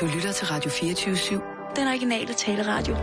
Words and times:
Du 0.00 0.06
lytter 0.06 0.32
til 0.32 0.46
Radio 0.46 0.70
24-7. 0.70 1.74
Den 1.76 1.88
originale 1.88 2.34
taleradio. 2.34 2.94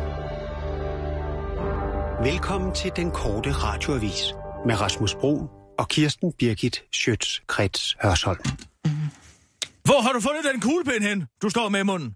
Velkommen 2.31 2.75
til 2.75 2.91
den 2.95 3.11
korte 3.11 3.51
radioavis 3.51 4.33
med 4.65 4.81
Rasmus 4.81 5.15
Bro 5.15 5.33
og 5.79 5.89
Kirsten 5.89 6.33
Birgit 6.33 6.83
Schøtz-Krets 6.95 7.95
Hørsholm. 8.03 8.43
Hvor 9.83 10.01
har 10.01 10.13
du 10.13 10.19
fundet 10.21 10.43
den 10.43 10.61
kuglepen 10.61 11.03
hen, 11.03 11.27
du 11.41 11.49
står 11.49 11.69
med 11.69 11.79
i 11.79 11.83
munden? 11.83 12.09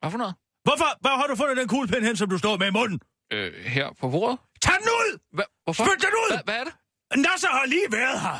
Hvad 0.00 0.10
for 0.10 0.18
noget? 0.18 0.34
Hvorfor? 0.64 0.90
Hvor 1.00 1.16
har 1.20 1.26
du 1.26 1.36
fundet 1.36 1.56
den 1.56 1.68
kuglepen 1.68 2.04
hen, 2.04 2.16
som 2.16 2.28
du 2.30 2.38
står 2.38 2.56
med 2.56 2.66
i 2.66 2.70
munden? 2.70 3.00
Øh, 3.32 3.64
her 3.64 3.88
på 4.00 4.08
bordet? 4.10 4.38
Tag 4.62 4.74
den 4.80 4.88
ud! 4.88 5.18
Hva? 5.32 5.42
Hvorfor? 5.64 5.84
Spyt 5.84 6.00
den 6.06 6.14
ud! 6.24 6.30
Hva? 6.36 6.40
Hvad 6.44 6.54
er 6.60 6.64
det? 6.64 6.74
Nasser 7.16 7.48
har 7.48 7.66
lige 7.66 7.88
været 7.90 8.20
her. 8.20 8.38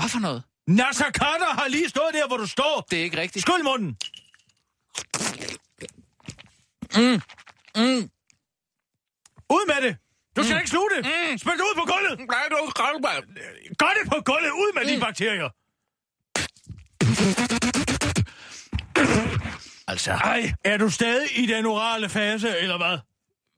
Hvad 0.00 0.08
for 0.10 0.18
noget? 0.18 0.42
Nasser 0.68 1.10
Carter 1.20 1.50
har 1.60 1.68
lige 1.68 1.88
stået 1.88 2.12
der, 2.12 2.26
hvor 2.26 2.36
du 2.36 2.46
står. 2.46 2.86
Det 2.90 2.98
er 2.98 3.02
ikke 3.02 3.20
rigtigt. 3.20 3.42
Skyld 3.42 3.62
munden. 3.64 3.96
Mm. 6.96 7.20
Mm. 7.82 8.02
Ud 9.56 9.64
med 9.72 9.88
det. 9.88 9.96
Du 10.36 10.42
skal 10.42 10.54
mm. 10.54 10.60
ikke 10.60 10.70
sluge 10.70 10.90
det. 10.96 11.00
Mm. 11.06 11.38
Spil 11.38 11.52
det 11.52 11.60
ud 11.60 11.74
på 11.80 11.84
gulvet. 11.92 12.18
Nej, 12.18 12.44
du 12.50 12.56
er. 12.56 12.70
Gør 13.78 13.92
det 13.98 14.10
på 14.12 14.18
gulvet. 14.24 14.50
Ud 14.50 14.70
med 14.74 14.82
mm. 14.82 14.88
de 14.88 15.00
bakterier. 15.00 15.48
Altså, 19.88 20.12
Ej, 20.12 20.52
er 20.64 20.76
du 20.76 20.90
stadig 20.90 21.38
i 21.38 21.46
den 21.46 21.66
orale 21.66 22.08
fase, 22.08 22.58
eller 22.58 22.76
hvad? 22.76 22.98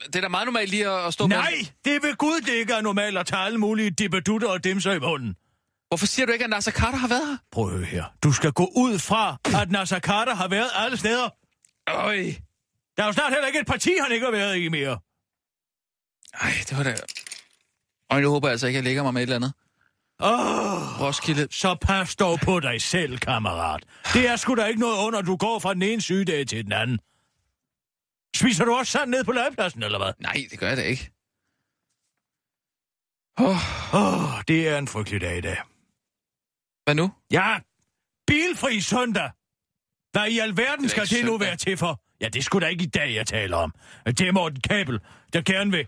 Det 0.06 0.16
er 0.16 0.20
da 0.20 0.28
meget 0.28 0.46
normalt 0.46 0.70
lige 0.70 0.88
at 0.90 1.12
stå 1.12 1.26
med... 1.26 1.36
Nej, 1.36 1.54
det 1.84 1.96
er 1.96 2.00
ved 2.00 2.16
Gud, 2.16 2.40
det 2.40 2.52
ikke 2.52 2.72
er 2.72 2.80
normalt 2.80 3.18
at 3.18 3.26
tage 3.26 3.42
alle 3.42 3.58
mulige 3.58 3.90
dippedutter 3.90 4.48
og 4.48 4.64
dimser 4.64 4.92
i 4.92 4.98
munden. 4.98 5.34
Hvorfor 5.88 6.06
siger 6.06 6.26
du 6.26 6.32
ikke, 6.32 6.44
at 6.44 6.50
Nasser 6.50 6.72
Carter 6.72 6.98
har 6.98 7.08
været 7.08 7.26
her? 7.26 7.36
Prøv 7.52 7.66
at 7.66 7.72
høre 7.72 7.84
her. 7.84 8.04
Du 8.22 8.32
skal 8.32 8.52
gå 8.52 8.70
ud 8.76 8.98
fra, 8.98 9.36
at 9.62 9.70
Nasser 9.70 10.00
Carter 10.00 10.34
har 10.34 10.48
været 10.48 10.70
alle 10.74 10.96
steder. 10.96 11.28
Øj. 11.88 12.32
Der 12.96 13.02
er 13.02 13.06
jo 13.06 13.12
snart 13.12 13.32
heller 13.32 13.46
ikke 13.46 13.60
et 13.60 13.66
parti, 13.66 13.90
han 14.02 14.12
ikke 14.12 14.24
har 14.24 14.30
været 14.32 14.56
i 14.56 14.68
mere. 14.68 14.98
Ej, 16.34 16.52
det 16.68 16.76
var 16.76 16.82
da... 16.82 16.96
Og 18.10 18.22
nu 18.22 18.30
håber 18.30 18.48
jeg 18.48 18.52
altså 18.52 18.66
ikke, 18.66 18.76
at 18.78 18.82
jeg 18.82 18.84
lægger 18.88 19.02
mig 19.02 19.14
med 19.14 19.22
et 19.22 19.26
eller 19.32 19.36
andet. 19.36 19.52
Åh, 20.20 21.00
Roskilde. 21.00 21.48
så 21.50 21.76
pas 21.80 22.16
dog 22.16 22.38
på 22.40 22.60
dig 22.60 22.82
selv, 22.82 23.18
kammerat. 23.18 23.84
Det 24.12 24.28
er 24.28 24.36
sgu 24.36 24.54
da 24.54 24.64
ikke 24.64 24.80
noget 24.80 25.06
under, 25.06 25.22
du 25.22 25.36
går 25.36 25.58
fra 25.58 25.74
den 25.74 25.82
ene 25.82 26.00
sygedag 26.02 26.46
til 26.46 26.64
den 26.64 26.72
anden. 26.72 26.98
Spiser 28.36 28.64
du 28.64 28.74
også 28.74 28.92
sand 28.92 29.10
ned 29.10 29.24
på 29.24 29.32
legepladsen, 29.32 29.82
eller 29.82 29.98
hvad? 29.98 30.12
Nej, 30.18 30.46
det 30.50 30.58
gør 30.58 30.68
jeg 30.68 30.76
da 30.76 30.82
ikke. 30.82 31.10
Åh, 33.40 33.94
Åh, 33.94 34.34
oh, 34.34 34.42
det 34.48 34.68
er 34.68 34.78
en 34.78 34.88
frygtelig 34.88 35.20
dag 35.20 35.38
i 35.38 35.40
dag. 35.40 35.56
hvad 36.84 36.94
nu? 36.94 37.12
Ja, 37.30 37.58
bilfri 38.26 38.80
søndag. 38.80 39.30
Hvad 40.12 40.28
i 40.28 40.38
alverden 40.38 40.84
er 40.84 40.88
skal 40.88 41.02
det 41.06 41.24
nu 41.24 41.30
søndag. 41.32 41.40
være 41.40 41.56
til 41.56 41.76
for? 41.76 42.00
Ja, 42.20 42.28
det 42.28 42.44
skulle 42.44 42.64
da 42.66 42.70
ikke 42.70 42.84
i 42.84 42.86
dag, 42.86 43.14
jeg 43.14 43.26
taler 43.26 43.56
om. 43.56 43.74
Det 44.06 44.20
er 44.20 44.32
Morten 44.32 44.60
Kabel, 44.60 45.00
der 45.32 45.40
gerne 45.42 45.70
vil 45.70 45.86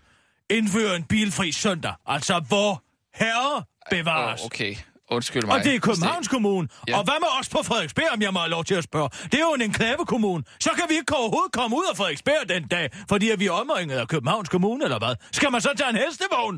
indføre 0.49 0.95
en 0.95 1.03
bilfri 1.03 1.51
søndag. 1.51 1.93
Altså, 2.05 2.39
hvor 2.47 2.83
herre 3.13 3.63
bevares. 3.89 4.41
Åh, 4.41 4.45
okay. 4.45 4.75
Undskyld 5.11 5.43
mig. 5.45 5.55
Og 5.55 5.63
det 5.63 5.75
er 5.75 5.79
Københavns 5.79 6.27
Kommune. 6.27 6.67
Ja. 6.87 6.97
Og 6.97 7.03
hvad 7.03 7.13
med 7.19 7.27
os 7.39 7.49
på 7.49 7.57
Frederiksberg, 7.63 8.09
om 8.13 8.21
jeg 8.21 8.33
må 8.33 8.39
have 8.39 8.49
lov 8.49 8.63
til 8.63 8.75
at 8.75 8.83
spørge? 8.83 9.09
Det 9.09 9.33
er 9.33 9.39
jo 9.39 9.53
en 9.53 9.61
enklavekommune. 9.61 10.43
Så 10.59 10.69
kan 10.69 10.83
vi 10.89 10.93
ikke 10.95 11.15
overhovedet 11.15 11.51
komme 11.51 11.77
ud 11.77 11.83
af 11.91 11.97
Frederiksberg 11.97 12.49
den 12.49 12.67
dag, 12.67 12.89
fordi 13.09 13.29
at 13.29 13.39
vi 13.39 13.45
er 13.47 13.51
omringet 13.51 13.97
af 13.97 14.07
Københavns 14.07 14.49
Kommune, 14.49 14.83
eller 14.83 14.97
hvad? 14.99 15.15
Skal 15.31 15.51
man 15.51 15.61
så 15.61 15.73
tage 15.77 15.89
en 15.89 15.95
hestevogn? 15.95 16.55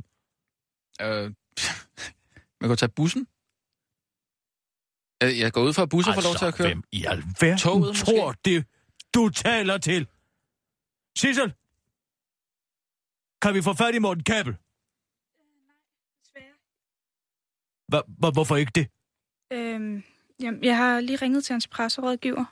Øh, 1.02 1.32
man 2.62 2.70
kan 2.70 2.78
tage 2.78 2.92
bussen. 2.96 3.28
Øh, 5.24 5.40
Jeg 5.40 5.52
går 5.54 5.62
ud 5.62 5.74
fra, 5.74 5.82
at 5.82 5.90
busser 5.90 6.14
får 6.14 6.22
lov 6.22 6.36
til 6.36 6.46
at 6.46 6.54
køre. 6.56 6.68
Altså, 6.68 6.76
hvem 6.76 6.84
i 6.92 7.06
alverden 7.06 7.58
Toget, 7.58 7.88
måske? 7.88 8.06
tror 8.12 8.36
det, 8.46 8.66
du 9.16 9.30
taler 9.30 9.78
til? 9.78 10.08
Sissel, 11.18 11.54
kan 13.42 13.54
vi 13.56 13.62
få 13.62 13.74
fat 13.74 13.96
i 13.96 14.00
Morten 14.00 14.24
Kabel? 14.24 14.54
Hva, 17.92 18.02
hva, 18.20 18.30
hvorfor 18.32 18.56
ikke 18.56 18.72
det? 18.76 18.88
Øhm, 19.54 20.04
jamen, 20.40 20.64
jeg 20.64 20.78
har 20.78 21.00
lige 21.00 21.16
ringet 21.16 21.44
til 21.46 21.54
hans 21.54 21.68
presserådgiver, 21.68 22.46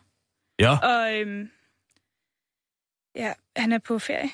Ja, 0.59 0.77
og 0.91 1.13
øhm, 1.13 1.51
ja, 3.15 3.33
han 3.55 3.71
er 3.71 3.79
på 3.79 3.99
ferie. 3.99 4.29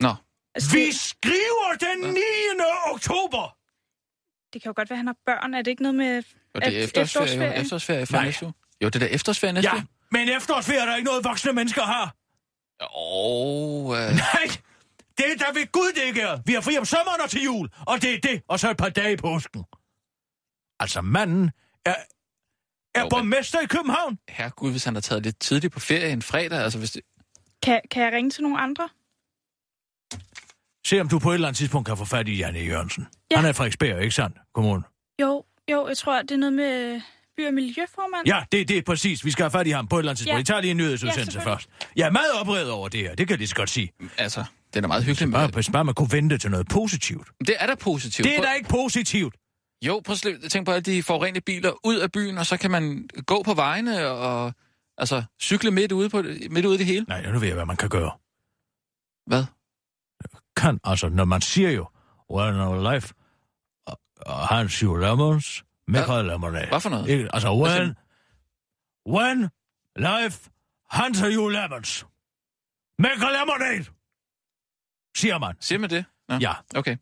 Nå. 0.00 0.14
Altså, 0.54 0.76
vi 0.76 0.86
det, 0.86 0.94
skriver 0.94 1.70
den 1.80 2.14
9. 2.14 2.20
oktober! 2.94 3.58
det 4.52 4.62
kan 4.62 4.68
jo 4.70 4.74
godt 4.76 4.90
være, 4.90 4.94
at 4.96 4.98
han 4.98 5.06
har 5.06 5.16
børn. 5.26 5.54
Er 5.54 5.62
det 5.62 5.70
ikke 5.70 5.82
noget 5.82 5.94
med... 5.94 6.22
Og 6.54 6.60
det 6.62 6.78
er 6.78 6.84
efterårsferie, 6.84 7.26
efterårsferie? 7.26 7.60
efterårsferie, 7.60 8.06
for 8.06 8.12
Nej. 8.12 8.24
næste 8.24 8.44
uge. 8.44 8.54
Jo, 8.82 8.88
det 8.88 8.94
er 8.94 8.98
da 8.98 9.06
efterårsferie 9.06 9.52
næste 9.52 9.70
Ja, 9.70 9.74
uge. 9.74 9.86
Men 10.14 10.28
efterårsferie 10.36 10.80
er 10.80 10.86
der 10.86 10.96
ikke 10.96 11.06
noget, 11.10 11.24
voksne 11.24 11.52
mennesker 11.52 11.82
har. 11.82 12.06
Åh, 12.96 13.98
øh, 13.98 14.10
Nej, 14.26 14.46
det 15.18 15.24
er 15.32 15.36
der 15.44 15.52
ved 15.58 15.72
Gud, 15.72 15.92
det 15.96 16.02
ikke 16.10 16.20
er. 16.20 16.38
Vi 16.46 16.52
har 16.54 16.60
fri 16.60 16.78
om 16.78 16.84
sommeren 16.84 17.20
og 17.24 17.30
til 17.30 17.42
jul, 17.42 17.68
og 17.86 18.02
det 18.02 18.14
er 18.14 18.20
det, 18.20 18.42
og 18.48 18.60
så 18.60 18.70
et 18.70 18.76
par 18.76 18.88
dage 18.88 19.12
i 19.12 19.16
påsken. 19.16 19.64
Altså, 20.80 21.00
manden 21.00 21.50
er, 21.86 21.94
er 22.94 23.00
Jo, 23.00 23.04
men- 23.04 23.10
borgmester 23.10 23.60
i 23.60 23.66
København. 23.66 24.18
herregud, 24.28 24.70
hvis 24.70 24.84
han 24.84 24.94
har 24.94 25.00
taget 25.00 25.22
lidt 25.22 25.40
tidligt 25.40 25.72
på 25.72 25.80
ferie 25.80 26.10
en 26.12 26.22
fredag, 26.22 26.58
altså 26.58 26.78
hvis 26.78 26.90
det... 26.90 27.02
Kan, 27.62 27.80
kan 27.90 28.02
jeg 28.02 28.12
ringe 28.12 28.30
til 28.30 28.42
nogle 28.42 28.58
andre? 28.60 28.88
Se 30.86 31.00
om 31.00 31.08
du 31.08 31.18
på 31.18 31.30
et 31.30 31.34
eller 31.34 31.48
andet 31.48 31.58
tidspunkt 31.58 31.86
kan 31.88 31.96
få 31.96 32.04
fat 32.04 32.28
i 32.28 32.36
Janne 32.36 32.58
Jørgensen. 32.60 33.06
Ja. 33.30 33.36
Han 33.36 33.46
er 33.46 33.52
Frederiksberg, 33.52 34.02
ikke 34.02 34.14
sandt? 34.14 34.36
Kommune. 34.54 34.82
Jo, 35.20 35.44
jo, 35.70 35.88
jeg 35.88 35.96
tror, 35.96 36.22
det 36.22 36.30
er 36.30 36.36
noget 36.36 36.52
med 36.52 37.00
by- 37.36 37.46
og 37.46 37.54
miljøformand. 37.54 38.26
Ja, 38.26 38.44
det, 38.52 38.68
det 38.68 38.78
er 38.78 38.82
præcis. 38.82 39.24
Vi 39.24 39.30
skal 39.30 39.42
have 39.42 39.50
fat 39.50 39.66
i 39.66 39.70
ham 39.70 39.88
på 39.88 39.96
et 39.96 40.00
eller 40.00 40.10
andet 40.10 40.18
tidspunkt. 40.18 40.34
Ja. 40.34 40.38
Vi 40.38 40.44
tager 40.44 40.60
lige 40.60 40.70
en 40.70 40.76
nyhedsudsendelse 40.76 41.38
Ja, 41.38 41.44
først. 41.44 41.68
Jeg 41.96 42.06
er 42.06 42.10
meget 42.10 42.32
oprevet 42.40 42.70
over 42.70 42.88
det 42.88 43.00
her. 43.00 43.08
Det 43.14 43.26
kan 43.26 43.30
jeg 43.30 43.38
lige 43.38 43.48
så 43.48 43.54
godt 43.54 43.70
sige. 43.70 43.92
Altså, 44.18 44.44
det 44.70 44.76
er 44.76 44.80
da 44.80 44.86
meget 44.86 45.04
hyggeligt. 45.04 45.32
Bare, 45.32 45.48
Med, 45.54 45.72
bare 45.72 45.84
man 45.84 45.94
kunne 45.94 46.12
vente 46.12 46.38
til 46.38 46.50
noget 46.50 46.68
positivt. 46.68 47.28
det 47.46 47.54
er 47.58 47.66
da 47.66 47.74
positivt. 47.74 48.28
Det 48.28 48.38
er 48.38 48.42
da 48.42 48.52
ikke 48.52 48.68
positivt. 48.68 49.34
Jo, 49.86 50.02
prøv 50.04 50.16
at 50.44 50.50
tænk 50.50 50.66
på 50.66 50.72
alle 50.72 50.82
de 50.82 51.02
forurenede 51.02 51.40
biler 51.40 51.72
ud 51.84 51.96
af 51.96 52.12
byen, 52.12 52.38
og 52.38 52.46
så 52.46 52.56
kan 52.56 52.70
man 52.70 53.08
gå 53.26 53.42
på 53.42 53.54
vejene 53.54 54.08
og 54.08 54.52
altså, 54.98 55.22
cykle 55.42 55.70
midt 55.70 55.92
ude, 55.92 56.10
på 56.10 56.22
midt 56.50 56.66
ude 56.66 56.74
i 56.74 56.78
det 56.78 56.86
hele. 56.86 57.04
Nej, 57.08 57.32
nu 57.32 57.38
ved 57.38 57.48
jeg, 57.48 57.54
hvad 57.54 57.66
man 57.66 57.76
kan 57.76 57.88
gøre. 57.88 58.10
Hvad? 59.26 59.44
kan, 60.56 60.80
altså, 60.84 61.08
når 61.08 61.24
man 61.24 61.40
siger 61.40 61.70
jo, 61.70 61.86
when 62.30 62.54
our 62.54 62.92
life 62.92 63.14
uh, 64.26 64.34
has 64.34 64.72
you 64.72 64.96
lemons, 64.96 65.64
make 65.88 66.12
a 66.12 66.22
lemonade. 66.22 66.68
Hvad 66.68 66.80
for 66.80 66.90
noget? 66.90 67.08
Ikke? 67.08 67.28
Altså, 67.34 67.52
when, 67.54 67.96
when 69.16 69.50
life 69.96 70.50
hands 70.90 71.18
you 71.18 71.48
lemons, 71.48 72.06
make 72.98 73.26
a 73.26 73.30
lemonade, 73.40 73.84
siger 75.16 75.38
man. 75.38 75.54
Siger 75.60 75.78
man 75.78 75.90
det? 75.90 76.04
Nå. 76.28 76.34
Ja. 76.40 76.52
Okay. 76.76 76.96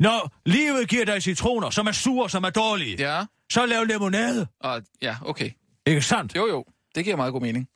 Når 0.00 0.30
livet 0.46 0.88
giver 0.88 1.04
dig 1.04 1.22
citroner, 1.22 1.70
som 1.70 1.86
er 1.86 1.92
sure, 1.92 2.30
som 2.30 2.44
er 2.44 2.50
dårlige, 2.50 2.96
Ja, 2.98 3.26
så 3.52 3.66
lav 3.66 3.84
lemonade. 3.84 4.46
og 4.60 4.82
ja, 5.02 5.16
okay. 5.24 5.50
Ikke 5.86 6.02
sandt? 6.02 6.36
Jo, 6.36 6.46
jo. 6.48 6.64
Det 6.94 7.04
giver 7.04 7.16
meget 7.16 7.32
god 7.32 7.40
mening. 7.40 7.68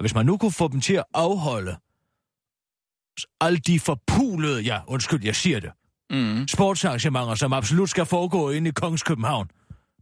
Hvis 0.00 0.14
man 0.14 0.26
nu 0.26 0.38
kunne 0.38 0.52
få 0.52 0.68
dem 0.68 0.80
til 0.80 0.94
at 0.94 1.04
afholde 1.14 1.76
alle 3.40 3.58
de 3.58 3.80
forpulede, 3.80 4.60
ja, 4.62 4.80
undskyld, 4.86 5.24
jeg 5.24 5.36
siger 5.36 5.60
det, 5.60 5.72
Mm. 6.12 6.48
sportsarrangementer, 6.48 7.34
som 7.34 7.52
absolut 7.52 7.90
skal 7.90 8.06
foregå 8.06 8.50
inde 8.50 8.68
i 8.68 8.72
Kongens 8.72 9.02
København. 9.02 9.48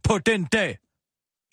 På 0.03 0.17
den 0.17 0.43
dag, 0.45 0.77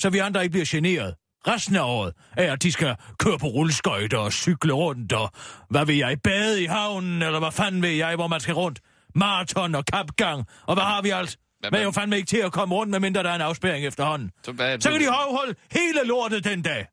så 0.00 0.10
vi 0.10 0.18
andre 0.18 0.42
ikke 0.42 0.52
bliver 0.52 0.66
generet. 0.68 1.14
Resten 1.48 1.76
af 1.76 1.82
året 1.82 2.14
er, 2.36 2.52
at 2.52 2.62
de 2.62 2.72
skal 2.72 2.96
køre 3.18 3.38
på 3.38 3.46
rulleskøjter 3.46 4.18
og 4.18 4.32
cykle 4.32 4.72
rundt, 4.72 5.12
og 5.12 5.30
hvad 5.70 5.86
vil 5.86 5.96
jeg, 5.96 6.20
bade 6.24 6.62
i 6.62 6.66
havnen, 6.66 7.22
eller 7.22 7.38
hvad 7.38 7.52
fanden 7.52 7.82
ved 7.82 7.90
jeg, 7.90 8.14
hvor 8.16 8.26
man 8.26 8.40
skal 8.40 8.54
rundt. 8.54 8.80
Maraton 9.14 9.74
og 9.74 9.84
kapgang, 9.84 10.46
og 10.66 10.74
hvad 10.74 10.84
har 10.84 11.02
vi 11.02 11.10
alt? 11.10 11.36
Hvad- 11.60 11.80
er 11.80 11.82
jo 11.84 11.90
fandme 11.90 12.16
ikke 12.16 12.26
til 12.26 12.36
at 12.36 12.52
komme 12.52 12.74
rundt, 12.74 12.90
medmindre 12.90 13.22
der 13.22 13.30
er 13.30 13.34
en 13.34 13.40
afspæring 13.40 13.86
efterhånden. 13.86 14.30
Så, 14.42 14.52
hvad, 14.52 14.80
Så 14.80 14.90
kan 14.90 15.00
de 15.00 15.10
afholde 15.10 15.54
hele 15.72 16.04
lortet 16.04 16.44
den 16.44 16.62
dag. 16.62 16.86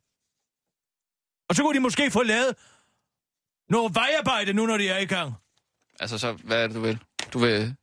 Og 1.49 1.55
så 1.55 1.61
kunne 1.63 1.75
de 1.75 1.79
måske 1.79 2.11
få 2.11 2.23
lavet 2.23 2.55
noget 3.69 3.95
vejarbejde 3.95 4.53
nu, 4.53 4.65
når 4.65 4.77
de 4.77 4.89
er 4.89 4.97
i 4.97 5.05
gang. 5.05 5.33
Altså, 5.99 6.17
så 6.17 6.31
hvad 6.31 6.63
er 6.63 6.67
det, 6.67 6.75
du 6.75 6.81
vil? 6.81 6.99
Du 7.35 7.39
vil... 7.39 7.75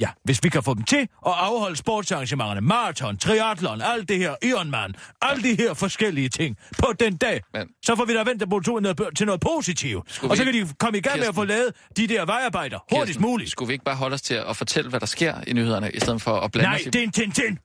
Ja, 0.00 0.08
hvis 0.24 0.44
vi 0.44 0.48
kan 0.48 0.62
få 0.62 0.74
dem 0.74 0.82
til 0.84 0.96
at 0.96 1.08
afholde 1.24 1.76
sportsarrangementerne, 1.76 2.60
maraton, 2.60 3.18
triathlon, 3.18 3.80
alt 3.82 4.08
det 4.08 4.18
her, 4.18 4.34
Ironman, 4.42 4.94
alle 5.22 5.42
de 5.42 5.54
her 5.54 5.74
forskellige 5.74 6.28
ting 6.28 6.56
på 6.78 6.92
den 7.00 7.16
dag, 7.16 7.40
Men- 7.54 7.68
så 7.84 7.96
får 7.96 8.04
vi 8.04 8.14
da 8.14 8.22
vendt 8.22 8.50
på 8.50 8.60
noget, 8.80 9.16
til 9.16 9.26
noget 9.26 9.40
positivt. 9.40 10.12
Skulle 10.12 10.30
Og 10.32 10.36
så 10.36 10.44
kan 10.44 10.54
de 10.54 10.68
komme 10.78 10.98
i 10.98 11.00
gang 11.00 11.18
med 11.18 11.26
at 11.28 11.34
få 11.34 11.44
lavet 11.44 11.74
de 11.96 12.06
der 12.06 12.24
vejarbejder 12.24 12.78
hurtigst 12.90 13.06
Kirsten, 13.06 13.22
muligt. 13.22 13.50
Skulle 13.50 13.66
vi 13.66 13.72
ikke 13.72 13.84
bare 13.84 13.96
holde 13.96 14.14
os 14.14 14.22
til 14.22 14.34
at 14.34 14.56
fortælle, 14.56 14.90
hvad 14.90 15.00
der 15.00 15.06
sker 15.06 15.34
i 15.46 15.52
nyhederne, 15.52 15.90
i 15.92 16.00
stedet 16.00 16.22
for 16.22 16.40
at 16.40 16.52
blande 16.52 16.68
Nej, 16.68 16.74
os 16.76 16.86
i... 16.86 16.90
det 16.90 16.96
er 16.98 17.02
en 17.04 17.12
Tintin. 17.12 17.58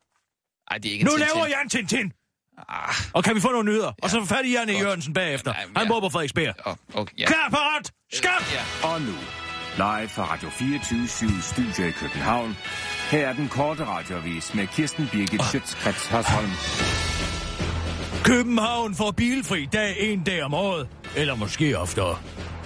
Ej, 0.72 0.78
det 0.78 0.90
er 0.90 0.94
ikke 0.94 1.02
en 1.04 1.06
Nu 1.06 1.12
Tintin. 1.12 1.28
laver 1.36 1.48
jeg 1.48 1.60
en 1.64 1.70
Tintin. 1.70 2.12
Ah, 2.70 2.96
Og 3.14 3.24
kan 3.24 3.36
vi 3.36 3.42
få 3.42 3.52
nogle 3.52 3.66
nyheder? 3.72 3.92
Og 4.02 4.10
så 4.10 4.26
fat 4.26 4.46
i 4.46 4.52
Janne. 4.52 4.74
Jørgensen 4.74 5.14
bagefter. 5.14 5.54
Ja, 5.60 5.66
men 5.68 5.76
Han 5.78 5.86
ja. 5.86 5.92
bor 5.92 6.00
på 6.00 6.10
Frederiksberg. 6.10 6.54
oh, 6.66 6.76
okay, 6.94 7.14
ja. 7.20 7.28
Klar, 7.28 7.50
parat, 7.50 7.92
skab! 8.14 8.32
Ja. 8.54 8.88
Og 8.88 9.02
nu, 9.02 9.14
live 9.78 10.10
fra 10.10 10.34
Radio 10.34 10.50
24 10.50 11.08
Studio 11.42 11.88
i 11.88 11.92
København. 11.92 12.58
Her 13.12 13.28
er 13.28 13.34
den 13.34 13.48
korte 13.50 13.86
radiovis 13.86 14.54
med 14.54 14.68
Kirsten 14.68 15.10
Birgit 15.12 15.44
Schøtzgrads 15.44 16.08
Hasholm. 16.08 16.52
København 18.24 18.96
får 18.96 19.12
bilfri 19.12 19.66
dag 19.74 19.96
en 20.00 20.24
dag 20.24 20.44
om 20.44 20.54
året, 20.54 20.88
eller 21.16 21.36
måske 21.36 21.78
oftere. 21.78 22.18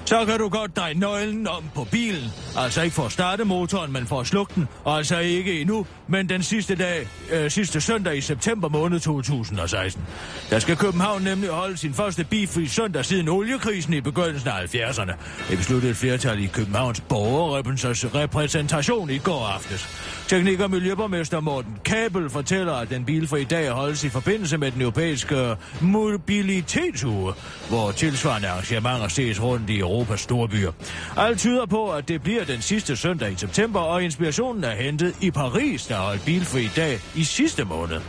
Så 0.10 0.26
kan 0.26 0.40
du 0.40 0.50
godt 0.50 0.76
dreje 0.76 0.94
nøglen 0.94 1.48
om 1.48 1.64
på 1.76 1.88
bilen. 1.92 2.32
Altså 2.58 2.82
ikke 2.82 2.96
for 2.96 3.04
at 3.04 3.12
starte 3.12 3.44
motoren, 3.44 3.94
men 3.94 4.08
for 4.08 4.20
at 4.20 4.28
slukke 4.28 4.54
den. 4.56 4.68
Og 4.84 4.98
altså 4.98 5.20
ikke 5.20 5.62
endnu, 5.62 5.86
men 6.08 6.30
den 6.30 6.44
sidste 6.44 6.76
dag, 6.76 7.08
øh, 7.32 7.52
sidste 7.52 7.82
søndag 7.82 8.18
i 8.18 8.22
september 8.22 8.70
måned 8.70 9.00
2016. 9.00 10.04
Der 10.50 10.60
skal 10.60 10.76
København 10.76 11.22
nemlig 11.22 11.50
holde 11.50 11.78
sin 11.78 11.94
første 11.94 12.24
bilfri 12.24 12.68
søndag 12.68 13.06
siden 13.06 13.30
oliekrisen 13.30 13.94
i 13.94 14.02
begyndelsen 14.02 14.50
af 14.50 14.76
70'erne. 14.76 15.14
Det 15.50 15.58
besluttede 15.58 15.92
et 15.92 15.98
flertal 15.98 16.44
i 16.44 16.48
Københavns 16.48 17.02
borgerrepræsentation 17.02 19.10
i 19.10 19.18
går 19.18 19.46
aftes. 19.46 19.88
Teknik- 20.28 20.60
og 20.60 20.72
Miljøborgmester 20.72 21.40
Morten 21.40 21.78
Kabel 21.86 22.30
fortæller, 22.30 22.74
at 22.74 22.90
den 22.90 23.06
bilfri 23.06 23.44
dag 23.44 23.70
holdes 23.70 24.04
i 24.04 24.10
forbindelse 24.10 24.58
med 24.58 24.72
den 24.72 24.82
europæiske 24.82 25.56
mobilitetsuge, 25.82 27.34
hvor 27.70 27.92
tilsvarende 27.92 28.48
arrangementer 28.48 29.08
ses 29.08 29.42
rundt 29.42 29.70
i 29.70 29.82
Europas 30.00 30.22
storbyer. 30.22 30.72
Alt 31.18 31.40
tyder 31.40 31.66
på, 31.66 31.92
at 31.92 32.08
det 32.08 32.22
bliver 32.22 32.46
den 32.46 32.62
sidste 32.62 32.96
søndag 32.96 33.32
i 33.32 33.36
september, 33.36 33.80
og 33.80 34.04
inspirationen 34.04 34.64
er 34.64 34.76
hentet 34.76 35.16
i 35.22 35.32
Paris, 35.32 35.86
der 35.88 35.96
holdt 35.96 36.26
bilfri 36.26 36.70
dag 36.76 37.00
i 37.16 37.24
sidste 37.24 37.64
måned. 37.64 38.02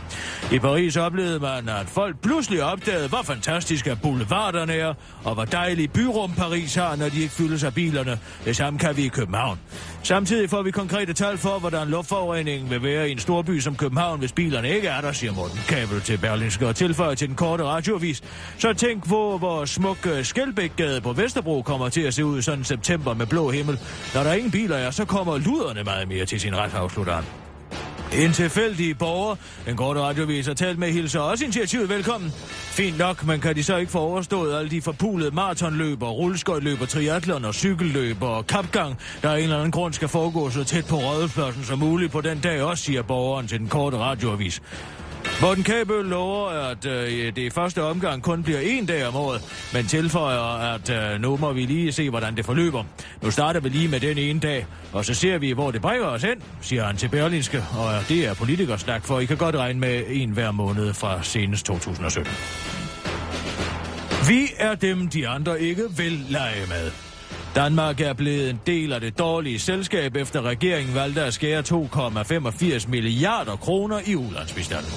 I 0.51 0.59
Paris 0.59 0.97
oplevede 0.97 1.39
man, 1.39 1.69
at 1.69 1.87
folk 1.87 2.21
pludselig 2.21 2.63
opdagede, 2.63 3.07
hvor 3.07 3.21
fantastiske 3.23 3.97
boulevarderne 4.03 4.73
er, 4.73 4.93
og 5.23 5.33
hvor 5.33 5.45
dejlig 5.45 5.91
byrum 5.91 6.31
Paris 6.37 6.75
har, 6.75 6.95
når 6.95 7.09
de 7.09 7.21
ikke 7.21 7.33
fyldes 7.33 7.63
af 7.63 7.73
bilerne. 7.73 8.19
Det 8.45 8.55
samme 8.55 8.79
kan 8.79 8.97
vi 8.97 9.05
i 9.05 9.07
København. 9.07 9.59
Samtidig 10.03 10.49
får 10.49 10.61
vi 10.61 10.71
konkrete 10.71 11.13
tal 11.13 11.37
for, 11.37 11.59
hvordan 11.59 11.87
luftforureningen 11.87 12.69
vil 12.69 12.83
være 12.83 13.09
i 13.09 13.11
en 13.11 13.19
storby 13.19 13.59
som 13.59 13.75
København, 13.75 14.19
hvis 14.19 14.31
bilerne 14.31 14.69
ikke 14.75 14.87
er 14.87 15.01
der, 15.01 15.11
siger 15.11 15.33
Morten 15.33 15.59
Kabel 15.67 16.01
til 16.01 16.17
Berlinske 16.17 16.67
og 16.67 16.75
tilføjer 16.75 17.15
til 17.15 17.27
den 17.27 17.35
korte 17.35 17.63
radiovis. 17.63 18.23
Så 18.57 18.73
tænk 18.73 19.09
på, 19.09 19.37
hvor 19.37 19.65
smuk 19.65 19.97
smukke 19.97 20.23
Skelbækgade 20.23 21.01
på 21.01 21.13
Vesterbro 21.13 21.61
kommer 21.61 21.89
til 21.89 22.01
at 22.01 22.13
se 22.13 22.25
ud 22.25 22.41
sådan 22.41 22.63
september 22.63 23.13
med 23.13 23.25
blå 23.25 23.49
himmel. 23.49 23.79
Når 24.13 24.23
der 24.23 24.33
ingen 24.33 24.51
biler 24.51 24.77
er, 24.77 24.91
så 24.91 25.05
kommer 25.05 25.37
luderne 25.37 25.83
meget 25.83 26.07
mere 26.07 26.25
til 26.25 26.39
sin 26.39 26.55
ret, 26.55 26.73
afslutter 26.73 27.13
han. 27.13 27.50
En 28.17 28.33
tilfældig 28.33 28.97
borger, 28.97 29.35
den 29.65 29.77
korte 29.77 29.99
radiovis 29.99 30.47
har 30.47 30.53
talt 30.53 30.79
med, 30.79 30.91
hilser 30.91 31.19
også 31.19 31.43
initiativet 31.43 31.89
velkommen. 31.89 32.31
Fint 32.49 32.97
nok, 32.97 33.25
men 33.25 33.41
kan 33.41 33.55
de 33.55 33.63
så 33.63 33.77
ikke 33.77 33.91
få 33.91 33.99
overstået 33.99 34.57
alle 34.57 34.71
de 34.71 34.81
forpulede 34.81 35.35
maratonløber, 35.35 36.07
rulleskøjtløber, 36.07 36.85
triathlon 36.85 37.45
og 37.45 37.53
cykelløber 37.53 38.27
og 38.27 38.47
kapgang, 38.47 38.99
der 39.21 39.29
af 39.29 39.37
en 39.37 39.43
eller 39.43 39.57
anden 39.57 39.71
grund 39.71 39.93
skal 39.93 40.07
foregå 40.07 40.49
så 40.49 40.63
tæt 40.63 40.85
på 40.85 40.95
rådhuspladsen 40.95 41.63
som 41.63 41.79
muligt 41.79 42.11
på 42.11 42.21
den 42.21 42.39
dag 42.39 42.61
også, 42.61 42.83
siger 42.83 43.01
borgeren 43.01 43.47
til 43.47 43.59
den 43.59 43.67
korte 43.67 43.97
radioavis. 43.97 44.61
Morten 45.41 45.63
Kabel 45.63 46.05
lover, 46.05 46.49
at 46.49 46.85
øh, 46.85 47.35
det 47.35 47.53
første 47.53 47.83
omgang 47.83 48.23
kun 48.23 48.43
bliver 48.43 48.59
en 48.59 48.85
dag 48.85 49.07
om 49.07 49.15
året, 49.15 49.69
men 49.73 49.85
tilføjer, 49.87 50.73
at 50.73 50.89
øh, 50.89 51.21
nu 51.21 51.37
må 51.37 51.53
vi 51.53 51.61
lige 51.65 51.91
se, 51.91 52.09
hvordan 52.09 52.37
det 52.37 52.45
forløber. 52.45 52.83
Nu 53.21 53.31
starter 53.31 53.59
vi 53.59 53.69
lige 53.69 53.87
med 53.87 53.99
den 53.99 54.17
ene 54.17 54.39
dag, 54.39 54.65
og 54.93 55.05
så 55.05 55.13
ser 55.13 55.37
vi, 55.37 55.51
hvor 55.51 55.71
det 55.71 55.81
bringer 55.81 56.07
os 56.07 56.21
hen, 56.21 56.43
siger 56.61 56.83
han 56.83 56.97
til 56.97 57.07
Berlinske, 57.07 57.63
og 57.77 58.09
det 58.09 58.27
er 58.27 58.33
politikersnak, 58.33 59.05
for 59.05 59.19
I 59.19 59.25
kan 59.25 59.37
godt 59.37 59.55
regne 59.55 59.79
med 59.79 60.03
en 60.07 60.31
hver 60.31 60.51
måned 60.51 60.93
fra 60.93 61.23
senest 61.23 61.65
2017. 61.65 62.33
Vi 64.27 64.47
er 64.57 64.75
dem, 64.75 65.09
de 65.09 65.27
andre 65.27 65.61
ikke 65.61 65.83
vil 65.97 66.25
lege 66.29 66.67
med. 66.67 67.10
Danmark 67.55 68.01
er 68.01 68.13
blevet 68.13 68.49
en 68.49 68.59
del 68.67 68.93
af 68.93 69.01
det 69.01 69.19
dårlige 69.19 69.59
selskab, 69.59 70.15
efter 70.15 70.41
regeringen 70.41 70.95
valgte 70.95 71.21
at 71.21 71.33
skære 71.33 71.59
2,85 71.59 72.89
milliarder 72.89 73.55
kroner 73.55 73.99
i 74.05 74.15
ulandsbistanden. 74.15 74.91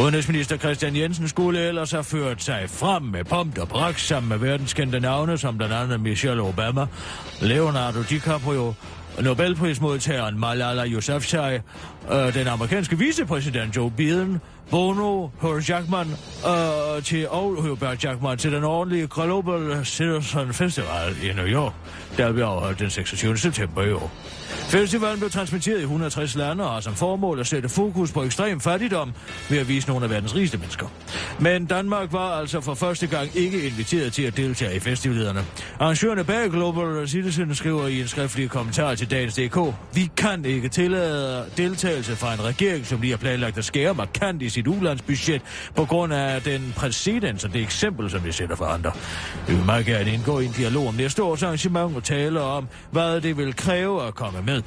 Udenrigsminister 0.00 0.56
Christian 0.56 0.96
Jensen 0.96 1.28
skulle 1.28 1.60
ellers 1.60 1.90
have 1.90 2.04
ført 2.04 2.42
sig 2.42 2.64
frem 2.70 3.02
med 3.02 3.24
pomp 3.24 3.58
og 3.58 3.68
pragt 3.68 4.00
sammen 4.00 4.28
med 4.28 4.38
verdenskendte 4.38 5.00
navne, 5.00 5.38
som 5.38 5.56
blandt 5.56 5.74
andet 5.74 6.00
Michelle 6.00 6.42
Obama, 6.42 6.86
Leonardo 7.40 8.02
DiCaprio, 8.02 8.74
Nobelprismodtageren 9.22 10.40
Malala 10.40 10.86
Yousafzai, 10.86 11.58
øh, 12.12 12.34
den 12.34 12.46
amerikanske 12.46 12.98
vicepræsident 12.98 13.76
Joe 13.76 13.90
Biden, 13.90 14.40
Bono, 14.70 15.28
Hugh 15.38 15.70
Jackman 15.70 16.06
øh, 16.46 17.02
til, 17.02 17.28
og 17.28 17.62
Hubert 17.62 18.04
Jackman 18.04 18.38
til 18.38 18.52
den 18.52 18.64
ordentlige 18.64 19.06
Global 19.06 19.86
Citizen 19.86 20.54
Festival 20.54 21.16
i 21.22 21.32
New 21.32 21.46
York, 21.46 21.72
der 22.16 22.32
bliver 22.32 22.46
afholdt 22.46 22.78
den 22.78 22.90
26. 22.90 23.38
september 23.38 23.82
i 23.82 23.92
år. 23.92 24.10
Festivalen 24.48 25.18
blev 25.18 25.30
transmitteret 25.30 25.78
i 25.78 25.82
160 25.82 26.34
lande 26.34 26.64
og 26.64 26.70
har 26.70 26.80
som 26.80 26.94
formål 26.94 27.40
at 27.40 27.46
sætte 27.46 27.68
fokus 27.68 28.12
på 28.12 28.22
ekstrem 28.22 28.60
fattigdom 28.60 29.12
ved 29.50 29.58
at 29.58 29.68
vise 29.68 29.88
nogle 29.88 30.04
af 30.04 30.10
verdens 30.10 30.34
rigeste 30.34 30.58
mennesker. 30.58 30.86
Men 31.40 31.66
Danmark 31.66 32.12
var 32.12 32.38
altså 32.38 32.60
for 32.60 32.74
første 32.74 33.06
gang 33.06 33.36
ikke 33.36 33.66
inviteret 33.66 34.12
til 34.12 34.22
at 34.22 34.36
deltage 34.36 34.76
i 34.76 34.80
festivalerne. 34.80 35.44
Arrangørerne 35.80 36.24
bag 36.24 36.50
Global 36.50 37.08
Citizen 37.08 37.54
skriver 37.54 37.86
i 37.86 38.00
en 38.00 38.08
skriftlig 38.08 38.50
kommentar 38.50 38.94
til 38.94 39.10
Dagens 39.10 39.34
DK, 39.34 39.58
vi 39.94 40.10
kan 40.16 40.44
ikke 40.44 40.68
tillade 40.68 41.44
deltagelse 41.56 42.16
fra 42.16 42.34
en 42.34 42.44
regering, 42.44 42.86
som 42.86 43.00
lige 43.00 43.10
har 43.10 43.18
planlagt 43.18 43.58
at 43.58 43.64
skære 43.64 43.94
markant 43.94 44.42
i 44.42 44.48
sit 44.54 44.66
ulandsbudget 44.66 45.42
på 45.76 45.84
grund 45.84 46.12
af 46.12 46.42
den 46.42 46.72
præcedens 46.76 47.44
og 47.44 47.52
det 47.52 47.62
eksempel, 47.62 48.10
som 48.10 48.24
vi 48.24 48.32
sætter 48.32 48.56
for 48.56 48.64
andre. 48.64 48.92
Vi 49.48 49.54
vil 49.54 49.64
meget 49.64 49.86
gerne 49.86 50.12
indgå 50.12 50.40
i 50.40 50.44
en 50.44 50.52
dialog 50.52 50.88
om 50.88 50.94
næste 50.94 51.22
års 51.22 51.42
arrangement 51.42 51.96
og 51.96 52.04
tale 52.04 52.40
om, 52.40 52.68
hvad 52.90 53.20
det 53.20 53.36
vil 53.36 53.56
kræve 53.56 54.06
at 54.06 54.14
komme 54.14 54.42
med. 54.42 54.62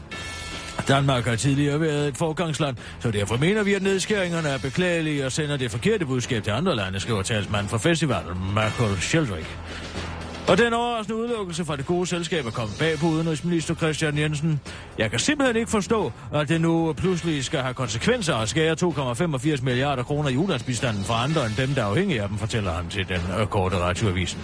Danmark 0.88 1.26
har 1.26 1.36
tidligere 1.36 1.80
været 1.80 2.08
et 2.08 2.18
forgangsland, 2.18 2.78
så 3.00 3.12
derfor 3.12 3.38
mener 3.38 3.64
vi, 3.64 3.74
at 3.74 3.82
nedskæringerne 3.82 4.50
er 4.50 4.58
beklagelige 4.58 5.26
og 5.26 5.32
sender 5.32 5.58
det 5.58 5.72
forkerte 5.72 6.06
budskab 6.06 6.44
til 6.44 6.52
andre 6.52 6.76
lande, 6.76 7.00
skriver 7.00 7.22
talsmanden 7.22 7.70
for 7.70 7.78
festivalen, 7.78 8.38
Michael 8.54 9.02
Sheldrick. 9.02 9.48
Og 10.48 10.58
den 10.58 10.74
overraskende 10.74 11.20
udelukkelse 11.20 11.66
fra 11.66 11.76
det 11.76 11.86
gode 11.86 12.08
selskab 12.08 12.46
er 12.46 12.52
kommet 12.52 12.78
bag 12.80 12.98
på 12.98 13.06
udenrigsminister 13.06 13.76
Christian 13.76 14.18
Jensen. 14.18 14.62
Jeg 14.98 15.10
kan 15.10 15.20
simpelthen 15.20 15.56
ikke 15.56 15.72
forstå, 15.72 16.12
at 16.34 16.50
det 16.50 16.62
nu 16.62 16.94
pludselig 16.94 17.46
skal 17.46 17.60
have 17.60 17.74
konsekvenser 17.74 18.36
at 18.36 18.50
skære 18.50 18.76
2,85 18.84 19.64
milliarder 19.64 20.04
kroner 20.04 20.30
i 20.30 20.38
ulandsbistanden 20.38 21.04
fra 21.04 21.24
andre 21.24 21.46
end 21.46 21.54
dem, 21.58 21.70
der 21.70 21.82
er 21.82 21.86
afhængige 21.86 22.22
af 22.22 22.30
dem, 22.30 22.38
fortæller 22.38 22.72
han 22.72 22.90
til 22.90 23.08
den 23.10 23.22
øh, 23.40 23.48
korte 23.48 23.78
radioavis. 23.78 24.38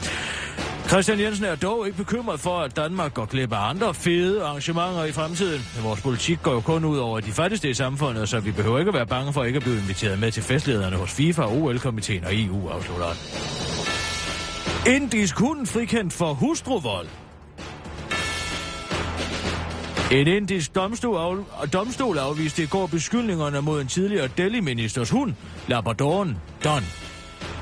Christian 0.87 1.19
Jensen 1.19 1.45
er 1.45 1.55
dog 1.55 1.85
ikke 1.85 1.97
bekymret 1.97 2.39
for, 2.39 2.59
at 2.59 2.75
Danmark 2.75 3.13
går 3.13 3.25
glip 3.25 3.53
af 3.53 3.69
andre 3.69 3.93
fede 3.93 4.43
arrangementer 4.43 5.03
i 5.03 5.11
fremtiden. 5.11 5.61
Vores 5.83 6.01
politik 6.01 6.39
går 6.43 6.51
jo 6.51 6.61
kun 6.61 6.85
ud 6.85 6.97
over 6.97 7.19
de 7.19 7.31
fattigste 7.31 7.69
i 7.69 7.73
samfundet, 7.73 8.29
så 8.29 8.39
vi 8.39 8.51
behøver 8.51 8.79
ikke 8.79 8.89
at 8.89 8.95
være 8.95 9.07
bange 9.07 9.33
for 9.33 9.43
ikke 9.43 9.57
at 9.57 9.63
blive 9.63 9.77
inviteret 9.77 10.19
med 10.19 10.31
til 10.31 10.43
festlederne 10.43 10.95
hos 10.95 11.11
FIFA, 11.11 11.41
OL-komiteen 11.41 12.23
og 12.25 12.31
EU, 12.33 12.67
afslutter 12.69 13.05
han. 13.05 13.92
Indisk 14.87 15.39
hund 15.39 15.65
frikendt 15.65 16.13
for 16.13 16.33
hustruvold. 16.33 17.07
En 20.11 20.27
indisk 20.27 20.75
domstol, 20.75 21.45
af, 21.61 21.69
domstol 21.69 22.17
afviste 22.17 22.63
i 22.63 22.65
går 22.65 22.87
beskyldningerne 22.87 23.61
mod 23.61 23.81
en 23.81 23.87
tidligere 23.87 24.29
Delhi-ministers 24.37 25.09
hund, 25.09 25.33
Labradoren 25.67 26.37
Don. 26.63 26.83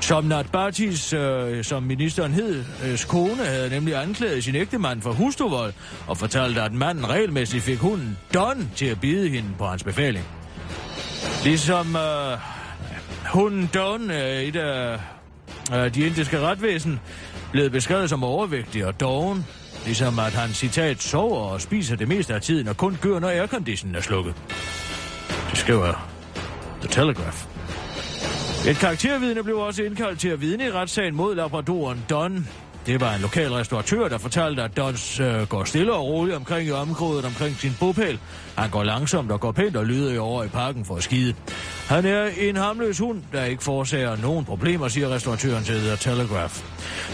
Som 0.00 0.24
Natbatis, 0.24 1.12
øh, 1.12 1.64
som 1.64 1.82
ministeren 1.82 2.32
hed, 2.32 2.64
øh, 2.84 2.98
kone, 3.08 3.44
havde 3.44 3.70
nemlig 3.70 3.94
anklaget 3.94 4.44
sin 4.44 4.54
ægtemand 4.54 5.02
for 5.02 5.12
hustruvold 5.12 5.72
og 6.06 6.18
fortalte, 6.18 6.62
at 6.62 6.72
manden 6.72 7.08
regelmæssigt 7.08 7.64
fik 7.64 7.78
hunden 7.78 8.18
Don 8.34 8.70
til 8.76 8.86
at 8.86 9.00
bide 9.00 9.28
hende 9.28 9.48
på 9.58 9.66
hans 9.66 9.84
befaling. 9.84 10.24
Ligesom 11.44 11.96
øh, 11.96 12.38
hunden 13.32 13.70
Don, 13.74 14.10
øh, 14.10 14.42
et 14.42 14.56
af 14.56 14.92
øh, 14.92 14.98
Øh, 15.74 15.94
de 15.94 16.06
indiske 16.06 16.40
retvæsen, 16.40 17.00
blevet 17.52 17.72
beskrevet 17.72 18.10
som 18.10 18.24
overvægtig 18.24 18.86
og 18.86 19.00
doven, 19.00 19.46
ligesom 19.84 20.18
at 20.18 20.32
han, 20.32 20.48
citat, 20.54 21.02
sover 21.02 21.40
og 21.40 21.60
spiser 21.60 21.96
det 21.96 22.08
meste 22.08 22.34
af 22.34 22.40
tiden 22.42 22.68
og 22.68 22.76
kun 22.76 22.98
gør, 23.00 23.18
når 23.18 23.28
airconditionen 23.28 23.96
er 23.96 24.00
slukket. 24.00 24.34
Det 25.50 25.58
skriver 25.58 26.08
The 26.80 26.88
Telegraph. 26.88 27.46
Et 28.68 28.76
karaktervidne 28.76 29.42
blev 29.42 29.58
også 29.58 29.82
indkaldt 29.82 30.20
til 30.20 30.28
at 30.28 30.40
vidne 30.40 30.66
i 30.66 30.70
retssagen 30.70 31.14
mod 31.14 31.34
labradoren 31.34 32.04
Don. 32.10 32.48
Det 32.86 33.00
var 33.00 33.14
en 33.14 33.20
lokal 33.20 33.52
restauratør, 33.52 34.08
der 34.08 34.18
fortalte, 34.18 34.62
at 34.62 34.76
Dons 34.76 35.20
øh, 35.20 35.42
går 35.42 35.64
stille 35.64 35.92
og 35.92 36.04
roligt 36.06 36.36
omkring 36.36 36.68
i 36.68 36.70
området 36.70 37.24
omkring 37.24 37.56
sin 37.56 37.72
bopæl. 37.80 38.18
Han 38.58 38.70
går 38.70 38.82
langsomt 38.82 39.32
og 39.32 39.40
går 39.40 39.52
pænt 39.52 39.76
og 39.76 39.86
lyder 39.86 40.20
over 40.20 40.44
i 40.44 40.48
parken 40.48 40.84
for 40.84 40.96
at 40.96 41.02
skide. 41.02 41.34
Han 41.88 42.06
er 42.06 42.26
en 42.38 42.56
hamløs 42.56 42.98
hund, 42.98 43.22
der 43.32 43.44
ikke 43.44 43.62
forårsager 43.62 44.16
nogen 44.16 44.44
problemer, 44.44 44.88
siger 44.88 45.08
restauratøren 45.08 45.64
til 45.64 45.80
The 45.80 45.96
Telegraph. 45.96 46.60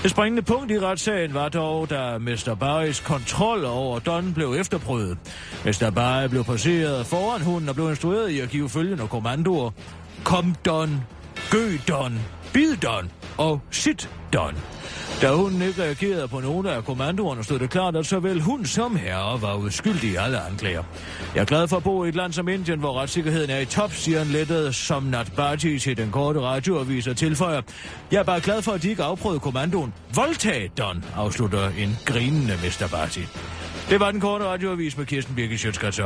Det 0.02 0.10
springende 0.10 0.42
punkt 0.42 0.70
i 0.70 0.78
retssagen 0.80 1.34
var 1.34 1.48
dog, 1.48 1.90
da 1.90 2.18
Mr. 2.18 2.56
Barrys 2.60 3.00
kontrol 3.00 3.64
over 3.64 3.98
Don 3.98 4.34
blev 4.34 4.54
efterprøvet. 4.60 5.18
Mr. 5.64 5.90
Barry 5.94 6.28
blev 6.28 6.44
placeret 6.44 7.06
foran 7.06 7.42
hunden 7.42 7.68
og 7.68 7.74
blev 7.74 7.88
instrueret 7.88 8.30
i 8.30 8.40
at 8.40 8.48
give 8.48 8.68
følgende 8.68 9.08
kommandoer. 9.08 9.70
Kom 10.24 10.54
Don, 10.66 11.04
gø 11.50 11.76
Don, 11.88 12.20
bid 12.52 12.76
Don 12.76 13.10
og 13.38 13.60
sit 13.70 14.10
Don. 14.32 14.77
Da 15.22 15.32
hunden 15.32 15.62
ikke 15.62 15.82
reagerede 15.82 16.28
på 16.28 16.40
nogen 16.40 16.66
af 16.66 16.84
kommandoerne, 16.84 17.44
stod 17.44 17.58
det 17.58 17.70
klart, 17.70 17.96
at 17.96 18.06
såvel 18.06 18.40
hun 18.40 18.66
som 18.66 18.96
herre 18.96 19.42
var 19.42 19.54
uskyldige 19.54 20.12
i 20.12 20.16
alle 20.16 20.40
anklager. 20.40 20.82
Jeg 21.34 21.40
er 21.40 21.44
glad 21.44 21.68
for 21.68 21.76
at 21.76 21.82
bo 21.82 22.04
i 22.04 22.08
et 22.08 22.14
land 22.14 22.32
som 22.32 22.48
Indien, 22.48 22.78
hvor 22.78 23.00
retssikkerheden 23.00 23.50
er 23.50 23.58
i 23.58 23.64
top, 23.64 23.92
siger 23.92 24.22
en 24.22 24.28
lettet 24.28 24.74
som 24.74 25.02
Natbati 25.02 25.78
til 25.78 25.96
den 25.96 26.10
korte 26.10 26.40
radioavis 26.40 27.06
og 27.06 27.16
tilføjer. 27.16 27.62
Jeg 28.12 28.18
er 28.18 28.22
bare 28.22 28.40
glad 28.40 28.62
for, 28.62 28.72
at 28.72 28.82
de 28.82 28.90
ikke 28.90 29.02
afprøvede 29.02 29.40
kommandoen. 29.40 29.94
Voldtag, 30.14 30.70
Don, 30.78 31.04
afslutter 31.16 31.68
en 31.68 31.98
grinende 32.04 32.54
Mr. 32.62 32.88
Barti. 32.90 33.20
Det 33.90 34.00
var 34.00 34.10
den 34.10 34.20
korte 34.20 34.44
radioavis 34.44 34.96
med 34.96 35.06
Kirsten 35.06 35.34
Birke 35.34 35.58
Sjøtskrets 35.58 36.00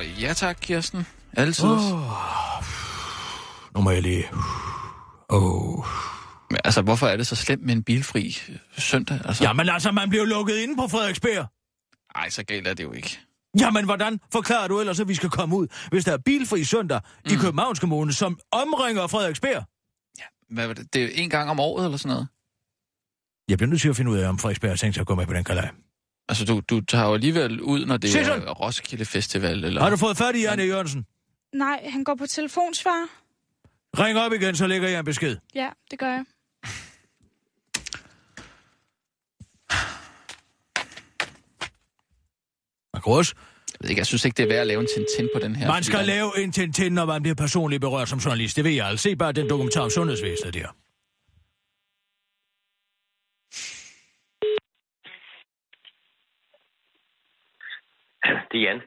Ja 0.00 0.32
tak, 0.32 0.56
Kirsten. 0.60 1.06
Altid. 1.32 1.64
Oh. 1.64 1.90
Nu 3.74 3.80
må 3.80 3.90
jeg 3.90 4.02
lige... 4.02 4.28
Oh. 5.28 5.84
Men, 6.50 6.58
altså, 6.64 6.82
hvorfor 6.82 7.06
er 7.06 7.16
det 7.16 7.26
så 7.26 7.36
slemt 7.36 7.62
med 7.62 7.74
en 7.74 7.82
bilfri 7.82 8.38
søndag? 8.78 9.20
Altså, 9.24 9.44
Jamen 9.44 9.68
altså, 9.68 9.92
man 9.92 10.08
bliver 10.08 10.24
lukket 10.24 10.56
inde 10.56 10.76
på 10.76 10.88
Frederiksberg. 10.88 11.46
Ej, 12.14 12.30
så 12.30 12.44
galt 12.44 12.68
er 12.68 12.74
det 12.74 12.84
jo 12.84 12.92
ikke. 12.92 13.18
Jamen, 13.60 13.84
hvordan 13.84 14.20
forklarer 14.32 14.68
du 14.68 14.80
ellers, 14.80 15.00
at 15.00 15.08
vi 15.08 15.14
skal 15.14 15.30
komme 15.30 15.56
ud, 15.56 15.66
hvis 15.90 16.04
der 16.04 16.12
er 16.12 16.18
bilfri 16.18 16.64
søndag 16.64 17.00
mm. 17.24 17.32
i 17.32 17.36
Københavns 17.36 17.78
Kommune, 17.78 18.12
som 18.12 18.38
omringer 18.52 19.06
Frederiksberg? 19.06 19.64
Hvad 20.50 20.66
var 20.66 20.74
det? 20.74 20.94
Det 20.94 21.04
er 21.04 21.08
en 21.14 21.30
gang 21.30 21.50
om 21.50 21.60
året 21.60 21.84
eller 21.84 21.98
sådan 21.98 22.08
noget. 22.08 22.28
Jeg 23.48 23.58
bliver 23.58 23.70
nødt 23.70 23.80
til 23.80 23.88
at 23.88 23.96
finde 23.96 24.10
ud 24.10 24.16
af, 24.16 24.28
om 24.28 24.38
Frederiksberg 24.38 24.70
har 24.70 24.76
tænkt 24.76 24.94
sig 24.94 25.00
at 25.00 25.06
gå 25.06 25.14
med 25.14 25.26
på 25.26 25.32
den 25.32 25.44
kalaj. 25.44 25.70
Altså, 26.28 26.44
du, 26.44 26.60
du 26.70 26.80
tager 26.80 27.04
jo 27.06 27.14
alligevel 27.14 27.60
ud, 27.60 27.86
når 27.86 27.96
det 27.96 28.10
så. 28.10 28.18
er 28.18 28.50
Roskilde 28.50 29.04
Festival, 29.04 29.64
eller... 29.64 29.82
Har 29.82 29.90
du 29.90 29.96
fået 29.96 30.16
fat 30.16 30.36
i 30.36 30.40
Janne 30.42 30.62
Jørgensen? 30.62 31.06
Nej, 31.54 31.88
han 31.88 32.04
går 32.04 32.14
på 32.14 32.26
telefonsvar. 32.26 33.06
Ring 33.98 34.18
op 34.18 34.32
igen, 34.32 34.56
så 34.56 34.66
lægger 34.66 34.88
jeg 34.88 34.98
en 34.98 35.04
besked. 35.04 35.36
Ja, 35.54 35.68
det 35.90 35.98
gør 35.98 36.08
jeg. 36.08 36.24
Man 42.94 43.02
kan 43.02 43.12
også. 43.12 43.34
Jeg 43.72 43.78
ved 43.80 43.90
ikke, 43.90 44.00
jeg 44.00 44.06
synes 44.06 44.24
ikke, 44.24 44.36
det 44.36 44.42
er 44.42 44.48
værd 44.48 44.60
at 44.60 44.66
lave 44.66 44.80
en 44.80 44.88
Tintin 44.96 45.28
på 45.34 45.40
den 45.40 45.56
her. 45.56 45.68
Man 45.68 45.84
skal 45.84 46.06
lave 46.06 46.42
en 46.42 46.52
Tintin, 46.52 46.92
når 46.92 47.04
man 47.04 47.22
bliver 47.22 47.34
personligt 47.34 47.80
berørt 47.80 48.08
som 48.08 48.18
journalist. 48.18 48.56
Det 48.56 48.64
ved 48.64 48.70
jeg 48.72 48.86
altså. 48.86 49.02
Se 49.02 49.16
bare 49.16 49.32
den 49.32 49.50
dokumentar 49.50 49.80
om 49.80 49.90
sundhedsvæsenet 49.90 50.54
der. 50.54 50.66
Det 58.52 58.58
er 58.60 58.62
Jan. 58.62 58.80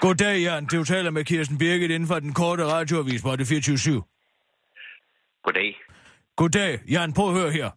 Goddag, 0.00 0.40
Jan. 0.40 0.66
Du 0.66 0.84
taler 0.84 1.10
med 1.10 1.24
Kirsten 1.24 1.58
Birgit 1.58 1.90
inden 1.90 2.06
for 2.08 2.18
den 2.18 2.32
korte 2.34 2.64
radioavis 2.64 3.22
på 3.22 3.36
det 3.36 3.46
24 3.46 4.02
Goddag. 5.42 5.76
Goddag. 6.36 6.78
Jan, 6.90 7.12
prøv 7.12 7.26
at 7.28 7.34
høre 7.40 7.50
her. 7.50 7.70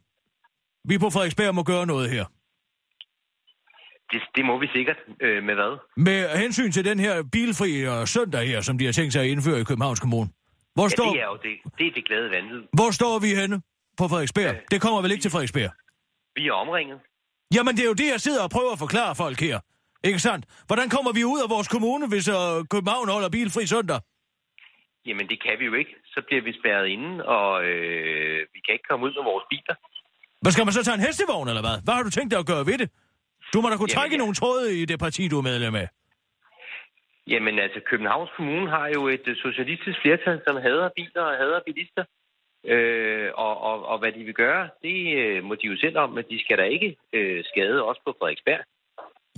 Vi 0.89 0.97
på 0.97 1.09
Frederiksberg 1.09 1.55
må 1.55 1.63
gøre 1.63 1.85
noget 1.85 2.09
her. 2.09 2.25
Det, 4.11 4.21
det 4.35 4.45
må 4.45 4.59
vi 4.59 4.67
sikkert. 4.73 4.97
Øh, 5.21 5.43
med 5.43 5.55
hvad? 5.55 5.77
Med 5.97 6.37
hensyn 6.37 6.71
til 6.71 6.85
den 6.85 6.99
her 6.99 7.23
bilfri 7.31 7.71
øh, 7.85 8.07
søndag 8.07 8.47
her, 8.47 8.61
som 8.61 8.77
de 8.77 8.85
har 8.85 8.91
tænkt 8.91 9.13
sig 9.13 9.21
at 9.21 9.27
indføre 9.27 9.59
i 9.59 9.63
Københavns 9.63 9.99
Kommune. 9.99 10.29
Hvor, 10.73 10.83
Ja, 10.83 10.89
står, 10.89 11.11
det 11.13 11.21
er 11.21 11.25
jo 11.25 11.37
det, 11.43 11.73
det, 11.77 11.87
er 11.87 11.91
det 11.91 12.05
glade 12.05 12.29
vanvid. 12.31 12.61
hvor 12.73 12.91
står 12.91 13.19
vi 13.19 13.27
henne 13.41 13.61
på 13.97 14.07
Frederiksberg? 14.07 14.55
Det 14.71 14.81
kommer 14.81 15.01
vel 15.01 15.11
ikke 15.11 15.21
til 15.21 15.31
Frederiksberg? 15.31 15.71
Vi 16.35 16.47
er 16.47 16.53
omringet. 16.53 16.99
Jamen, 17.55 17.75
det 17.75 17.83
er 17.83 17.87
jo 17.87 17.93
det, 17.93 18.07
jeg 18.11 18.21
sidder 18.21 18.43
og 18.43 18.49
prøver 18.49 18.71
at 18.71 18.79
forklare 18.79 19.15
folk 19.15 19.39
her. 19.39 19.59
Ikke 20.03 20.19
sandt? 20.19 20.45
Hvordan 20.67 20.89
kommer 20.89 21.11
vi 21.17 21.23
ud 21.33 21.39
af 21.45 21.49
vores 21.55 21.67
kommune, 21.67 22.05
hvis 22.07 22.27
uh, 22.29 22.35
København 22.73 23.09
holder 23.09 23.29
bilfri 23.29 23.65
søndag? 23.65 23.99
Jamen, 25.07 25.25
det 25.31 25.37
kan 25.45 25.55
vi 25.59 25.65
jo 25.65 25.73
ikke. 25.73 25.93
Så 26.05 26.19
bliver 26.27 26.41
vi 26.47 26.51
spærret 26.59 26.87
inde, 26.87 27.25
og 27.25 27.65
øh, 27.65 28.39
vi 28.53 28.59
kan 28.65 28.73
ikke 28.75 28.87
komme 28.89 29.05
ud 29.05 29.13
med 29.17 29.23
vores 29.31 29.45
biler. 29.49 29.75
Hvad 30.41 30.51
skal 30.51 30.65
man 30.65 30.73
så 30.73 30.83
tage 30.83 30.97
en 30.99 31.05
hestevogn, 31.07 31.47
eller 31.47 31.63
hvad? 31.67 31.77
Hvad 31.83 31.93
har 31.93 32.03
du 32.03 32.09
tænkt 32.09 32.31
dig 32.31 32.39
at 32.39 32.49
gøre 32.53 32.65
ved 32.65 32.77
det? 32.81 32.89
Du 33.53 33.57
må 33.61 33.69
da 33.69 33.75
kunne 33.77 33.91
Jamen, 33.91 33.99
trække 33.99 34.15
ja. 34.15 34.21
nogle 34.23 34.33
tråde 34.41 34.65
i 34.81 34.85
det 34.85 34.99
parti, 34.99 35.27
du 35.27 35.37
er 35.37 35.45
medlem 35.51 35.75
af. 35.75 35.87
Jamen, 37.27 37.59
altså, 37.59 37.79
Københavns 37.89 38.31
Kommune 38.37 38.69
har 38.69 38.87
jo 38.95 39.01
et 39.07 39.25
øh, 39.27 39.35
socialistisk 39.35 39.97
flertal, 40.01 40.41
som 40.47 40.55
hader 40.65 40.89
biler 40.95 41.21
og 41.21 41.37
hader 41.41 41.59
bilister. 41.67 42.03
Øh, 42.73 43.29
og, 43.45 43.61
og, 43.69 43.85
og 43.91 43.97
hvad 43.99 44.11
de 44.11 44.23
vil 44.23 44.33
gøre, 44.33 44.69
det 44.83 44.97
øh, 45.21 45.43
må 45.43 45.55
de 45.55 45.67
jo 45.67 45.77
selv 45.77 45.97
om, 45.97 46.09
men 46.09 46.23
de 46.29 46.43
skal 46.43 46.57
da 46.57 46.63
ikke 46.63 46.95
øh, 47.13 47.43
skade 47.43 47.83
os 47.89 47.97
på 48.05 48.15
Frederiksberg. 48.19 48.63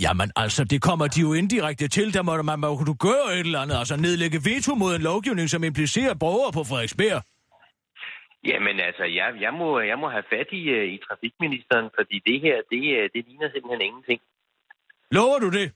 Jamen 0.02 0.32
altså, 0.36 0.64
det 0.64 0.82
kommer 0.82 1.08
de 1.08 1.22
jo 1.22 1.34
indirekte 1.34 1.88
til. 1.88 2.14
Der 2.14 2.22
må 2.22 2.42
man 2.42 2.60
må 2.60 2.78
kunne 2.78 2.98
gøre 3.10 3.28
et 3.34 3.40
eller 3.40 3.60
andet. 3.60 3.78
Altså 3.82 3.96
nedlægge 3.96 4.40
veto 4.50 4.76
mod 4.76 4.96
en 4.96 5.02
lovgivning, 5.02 5.50
som 5.50 5.64
implicerer 5.64 6.14
borgere 6.14 6.52
på 6.58 6.64
Frederiksberg. 6.70 7.22
Jamen 8.50 8.80
altså, 8.80 9.04
jeg, 9.04 9.28
jeg, 9.42 9.54
må, 9.54 9.80
jeg 9.80 9.98
må 10.00 10.08
have 10.10 10.24
fat 10.30 10.48
i, 10.52 10.64
øh, 10.78 10.94
i 10.96 10.98
trafikministeren, 11.08 11.90
fordi 11.98 12.18
det 12.30 12.42
her, 12.42 12.56
det, 12.72 12.82
øh, 12.98 13.10
det 13.14 13.22
ligner 13.28 13.50
simpelthen 13.52 13.82
ingenting. 13.82 14.20
Lover 15.12 15.40
du 15.40 15.50
det? 15.50 15.68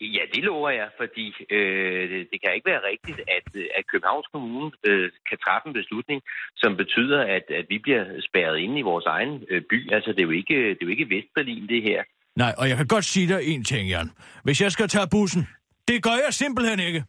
Ja, 0.00 0.24
det 0.34 0.42
lover 0.44 0.70
jeg, 0.70 0.88
fordi 0.96 1.26
øh, 1.50 2.10
det, 2.10 2.28
det 2.30 2.40
kan 2.40 2.54
ikke 2.54 2.70
være 2.70 2.88
rigtigt, 2.92 3.20
at, 3.36 3.48
øh, 3.54 3.66
at 3.78 3.86
Københavns 3.86 4.26
Kommune 4.32 4.70
øh, 4.88 5.10
kan 5.28 5.38
træffe 5.38 5.68
en 5.68 5.78
beslutning, 5.80 6.22
som 6.56 6.76
betyder, 6.76 7.20
at, 7.36 7.46
at 7.60 7.66
vi 7.68 7.78
bliver 7.78 8.04
spærret 8.28 8.58
inde 8.58 8.78
i 8.78 8.88
vores 8.90 9.06
egen 9.06 9.44
øh, 9.50 9.62
by. 9.70 9.92
Altså, 9.92 10.10
det 10.12 10.20
er 10.20 10.30
jo 10.30 10.36
ikke, 10.42 10.58
det 10.68 10.82
er 10.82 10.86
jo 10.88 10.96
ikke 10.96 11.10
Vestberlin, 11.14 11.68
det 11.68 11.82
her. 11.82 12.02
Nej, 12.42 12.54
og 12.58 12.68
jeg 12.68 12.76
kan 12.76 12.86
godt 12.86 13.04
sige 13.04 13.28
dig 13.28 13.40
en 13.42 13.64
ting, 13.64 13.88
Jan. 13.88 14.10
Hvis 14.44 14.60
jeg 14.60 14.72
skal 14.72 14.88
tage 14.88 15.08
bussen, 15.10 15.48
det 15.88 16.02
gør 16.02 16.16
jeg 16.26 16.34
simpelthen 16.34 16.80
ikke. 16.80 17.04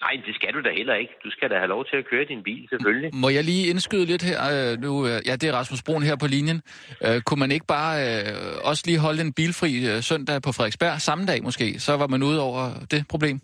Nej, 0.00 0.12
det 0.26 0.34
skal 0.34 0.54
du 0.54 0.60
da 0.62 0.70
heller 0.76 0.94
ikke. 0.94 1.12
Du 1.24 1.30
skal 1.30 1.50
da 1.50 1.54
have 1.54 1.68
lov 1.68 1.84
til 1.84 1.96
at 1.96 2.04
køre 2.10 2.24
din 2.24 2.42
bil, 2.42 2.68
selvfølgelig. 2.68 3.10
Må 3.14 3.28
jeg 3.28 3.44
lige 3.44 3.66
indskyde 3.66 4.06
lidt 4.06 4.22
her? 4.22 4.38
Øh, 4.52 4.80
nu, 4.80 5.06
øh, 5.06 5.20
ja, 5.26 5.36
det 5.36 5.48
er 5.48 5.52
Rasmus 5.52 5.82
Broen 5.82 6.02
her 6.02 6.16
på 6.16 6.26
linjen. 6.26 6.62
Øh, 7.06 7.20
kunne 7.20 7.40
man 7.40 7.50
ikke 7.52 7.66
bare 7.66 7.94
øh, 8.06 8.34
også 8.64 8.82
lige 8.86 8.98
holde 8.98 9.20
en 9.20 9.32
bilfri 9.32 9.72
øh, 9.90 10.02
søndag 10.02 10.42
på 10.42 10.52
Frederiksberg 10.52 11.00
samme 11.00 11.26
dag 11.26 11.42
måske? 11.42 11.80
Så 11.80 11.96
var 11.96 12.06
man 12.06 12.22
ude 12.22 12.40
over 12.40 12.70
det 12.90 13.08
problem. 13.08 13.40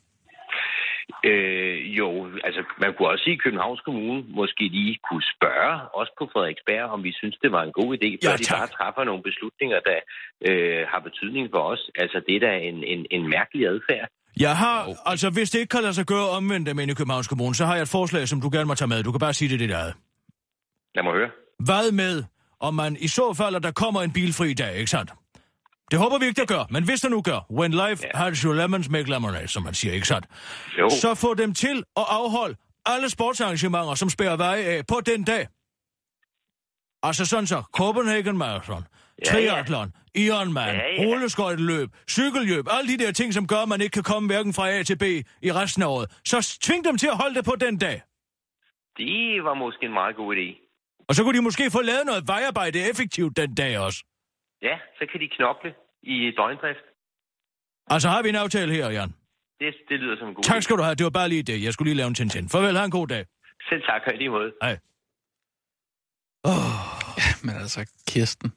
Øh, 1.31 1.99
jo, 1.99 2.09
altså 2.45 2.61
man 2.83 2.91
kunne 2.95 3.09
også 3.09 3.25
sige, 3.25 3.39
at 3.39 3.43
Københavns 3.45 3.81
Kommune 3.81 4.25
måske 4.41 4.65
lige 4.79 4.99
kunne 5.09 5.25
spørge 5.35 5.75
os 6.01 6.11
på 6.19 6.25
Frederiksberg, 6.33 6.85
om 6.95 7.01
vi 7.05 7.13
synes, 7.21 7.37
det 7.43 7.51
var 7.53 7.63
en 7.63 7.73
god 7.73 7.91
idé, 7.97 8.09
før 8.23 8.31
Ja, 8.31 8.37
de 8.37 8.45
bare 8.59 8.75
træffer 8.79 9.05
nogle 9.05 9.23
beslutninger, 9.23 9.79
der 9.91 9.99
øh, 10.49 10.83
har 10.93 11.01
betydning 11.09 11.45
for 11.55 11.63
os. 11.73 11.83
Altså 11.95 12.19
det 12.27 12.37
er 12.37 12.41
da 12.41 12.53
en, 12.71 12.79
en, 12.93 13.07
en 13.11 13.23
mærkelig 13.37 13.67
adfærd. 13.67 14.09
Jeg 14.41 14.57
har, 14.57 14.79
altså 15.07 15.31
hvis 15.31 15.51
det 15.51 15.59
ikke 15.59 15.71
kan 15.77 15.83
lade 15.83 15.95
sig 15.95 16.07
gøre 16.07 16.29
omvendt 16.39 16.67
dem 16.69 16.79
inde 16.79 16.93
i 16.93 16.95
Københavns 16.95 17.29
Kommune, 17.29 17.55
så 17.55 17.65
har 17.67 17.75
jeg 17.75 17.83
et 17.83 17.89
forslag, 17.89 18.29
som 18.29 18.41
du 18.41 18.49
gerne 18.53 18.65
må 18.65 18.75
tage 18.75 18.89
med. 18.89 19.03
Du 19.03 19.13
kan 19.13 19.21
bare 19.21 19.33
sige 19.33 19.49
det, 19.53 19.61
det 19.61 19.69
der. 19.69 19.85
Lad 20.95 21.03
mig 21.05 21.13
høre. 21.13 21.31
Hvad 21.69 21.93
med, 21.93 22.25
om 22.61 22.75
man 22.75 22.97
i 23.01 23.09
så 23.09 23.35
fald, 23.41 23.55
at 23.55 23.63
der 23.63 23.73
kommer 23.73 24.01
en 24.03 24.13
bilfri 24.13 24.55
dag, 24.55 24.77
ikke 24.77 24.91
sandt? 24.91 25.11
Det 25.91 25.99
håber 25.99 26.19
vi 26.19 26.27
ikke, 26.27 26.41
der 26.41 26.47
gør, 26.47 26.65
men 26.71 26.85
hvis 26.85 27.01
der 27.01 27.09
nu 27.09 27.23
gør, 27.23 27.47
when 27.51 27.71
life 27.71 28.05
Ja. 28.15 28.19
has 28.19 28.39
your 28.41 28.55
lemons, 28.55 28.89
make 28.89 29.11
lemonade, 29.11 29.49
som 29.49 29.63
man 29.63 29.75
siger, 29.75 29.95
ikke 29.95 30.07
sandt? 30.09 30.27
Jo, 30.79 30.89
Så 30.91 31.15
få 31.15 31.35
dem 31.35 31.55
til 31.55 31.77
at 31.97 32.05
afholde 32.09 32.57
alle 32.87 33.11
sportsarrangementer, 33.11 33.95
som 33.95 34.11
spærer 34.11 34.37
veje 34.37 34.63
af 34.63 34.87
på 34.87 35.01
den 35.07 35.25
dag. 35.25 35.47
Altså 37.03 37.27
sådan 37.27 37.47
så, 37.47 37.63
Copenhagen 37.73 38.39
Marathon, 38.39 38.85
Ja, 39.27 39.31
triathlon, 39.31 39.93
Ironman, 40.15 40.75
Ja, 40.75 40.81
ja. 41.03 41.07
rulleskøjteløb, 41.07 41.89
cykelhjøb, 42.11 42.65
alle 42.71 42.93
de 42.99 43.05
der 43.05 43.13
ting, 43.13 43.35
som 43.35 43.47
gør, 43.47 43.57
at 43.57 43.69
man 43.69 43.81
ikke 43.81 43.93
kan 43.95 44.03
komme 44.03 44.27
hverken 44.27 44.55
fra 44.55 44.71
A 44.71 44.83
til 44.83 44.99
B 44.99 45.03
i 45.43 45.53
resten 45.53 45.83
af 45.83 45.87
året. 45.87 46.19
Så 46.25 46.59
tving 46.63 46.85
dem 46.85 46.99
til 46.99 47.07
at 47.07 47.17
holde 47.17 47.35
det 47.35 47.45
på 47.45 47.55
den 47.61 47.79
dag. 47.79 48.03
det 48.97 49.45
var 49.45 49.55
måske 49.55 49.87
en 49.87 49.93
meget 49.93 50.17
god 50.17 50.37
idé. 50.37 50.65
Og 51.09 51.15
så 51.15 51.23
kunne 51.25 51.37
de 51.39 51.43
måske 51.43 51.71
få 51.71 51.83
lavet 51.83 52.03
noget 52.07 52.29
vejarbejde 52.29 52.91
effektivt 52.91 53.37
den 53.37 53.55
dag 53.55 53.79
også. 53.79 54.05
Ja, 54.63 54.79
så 54.99 55.07
kan 55.11 55.21
de 55.21 55.29
knokle 55.37 55.75
i 56.03 56.31
døgndrift. 56.37 56.85
Altså 57.87 58.09
har 58.09 58.23
vi 58.23 58.29
en 58.29 58.35
aftale 58.35 58.73
her, 58.75 58.91
Jan. 58.91 59.15
Det, 59.61 59.75
det 59.89 60.01
lyder 60.01 60.17
som 60.19 60.29
en 60.29 60.35
god 60.35 60.43
Tak 60.43 60.63
skal 60.63 60.77
du 60.77 60.83
have. 60.83 60.95
Det 60.95 61.05
var 61.05 61.11
bare 61.11 61.29
lige 61.29 61.43
det. 61.43 61.63
Jeg 61.63 61.73
skulle 61.73 61.89
lige 61.89 61.97
lave 61.97 62.09
en 62.09 62.15
Tintin. 62.15 62.49
Farvel, 62.49 62.77
have 62.77 62.85
en 62.85 62.91
god 62.91 63.07
dag. 63.09 63.27
Selv 63.69 63.83
tak, 63.83 64.03
og 64.07 64.15
i 64.15 64.17
lige 64.17 64.31
måde. 64.31 64.53
Hej. 64.63 64.79
Oh. 66.45 66.99
Men 67.45 67.55
altså, 67.63 67.81
Kirsten. 68.09 68.53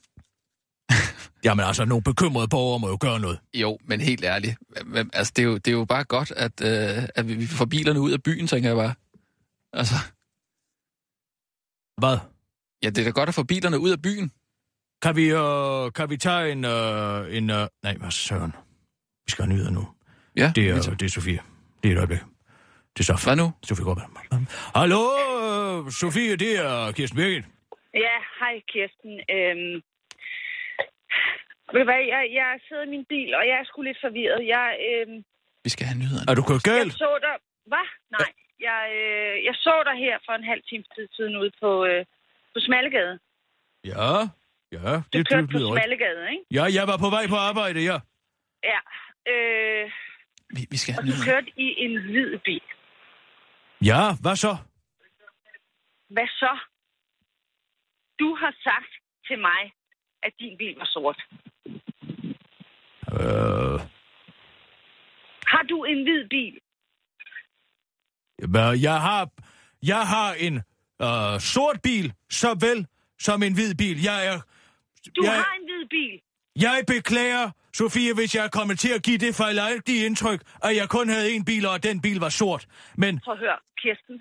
Jamen 1.46 1.66
altså, 1.66 1.86
nogle 1.86 2.04
bekymrede 2.04 2.48
borgere 2.48 2.80
må 2.80 2.88
jo 2.88 2.98
gøre 3.02 3.20
noget. 3.20 3.40
Jo, 3.54 3.78
men 3.82 4.02
helt 4.02 4.24
ærligt. 4.24 4.56
Altså, 5.14 5.34
det 5.36 5.42
er 5.42 5.48
jo, 5.48 5.56
det 5.58 5.68
er 5.68 5.72
jo 5.72 5.86
bare 5.86 6.04
godt, 6.04 6.32
at, 6.32 6.56
øh, 6.70 7.04
at 7.16 7.28
vi 7.28 7.34
vi 7.34 7.48
får 7.60 7.66
bilerne 7.66 8.00
ud 8.00 8.12
af 8.12 8.24
byen, 8.24 8.48
tænker 8.48 8.70
jeg 8.70 8.78
bare. 8.78 8.94
Altså, 9.74 9.96
Hvad? 12.02 12.18
ja, 12.84 12.90
det 12.90 12.98
er 12.98 13.04
da 13.04 13.12
godt 13.12 13.30
at 13.30 13.36
få 13.36 13.44
bilerne 13.44 13.80
ud 13.80 13.92
af 13.92 14.02
byen. 14.02 14.32
Kan 15.04 15.16
vi, 15.16 15.26
øh, 15.44 15.92
kan 15.98 16.10
vi 16.10 16.18
tage 16.18 16.52
en... 16.52 16.66
Øh, 16.66 17.38
en 17.38 17.50
øh, 17.50 17.68
nej, 17.84 17.96
hvad 18.02 18.12
søren. 18.12 18.54
Vi 19.26 19.30
skal 19.32 19.46
have 19.46 19.54
nyheder 19.54 19.72
nu. 19.72 19.84
Ja, 20.42 20.52
Det 20.56 20.70
er, 20.70 20.96
det 21.00 21.06
er 21.06 21.10
Sofie. 21.10 21.42
Det 21.84 21.88
er 21.90 21.94
et 21.96 21.98
øjeblik. 21.98 22.20
Det 22.94 23.00
er 23.00 23.04
så 23.04 23.18
Hvad 23.26 23.36
nu? 23.36 23.48
Sofie 23.64 23.86
Gårdberg. 23.86 24.10
Hallo, 24.80 25.02
øh, 25.40 25.92
Sofie, 26.02 26.36
det 26.44 26.52
er 26.66 26.92
Kirsten 26.98 27.18
Birgit. 27.20 27.46
Ja, 28.06 28.16
hej 28.40 28.56
Kirsten. 28.72 29.14
Øhm, 29.36 29.76
ved 31.74 31.80
du 31.84 31.88
hvad, 31.92 32.02
jeg, 32.14 32.24
jeg 32.40 32.50
sidder 32.68 32.84
i 32.88 32.92
min 32.96 33.06
bil, 33.14 33.30
og 33.40 33.44
jeg 33.50 33.56
er 33.62 33.66
sgu 33.70 33.82
lidt 33.82 34.00
forvirret. 34.06 34.42
Jeg, 34.56 34.68
øhm, 34.90 35.18
Vi 35.66 35.70
skal 35.74 35.86
have 35.90 36.00
nyhederne. 36.02 36.28
Er 36.32 36.36
du 36.40 36.44
Jeg 36.50 36.62
galt? 36.72 36.94
så 37.04 37.10
dig... 37.26 37.36
Hvad? 37.72 37.88
Nej. 38.18 38.30
Jeg, 38.70 38.82
øh, 39.02 39.36
jeg 39.48 39.56
så 39.66 39.74
dig 39.90 39.96
her 40.06 40.16
for 40.26 40.34
en 40.40 40.46
halv 40.52 40.64
time 40.70 40.84
tid 40.96 41.06
siden 41.16 41.34
ude 41.42 41.52
på, 41.64 41.70
øh, 41.90 42.02
på 42.54 42.58
Smallegade. 42.66 43.16
Ja, 43.92 44.08
ja, 44.72 44.96
Du 44.96 45.18
det, 45.18 45.28
kørte 45.30 45.42
det 45.42 45.50
på 45.52 45.58
lyder 45.58 45.68
rigtigt. 45.68 45.84
Smallegade, 45.84 46.32
ikke? 46.32 46.44
Ja, 46.52 46.64
jeg 46.64 46.88
var 46.88 46.98
på 46.98 47.10
vej 47.10 47.28
på 47.28 47.36
arbejde, 47.36 47.80
ja. 47.80 47.98
Ja. 48.64 48.80
Øh, 49.32 49.92
Vi, 50.56 50.68
vi 50.72 50.78
skal 50.78 50.96
og 51.00 51.04
du 51.08 51.12
kørte 51.26 51.52
i 51.58 51.68
en 51.78 52.02
hvid 52.02 52.38
bil. 52.38 52.62
Ja, 53.86 54.02
hvad 54.22 54.36
så? 54.36 54.58
Hvad 56.10 56.28
så? 56.28 56.58
Du 58.20 58.36
har 58.36 58.54
sagt 58.64 58.92
til 59.28 59.40
mig, 59.40 59.62
at 60.24 60.34
din 60.40 60.58
bil 60.58 60.76
var 60.78 60.86
sort. 60.86 61.20
Øh, 63.14 63.80
Har 65.48 65.64
du 65.70 65.84
en 65.84 66.04
hvid 66.04 66.30
bil? 66.30 66.60
jeg 68.82 69.02
har, 69.02 69.30
jeg 69.84 70.08
har 70.08 70.34
en 70.34 70.56
øh, 71.02 71.40
sort 71.40 71.82
bil, 71.84 72.14
såvel 72.30 72.88
som 73.20 73.44
en 73.44 73.54
hvid 73.54 73.76
bil. 73.76 74.02
Jeg 74.04 74.28
er... 74.28 74.42
Du 75.16 75.22
jeg, 75.24 75.34
har 75.34 75.54
en 75.60 75.64
hvid 75.70 75.84
bil. 75.96 76.16
jeg 76.66 76.78
beklager, 76.88 77.46
Sofie, 77.80 78.14
hvis 78.14 78.36
jeg 78.36 78.44
er 78.46 78.54
kommet 78.60 78.80
til 78.84 78.92
at 78.98 79.02
give 79.08 79.18
det 79.18 79.32
fejlagtige 79.36 80.06
indtryk, 80.06 80.40
at 80.68 80.74
jeg 80.80 80.88
kun 80.98 81.10
havde 81.16 81.28
en 81.36 81.46
bil, 81.46 81.64
og 81.70 81.74
at 81.76 81.84
den 81.90 82.02
bil 82.02 82.20
var 82.26 82.30
sort. 82.30 82.64
Men 83.04 83.20
Prøv 83.26 83.34
at 83.34 83.40
høre, 83.40 83.58
Kirsten. 83.82 84.16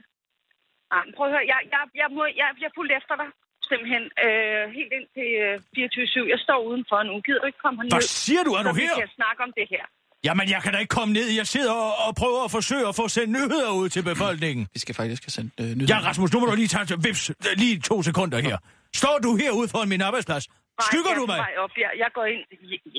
Ah, 0.97 1.03
prøv 1.17 1.27
at 1.27 1.33
høre, 1.35 1.45
jeg, 1.53 1.61
jeg, 1.75 1.83
jeg, 2.03 2.09
må, 2.17 2.23
jeg, 2.41 2.49
jeg 2.65 2.71
fulgte 2.77 2.95
efter 3.01 3.15
dig 3.23 3.29
simpelthen 3.71 4.05
øh, 4.27 4.63
helt 4.79 4.93
ind 4.99 5.07
til 5.17 5.29
øh, 5.45 6.25
24-7. 6.27 6.35
Jeg 6.35 6.41
står 6.47 6.59
udenfor 6.69 6.99
nu. 7.09 7.15
Gider 7.27 7.41
du 7.43 7.47
ikke 7.51 7.63
komme 7.65 7.77
herned? 7.79 7.93
hvad 7.97 8.09
siger 8.27 8.43
du? 8.49 8.51
Er 8.59 8.63
du 8.63 8.69
så 8.69 8.79
vi 8.81 8.87
her? 8.89 8.97
kan 9.03 9.11
snakke 9.21 9.41
om 9.47 9.53
det 9.59 9.67
her. 9.75 9.85
Jamen, 10.27 10.47
jeg 10.55 10.61
kan 10.65 10.71
da 10.75 10.79
ikke 10.85 10.95
komme 10.99 11.13
ned. 11.19 11.27
Jeg 11.41 11.47
sidder 11.55 11.73
og, 11.73 11.93
og 12.07 12.11
prøver 12.23 12.41
at 12.45 12.51
forsøge 12.59 12.85
at 12.91 12.95
få 13.01 13.09
sendt 13.17 13.31
nyheder 13.39 13.71
ud 13.81 13.89
til 13.95 14.03
befolkningen. 14.13 14.63
Vi 14.75 14.81
skal 14.85 14.95
faktisk 14.95 15.23
have 15.27 15.35
sendt 15.39 15.53
øh, 15.61 15.67
nyheder. 15.67 15.95
Ja, 15.95 15.99
Rasmus, 16.09 16.33
nu 16.33 16.41
må 16.41 16.47
du 16.47 16.55
lige 16.63 16.69
tage 16.69 16.87
til 16.91 16.97
vips. 17.07 17.23
Lige 17.63 17.81
to 17.91 17.97
sekunder 18.03 18.39
her. 18.49 18.57
Står 19.03 19.19
du 19.23 19.37
herude 19.37 19.69
foran 19.69 19.89
min 19.89 20.01
arbejdsplads? 20.01 20.45
Nej, 20.79 20.87
Skygger 20.89 21.15
du 21.21 21.25
mig? 21.27 21.39
Op. 21.65 21.71
Jeg, 21.85 21.91
jeg 22.03 22.11
går 22.15 22.25
ind. 22.35 22.43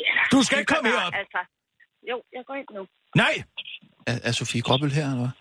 Ja, 0.03 0.13
Du 0.31 0.43
skal 0.43 0.57
ikke 0.59 0.73
komme 0.73 0.89
dig, 0.89 0.97
herop. 0.99 1.13
Altså, 1.21 1.39
jo, 2.11 2.17
jeg 2.35 2.43
går 2.47 2.55
ind 2.55 2.67
nu. 2.77 2.83
Nej! 3.15 3.33
Er, 4.07 4.19
er 4.23 4.31
Sofie 4.31 4.61
Gråbøl 4.61 4.91
her, 4.91 5.03
eller 5.05 5.17
hvad? 5.17 5.31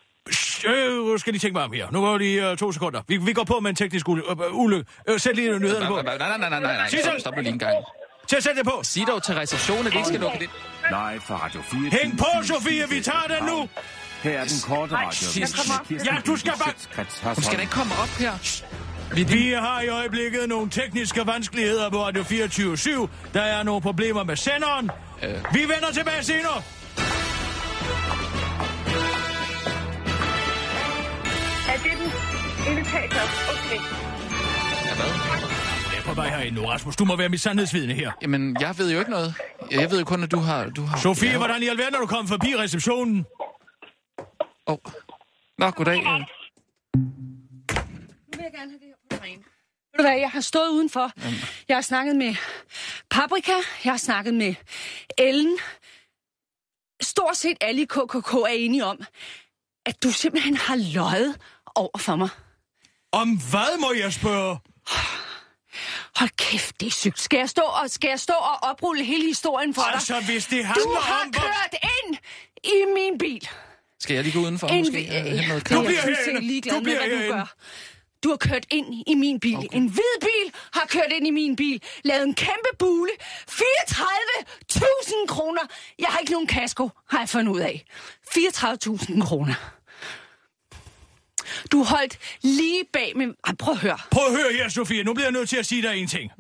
Øh, 1.13 1.19
skal 1.19 1.33
lige 1.33 1.41
tænke 1.41 1.53
mig 1.59 1.65
om 1.65 1.73
her. 1.73 1.91
Nu 1.91 2.01
går 2.01 2.13
det 2.13 2.21
lige 2.21 2.51
uh, 2.51 2.57
to 2.57 2.73
sekunder. 2.73 3.03
Vi, 3.09 3.17
vi 3.17 3.33
går 3.33 3.45
på 3.45 3.61
med 3.61 3.71
en 3.71 3.77
teknisk 3.77 4.07
uly- 4.09 4.31
øh, 4.31 4.55
ulykke. 4.65 4.91
Øh, 5.09 5.19
sæt 5.21 5.37
lige 5.37 5.59
nyhederne 5.59 5.87
på. 5.87 6.03
Nej, 6.03 6.19
nej, 6.19 6.29
nej, 6.29 6.39
nej, 6.39 6.49
nej, 6.51 6.61
nej, 6.61 6.77
nej. 6.77 6.89
Stop, 6.89 7.15
stop 7.21 7.35
nu 7.37 7.43
lige 7.43 7.53
en 7.53 7.59
gang. 7.59 7.77
Til 8.29 8.37
at 8.37 8.43
sætte 8.43 8.59
det 8.59 8.67
på. 8.73 8.77
Sig 8.83 9.07
dog 9.07 9.23
til 9.23 9.35
receptionen, 9.35 9.87
at 9.87 9.93
vi 9.93 9.99
ikke 9.99 10.09
skal 10.09 10.21
lukke 10.21 10.39
det. 10.39 10.51
Live 10.89 11.21
fra 11.29 11.37
Radio 11.45 11.61
4. 11.63 11.91
Hæng 12.03 12.19
på, 12.19 12.27
Sofie. 12.43 12.85
Vi 12.89 13.01
tager 13.01 13.27
den 13.35 13.43
nu. 13.51 13.69
Her 14.23 14.39
er 14.41 14.45
den 14.45 14.59
korte 14.69 14.93
Nej, 14.93 15.05
radio. 15.05 16.05
Ja, 16.05 16.21
du 16.27 16.37
skal 16.37 16.53
bare- 16.63 17.35
Hun 17.35 17.43
skal 17.43 17.57
da 17.59 17.63
ikke 17.67 17.73
komme 17.81 17.93
op 18.03 18.13
her. 18.25 18.33
Vi, 19.15 19.25
Vi 19.25 19.51
har 19.53 19.81
i 19.81 19.89
øjeblikket 19.89 20.49
nogle 20.49 20.71
tekniske 20.71 21.27
vanskeligheder 21.27 21.91
på 21.91 22.03
Radio 22.03 22.23
24 22.23 23.09
Der 23.35 23.41
er 23.43 23.63
nogle 23.63 23.83
problemer 23.83 24.25
med 24.25 24.37
senderen. 24.37 24.91
Øh. 25.23 25.31
Vi 25.55 25.61
vender 25.61 25.91
tilbage 25.93 26.23
senere. 26.23 26.63
Er 31.69 31.77
det 31.77 31.93
den 32.67 32.79
etage? 32.79 33.05
Okay. 33.51 33.81
Ja, 34.87 34.95
hvad? 34.97 35.07
Jeg 35.93 35.99
er 35.99 36.03
på 36.07 36.15
vej 36.15 36.29
herind 36.29 36.55
nu, 36.57 36.67
Rasmus. 36.67 36.97
Du 36.97 37.05
må 37.05 37.17
være 37.17 37.29
mit 37.29 37.41
sandhedsvidne 37.41 37.95
her. 37.95 38.13
Jamen, 38.23 38.57
jeg 38.61 38.75
ved 38.79 38.93
jo 38.93 38.99
ikke 38.99 39.11
noget. 39.11 39.35
Jeg 39.71 39.91
ved 39.91 39.99
jo 39.99 40.05
kun, 40.05 40.23
at 40.23 40.31
du 40.31 40.39
har... 40.39 40.69
Du 40.69 40.83
har 40.83 40.99
Sofie, 40.99 41.31
ja. 41.31 41.37
hvordan 41.37 41.63
i 41.63 41.67
alverden 41.69 41.95
er 41.95 41.99
du 41.99 42.07
kommet 42.07 42.29
forbi 42.29 42.57
receptionen? 42.59 43.27
Oh. 44.67 44.77
Nå, 45.59 45.71
goddag. 45.71 45.97
Nu 45.97 46.03
vil 48.37 48.43
jeg 48.43 48.53
gerne 48.53 48.71
have 48.71 48.81
det 48.81 48.90
rene. 49.13 49.43
Ved 49.93 49.99
du 49.99 50.03
hvad, 50.03 50.19
jeg 50.19 50.31
har 50.31 50.41
stået 50.41 50.69
udenfor. 50.69 51.13
Jeg 51.69 51.77
har 51.77 51.83
snakket 51.83 52.17
med 52.17 52.35
Paprika, 53.11 53.53
jeg 53.85 53.93
har 53.93 53.97
snakket 53.97 54.35
med 54.35 54.55
Ellen. 55.19 55.59
Stort 57.03 57.37
set 57.37 57.57
alle 57.61 57.83
i 57.83 57.85
KKK 57.85 58.33
er 58.35 58.47
enige 58.47 58.85
om, 58.85 59.01
at 59.87 60.03
du 60.03 60.11
simpelthen 60.13 60.57
har 60.57 60.77
løjet 60.95 61.37
over 61.75 61.99
for 61.99 62.17
mig. 62.17 62.29
Om 63.13 63.29
hvad 63.51 63.79
må 63.81 63.93
jeg 63.93 64.13
spørge? 64.13 64.59
Hold 66.17 66.31
kæft, 66.37 66.81
det 66.81 66.87
er 66.87 66.91
sygt. 66.91 67.21
Skal 67.21 67.39
jeg 67.39 67.49
stå 67.51 67.63
og, 67.63 67.91
skal 67.91 68.09
jeg 68.09 68.21
stå 68.21 68.33
og 68.35 68.63
oprulle 68.71 69.05
hele 69.05 69.27
historien 69.27 69.75
for 69.75 69.83
dig? 69.83 69.93
Altså, 69.95 70.21
hvis 70.21 70.47
det 70.47 70.59
Du 70.63 70.67
handler 70.67 71.01
har 71.01 71.23
om... 71.25 71.29
hvor- 71.31 71.41
kørt 71.41 71.75
ind 72.07 72.17
i 72.65 72.85
min 72.95 73.19
bil. 73.19 73.49
Skal 74.01 74.15
jeg 74.15 74.25
lige 74.25 74.35
gå 74.35 74.41
udenfor, 74.41 74.67
En, 74.69 74.79
måske? 74.79 74.99
øh, 75.21 75.27
Øh, 75.33 75.51
er 75.51 75.59
Du 75.59 75.65
bliver 75.65 75.91
jeg 75.91 76.03
fuldstændig 76.03 76.17
herinde. 76.25 76.41
ligeglad 76.47 76.75
Du 76.75 76.81
med, 76.81 76.85
bliver 76.85 77.33
hvad 77.35 77.47
du 78.25 78.29
har 78.29 78.37
kørt 78.37 78.67
ind 78.71 78.95
i 79.07 79.15
min 79.15 79.41
bil. 79.41 79.57
Okay. 79.57 79.69
En 79.73 79.89
hvid 79.89 80.21
bil 80.21 80.53
har 80.73 80.87
kørt 80.89 81.13
ind 81.13 81.27
i 81.27 81.31
min 81.31 81.57
bil. 81.57 81.83
Lavet 82.05 82.23
en 82.23 82.35
kæmpe 82.35 82.69
bule. 82.79 83.11
34.000 83.51 85.27
kroner. 85.29 85.63
Jeg 85.99 86.09
har 86.09 86.19
ikke 86.19 86.33
nogen 86.33 86.47
kasko, 86.47 86.91
har 87.11 87.19
jeg 87.19 87.29
fundet 87.29 87.53
ud 87.53 87.61
af. 87.61 87.85
34.000 88.37 89.25
kroner. 89.25 89.55
Du 91.73 91.85
holdt 91.85 92.19
lige 92.43 92.85
bag 92.93 93.13
med... 93.17 93.27
Ej, 93.47 93.55
prøv 93.59 93.73
at 93.75 93.81
høre. 93.81 93.99
Prøv 94.11 94.27
at 94.27 94.33
høre 94.33 94.53
her, 94.53 94.69
Sofie. 94.69 95.05
Nu 95.05 95.15
bliver 95.15 95.27
jeg 95.27 95.33
nødt 95.33 95.49
til 95.49 95.57
at 95.57 95.67
sige 95.67 95.83
dig 95.83 95.97
en 95.97 96.09
ting. 96.09 96.31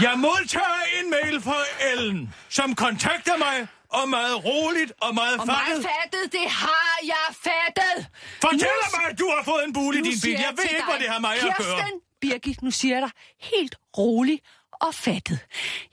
Jeg 0.00 0.14
modtager 0.16 0.80
en 1.02 1.10
mail 1.10 1.40
fra 1.40 1.56
Ellen, 1.92 2.34
som 2.48 2.74
kontakter 2.74 3.36
mig, 3.36 3.66
og 3.92 4.08
meget 4.08 4.44
roligt 4.44 4.92
og 5.00 5.14
meget 5.14 5.40
Og 5.40 5.46
fattet. 5.46 5.86
fattet, 5.90 6.32
det 6.32 6.50
har 6.50 6.98
jeg 7.04 7.26
fattet. 7.42 8.06
Fortæller 8.40 8.90
Nu- 8.92 8.98
mig, 9.00 9.10
at 9.10 9.18
du 9.18 9.32
har 9.36 9.44
fået 9.44 9.64
en 9.64 9.72
bule 9.72 9.98
i 9.98 10.02
din 10.02 10.20
bil. 10.22 10.30
Jeg 10.32 10.52
ved 10.56 10.64
ikke, 10.64 10.84
hvad 10.84 10.98
det 10.98 11.08
har 11.08 11.18
mig 11.18 11.34
at 11.34 11.40
gøre. 11.42 11.52
Kirsten, 11.56 12.00
Birgit, 12.20 12.62
nu 12.62 12.70
siger 12.70 12.94
jeg 12.94 13.02
dig 13.02 13.10
helt 13.40 13.74
rolig 13.98 14.40
og 14.72 14.94
fattet. 14.94 15.38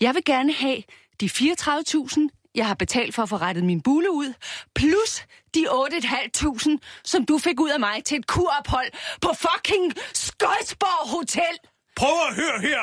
Jeg 0.01 0.15
vil 0.15 0.23
gerne 0.25 0.53
have 0.53 0.84
de 1.21 1.29
34.000, 1.29 2.29
jeg 2.55 2.67
har 2.67 2.73
betalt 2.73 3.15
for 3.15 3.23
at 3.23 3.29
få 3.29 3.38
rettet 3.38 3.63
min 3.63 3.81
bule 3.81 4.12
ud, 4.12 4.34
plus 4.75 5.23
de 5.55 5.67
8.500, 5.69 6.77
som 7.05 7.25
du 7.25 7.38
fik 7.38 7.60
ud 7.60 7.69
af 7.69 7.79
mig 7.79 8.03
til 8.03 8.19
et 8.19 8.27
kurophold 8.27 8.91
på 9.21 9.29
fucking 9.34 9.93
Skodsborg 10.13 11.10
Hotel. 11.10 11.58
Prøv 11.95 12.13
at 12.29 12.36
høre 12.36 12.60
her. 12.62 12.79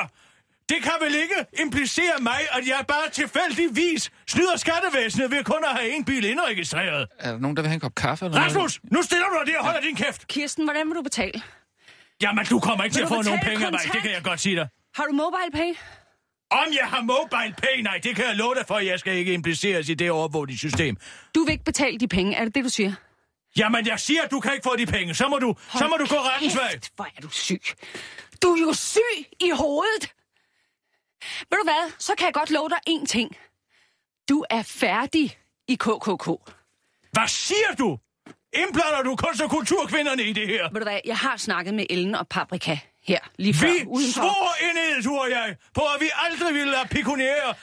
Det 0.69 0.83
kan 0.83 0.91
vel 1.01 1.15
ikke 1.15 1.35
implicere 1.59 2.19
mig, 2.21 2.39
at 2.51 2.67
jeg 2.67 2.85
bare 2.87 3.09
tilfældigvis 3.09 4.11
snyder 4.33 4.57
skattevæsenet 4.57 5.31
ved 5.31 5.43
kun 5.43 5.61
at 5.69 5.75
have 5.77 5.89
en 5.95 6.05
bil 6.05 6.25
indregistreret. 6.25 7.07
Er 7.19 7.31
der 7.31 7.39
nogen, 7.39 7.55
der 7.57 7.61
vil 7.63 7.69
have 7.69 7.73
en 7.73 7.79
kop 7.79 7.95
kaffe? 7.95 8.25
Eller 8.25 8.37
noget? 8.39 8.55
Rasmus, 8.55 8.79
nu 8.91 9.01
stiller 9.01 9.27
du 9.31 9.35
dig 9.39 9.53
der 9.53 9.59
og 9.59 9.65
holder 9.65 9.81
din 9.81 9.95
kæft. 9.95 10.27
Kirsten, 10.27 10.63
hvordan 10.65 10.87
vil 10.87 10.95
du 10.95 11.01
betale? 11.01 11.41
Jamen, 12.21 12.45
du 12.45 12.59
kommer 12.59 12.83
ikke 12.83 12.93
til 12.93 12.99
Vil 13.01 13.05
at 13.05 13.09
du 13.09 13.15
få 13.15 13.21
nogen 13.21 13.39
penge 13.43 13.65
af 13.65 13.71
mig. 13.71 13.79
Det 13.93 14.01
kan 14.01 14.11
jeg 14.11 14.23
godt 14.23 14.39
sige 14.39 14.55
dig. 14.55 14.67
Har 14.95 15.03
du 15.03 15.13
mobile 15.13 15.51
pay? 15.53 15.71
Om 16.51 16.67
jeg 16.79 16.87
har 16.87 17.01
mobile 17.01 17.53
pay, 17.57 17.81
nej, 17.81 17.99
det 18.03 18.15
kan 18.15 18.25
jeg 18.25 18.35
love 18.35 18.55
dig 18.55 18.63
for. 18.67 18.79
Jeg 18.79 18.99
skal 18.99 19.13
ikke 19.13 19.33
impliceres 19.33 19.89
i 19.89 19.93
det 19.93 20.11
overvågningssystem. 20.11 20.97
Du 21.35 21.43
vil 21.43 21.51
ikke 21.51 21.63
betale 21.63 21.99
de 21.99 22.07
penge, 22.07 22.35
er 22.35 22.45
det 22.45 22.55
det, 22.55 22.63
du 22.63 22.69
siger? 22.69 22.93
Jamen, 23.57 23.87
jeg 23.87 23.99
siger, 23.99 24.21
at 24.21 24.31
du 24.31 24.39
kan 24.39 24.53
ikke 24.53 24.63
få 24.63 24.75
de 24.75 24.85
penge. 24.85 25.13
Så 25.15 25.27
må 25.27 25.37
du, 25.37 25.55
så 25.77 25.87
må 25.87 25.97
du 25.97 26.05
gå 26.05 26.15
rettens 26.15 26.55
vej. 26.55 26.79
Hvor 26.95 27.05
er 27.17 27.21
du 27.21 27.29
syg. 27.29 27.61
Du 28.43 28.47
er 28.53 28.59
jo 28.61 28.73
syg 28.73 29.15
i 29.39 29.49
hovedet. 29.49 30.13
Ved 31.49 31.57
du 31.57 31.63
hvad, 31.63 31.91
så 31.99 32.13
kan 32.17 32.25
jeg 32.25 32.33
godt 32.33 32.51
love 32.51 32.69
dig 32.69 32.77
én 32.89 33.05
ting. 33.05 33.37
Du 34.29 34.43
er 34.49 34.61
færdig 34.63 35.37
i 35.67 35.75
KKK. 35.75 36.27
Hvad 37.11 37.27
siger 37.27 37.71
du? 37.79 37.97
Indblander 38.53 39.01
du 39.03 39.15
kunst- 39.15 39.41
og 39.41 39.49
kulturkvinderne 39.49 40.23
i 40.23 40.33
det 40.33 40.47
her? 40.47 40.69
Ved 40.71 40.79
du 40.81 40.85
hvad, 40.89 40.99
jeg 41.05 41.17
har 41.17 41.37
snakket 41.37 41.73
med 41.73 41.85
Ellen 41.89 42.15
og 42.15 42.27
Paprika 42.27 42.77
her 43.03 43.19
lige 43.37 43.53
før. 43.53 43.67
Vi 43.67 43.85
udenfor. 43.87 44.21
svor 44.21 44.69
en 44.69 44.77
ed, 44.77 45.03
du 45.03 45.17
og 45.17 45.29
jeg, 45.29 45.55
på 45.73 45.81
at 45.95 46.01
vi 46.01 46.09
aldrig 46.25 46.53
ville 46.53 46.71
lade 46.71 46.87
pekuniære 46.91 47.53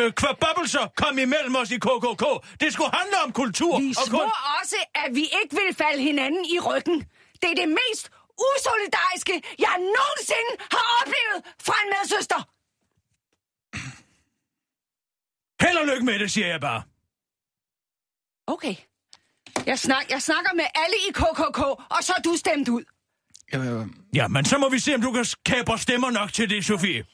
øh, 0.00 0.12
kvababbelser 0.12 0.84
komme 0.96 1.22
imellem 1.22 1.54
os 1.56 1.70
i 1.70 1.76
KKK. 1.86 2.24
Det 2.60 2.72
skulle 2.72 2.90
handle 3.00 3.16
om 3.24 3.32
kultur 3.32 3.78
Vi 3.80 3.94
og 3.98 4.06
svor 4.08 4.18
kunst. 4.18 4.34
også, 4.60 4.76
at 4.94 5.10
vi 5.14 5.24
ikke 5.42 5.54
vil 5.60 5.74
falde 5.82 6.02
hinanden 6.02 6.44
i 6.44 6.58
ryggen. 6.68 6.98
Det 7.42 7.48
er 7.50 7.54
det 7.62 7.68
mest 7.68 8.04
usolidariske, 8.50 9.34
jeg 9.58 9.74
nogensinde 9.96 10.52
har 10.76 10.86
oplevet 11.00 11.38
fra 11.66 11.74
en 11.84 11.88
medsøster. 11.96 12.40
Held 15.60 15.76
og 15.78 15.86
lykke 15.86 16.04
med 16.04 16.18
det, 16.18 16.30
siger 16.30 16.46
jeg 16.46 16.60
bare. 16.60 16.82
Okay. 18.46 18.74
Jeg, 19.66 19.78
snak, 19.78 20.10
jeg 20.10 20.22
snakker 20.22 20.54
med 20.54 20.64
alle 20.74 20.96
i 21.08 21.12
KKK, 21.12 21.58
og 21.96 21.98
så 22.02 22.12
er 22.18 22.22
du 22.22 22.36
stemt 22.36 22.68
ud. 22.68 22.84
Øh, 23.54 23.86
Ja, 24.14 24.28
men 24.28 24.44
så 24.44 24.58
må 24.58 24.68
vi 24.68 24.78
se, 24.78 24.94
om 24.94 25.00
du 25.02 25.12
kan 25.12 25.24
skabe 25.24 25.78
stemmer 25.78 26.10
nok 26.10 26.32
til 26.32 26.50
det, 26.50 26.64
Sofie. 26.64 27.04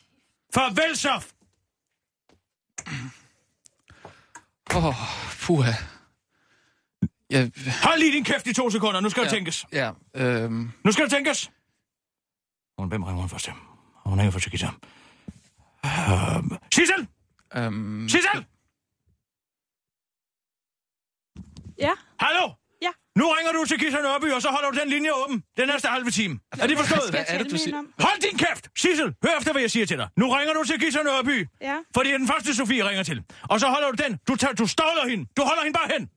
Farvel 0.54 0.96
så. 0.96 1.24
Åh, 4.74 4.84
oh, 4.86 4.94
puha. 5.42 5.72
Jeg, 7.30 7.52
Hold 7.82 7.98
lige 7.98 8.12
din 8.12 8.24
kæft 8.24 8.46
i 8.46 8.52
to 8.54 8.70
sekunder. 8.70 9.00
Nu 9.00 9.08
skal 9.10 9.20
ja. 9.20 9.24
det 9.24 9.32
tænkes. 9.32 9.66
Ja, 9.72 9.90
øhm, 10.14 10.70
Nu 10.84 10.92
skal 10.92 11.04
det 11.04 11.12
tænkes. 11.12 11.50
Hun, 12.78 12.88
hvem 12.88 13.02
ringer 13.02 13.20
hun 13.20 13.28
først 13.30 13.44
til? 13.44 13.52
Hun 14.06 14.18
ringer 14.18 14.30
først 14.30 14.42
til 14.42 14.52
Gita. 14.52 14.68
Uh, 15.84 16.56
Sissel! 16.74 17.08
Øhm, 17.56 18.08
Sissel! 18.08 18.44
Hallo? 22.20 22.50
Ja. 22.82 22.90
Nu 23.16 23.24
ringer 23.36 23.52
du 23.52 23.64
til 23.64 23.78
Gita 23.78 24.00
Nørby, 24.02 24.32
og 24.32 24.42
så 24.42 24.48
holder 24.48 24.70
du 24.70 24.78
den 24.80 24.88
linje 24.88 25.10
åben 25.12 25.42
den 25.56 25.68
næste 25.68 25.88
halve 25.88 26.10
time. 26.10 26.38
Er 26.60 26.66
det 26.66 26.78
forstået? 26.78 27.10
Hvad 27.10 27.24
er 27.28 27.38
det, 27.42 27.50
du 27.50 27.58
siger? 27.58 27.76
Hold 28.06 28.20
din 28.20 28.38
kæft! 28.38 28.68
Sissel, 28.76 29.14
hør 29.24 29.38
efter, 29.38 29.52
hvad 29.52 29.62
jeg 29.62 29.70
siger 29.70 29.86
til 29.86 29.98
dig. 29.98 30.08
Nu 30.16 30.30
ringer 30.30 30.54
du 30.54 30.64
til 30.64 30.80
Gita 30.80 31.02
Nørby. 31.02 31.46
Ja. 31.60 31.76
For 31.94 32.02
det 32.02 32.12
er 32.14 32.18
den 32.18 32.28
første, 32.28 32.54
Sofie 32.54 32.88
ringer 32.88 33.02
til. 33.02 33.22
Og 33.42 33.60
så 33.60 33.66
holder 33.66 33.90
du 33.90 34.02
den. 34.04 34.18
Du, 34.28 34.36
tager, 34.36 34.54
du 34.54 34.66
ståler 34.66 35.08
hende. 35.08 35.26
Du 35.36 35.42
holder 35.42 35.62
hende 35.62 35.78
bare 35.78 35.88
hen. 35.98 36.10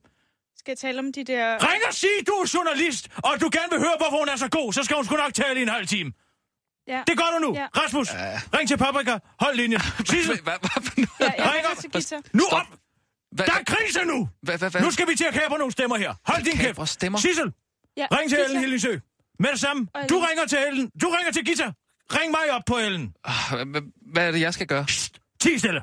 Skal 0.56 0.70
jeg 0.72 0.78
tale 0.78 0.98
om 0.98 1.12
de 1.12 1.24
der... 1.24 1.72
Ring 1.72 1.82
og 1.88 1.94
sig, 1.94 2.08
du 2.26 2.32
er 2.32 2.50
journalist, 2.54 3.08
og 3.16 3.40
du 3.40 3.50
gerne 3.52 3.70
vil 3.70 3.78
høre, 3.78 3.96
hvorfor 4.00 4.18
hun 4.18 4.28
er 4.28 4.36
så 4.36 4.48
god. 4.48 4.72
Så 4.72 4.82
skal 4.82 4.96
hun 4.96 5.04
sgu 5.04 5.16
nok 5.16 5.34
tale 5.34 5.60
i 5.60 5.62
en 5.62 5.68
halv 5.68 5.86
time. 5.86 6.12
Ja. 6.88 7.02
Det 7.06 7.16
gør 7.18 7.28
du 7.34 7.38
nu. 7.46 7.54
Ja. 7.54 7.66
Rasmus, 7.76 8.08
ring 8.56 8.68
til 8.68 8.76
Paprika. 8.76 9.18
Hold 9.40 9.56
linjen. 9.56 9.80
Sissel? 10.10 10.40
Ja, 10.46 10.52
ringer. 11.20 11.52
ringer 11.54 11.74
til 11.80 11.90
Gita. 11.90 12.16
nu 12.32 12.44
op! 12.52 12.66
Der 13.38 13.44
er 13.44 13.64
krise 13.66 14.04
nu! 14.04 14.28
hvad? 14.42 14.82
Nu 14.82 14.90
skal 14.90 15.08
vi 15.08 15.14
til 15.16 15.24
at 15.24 15.34
kapre 15.34 15.58
nogle 15.58 15.72
stemmer 15.72 15.96
her. 15.96 16.14
Hold 16.24 16.44
din 16.44 16.56
kæft. 16.56 16.88
stemmer? 16.88 17.18
Sissel, 17.18 17.52
Ja, 17.96 18.06
ring 18.12 18.30
til. 18.30 18.38
Ellen 18.38 18.60
Hillingsø. 18.60 18.98
Med 19.38 19.50
det 19.50 19.60
samme. 19.60 19.86
Du 20.10 20.18
ringer 20.18 20.46
til 20.46 20.58
Ellen. 20.68 20.90
Du 21.02 21.08
ringer 21.08 21.32
til 21.32 21.44
Gita. 21.44 21.72
Ring 22.12 22.30
mig 22.30 22.52
op 22.52 22.62
på 22.66 22.76
Ellen. 22.76 23.14
Ah, 23.24 23.68
hvad, 24.12 24.26
er 24.26 24.30
det, 24.30 24.40
jeg 24.40 24.54
skal 24.54 24.66
gøre? 24.66 24.86
Ti 25.40 25.58
stille. 25.58 25.82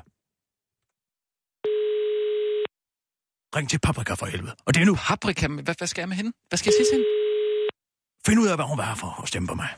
Ring 3.56 3.70
til 3.70 3.78
Paprika 3.78 4.14
for 4.14 4.26
helvede. 4.26 4.54
Og 4.66 4.74
det 4.74 4.80
er 4.80 4.86
nu. 4.86 4.94
Paprika, 4.94 5.46
hvad, 5.48 5.74
hvad 5.78 5.86
skal 5.86 6.00
jeg 6.02 6.08
med 6.08 6.16
hende? 6.16 6.32
Hvad 6.48 6.56
skal 6.58 6.70
jeg 6.70 6.74
sige 6.78 6.86
til 6.90 6.94
hende? 6.96 7.06
Find 8.26 8.40
ud 8.40 8.48
af, 8.48 8.56
hvad 8.56 8.64
hun 8.64 8.78
var 8.78 8.84
her 8.84 8.94
for 8.94 9.22
at 9.22 9.28
stemme 9.28 9.48
på 9.48 9.54
mig. 9.54 9.68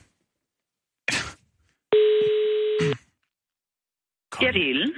Ja, 4.51 4.59
det 4.59 4.65
er 4.67 4.71
Ellen. 4.71 4.93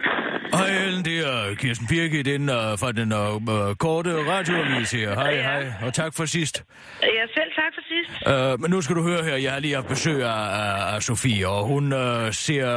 Hej 0.58 0.68
Ellen, 0.86 1.04
det 1.04 1.18
er 1.30 1.54
Kirsten 1.62 1.86
Birgit 1.90 2.26
inden 2.26 2.48
uh, 2.48 2.78
fra 2.82 2.92
den 3.00 3.10
uh, 3.12 3.74
korte 3.84 4.10
radioavis 4.32 4.90
her. 4.92 5.14
Hej, 5.14 5.30
Ja. 5.30 5.42
hej, 5.42 5.72
og 5.86 5.94
tak 5.94 6.12
for 6.16 6.24
sidst. 6.24 6.64
Ja, 7.02 7.22
selv 7.36 7.50
tak 7.60 7.72
for 7.76 7.82
sidst. 7.92 8.10
Uh, 8.32 8.60
men 8.60 8.70
nu 8.70 8.80
skal 8.80 8.96
du 8.96 9.02
høre 9.10 9.22
her, 9.24 9.36
jeg 9.36 9.52
har 9.52 9.60
lige 9.60 9.74
haft 9.74 9.88
besøg 9.88 10.22
af, 10.22 10.94
af, 10.94 11.02
Sofie, 11.02 11.48
og 11.48 11.64
hun 11.72 11.84
uh, 11.92 12.00
ser, 12.44 12.68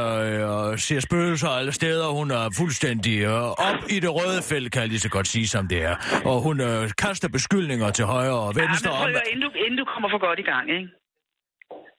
uh, 0.70 0.78
ser 0.78 1.00
spøgelser 1.00 1.48
alle 1.48 1.72
steder. 1.72 2.06
Hun 2.18 2.30
er 2.30 2.44
fuldstændig 2.58 3.16
uh, 3.28 3.34
op 3.68 3.78
i 3.90 4.00
det 4.04 4.10
røde 4.18 4.40
felt, 4.50 4.72
kan 4.72 4.80
jeg 4.82 4.88
lige 4.88 5.00
så 5.00 5.10
godt 5.10 5.26
sige, 5.26 5.48
som 5.48 5.68
det 5.68 5.84
er. 5.84 5.94
Og 6.24 6.36
hun 6.42 6.60
uh, 6.60 6.90
kaster 7.02 7.28
beskyldninger 7.28 7.90
til 7.90 8.04
højre 8.04 8.38
og 8.46 8.52
Ja, 8.56 8.60
venstre. 8.62 8.90
men 8.90 8.98
prøv 8.98 9.14
om, 9.14 9.22
inden 9.32 9.42
du, 9.46 9.50
inden 9.64 9.78
du 9.78 9.84
kommer 9.92 10.08
for 10.14 10.18
godt 10.26 10.38
i 10.38 10.42
gang, 10.52 10.70
ikke? 10.76 10.88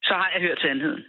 så 0.03 0.13
har 0.21 0.29
jeg 0.33 0.41
hørt 0.47 0.59
sandheden. 0.65 1.01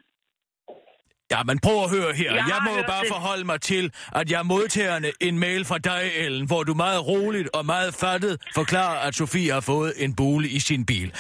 Ja, 1.31 1.43
men 1.43 1.59
prøv 1.67 1.77
at 1.85 1.91
høre 1.91 2.12
her. 2.14 2.31
Jeg 2.35 2.45
Jeg, 2.49 2.61
må 2.64 2.71
jo 2.77 2.85
bare 2.87 3.03
det. 3.05 3.09
forholde 3.12 3.45
mig 3.45 3.61
til, 3.61 3.85
at 4.14 4.31
jeg 4.31 4.47
modtager 4.47 5.12
en 5.21 5.38
mail 5.38 5.64
fra 5.64 5.79
dig, 5.79 6.03
Ellen, 6.14 6.47
hvor 6.47 6.62
du 6.64 6.75
meget 6.75 7.07
roligt 7.07 7.49
og 7.55 7.67
meget 7.67 7.95
fattet 7.95 8.35
forklarer, 8.55 8.99
at 9.09 9.14
Sofie 9.14 9.53
har 9.53 9.61
fået 9.61 9.93
en 10.05 10.17
bule 10.17 10.49
i 10.49 10.61
sin 10.61 10.87
bil. 10.87 11.14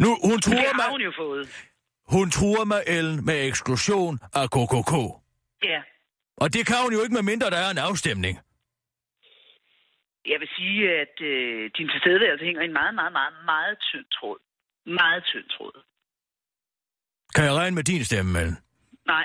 Nu, 0.00 0.16
hun 0.24 0.36
Det 0.36 0.42
truer 0.44 0.66
har 0.66 0.76
mig, 0.76 0.88
hun 0.90 1.00
jo 1.00 1.12
fået. 1.18 1.48
hun 2.08 2.30
truer 2.30 2.64
mig, 2.64 2.82
Ellen, 2.86 3.24
med 3.24 3.46
eksklusion 3.48 4.18
af 4.34 4.46
KKK. 4.50 4.94
Ja. 5.72 5.80
Og 6.36 6.52
det 6.54 6.66
kan 6.66 6.76
hun 6.84 6.92
jo 6.92 7.00
ikke, 7.02 7.14
med 7.14 7.22
mindre 7.22 7.50
der 7.50 7.56
er 7.66 7.70
en 7.70 7.78
afstemning. 7.78 8.34
Jeg 10.32 10.38
vil 10.40 10.48
sige, 10.58 10.80
at 11.02 11.14
øh, 11.32 11.70
din 11.78 11.88
tilstedeværelse 11.88 12.44
hænger 12.44 12.62
i 12.62 12.64
en 12.64 12.72
meget, 12.72 12.94
meget, 12.94 13.12
meget, 13.12 13.34
meget 13.52 13.76
tynd 13.88 14.04
tråd. 14.16 14.38
Meget 14.86 15.22
tynd 15.30 15.48
tråd. 15.56 15.76
Kan 17.34 17.44
jeg 17.44 17.54
regne 17.54 17.74
med 17.74 17.84
din 17.84 18.04
stemme, 18.04 18.40
Ellen? 18.40 18.56
Nej. 19.06 19.24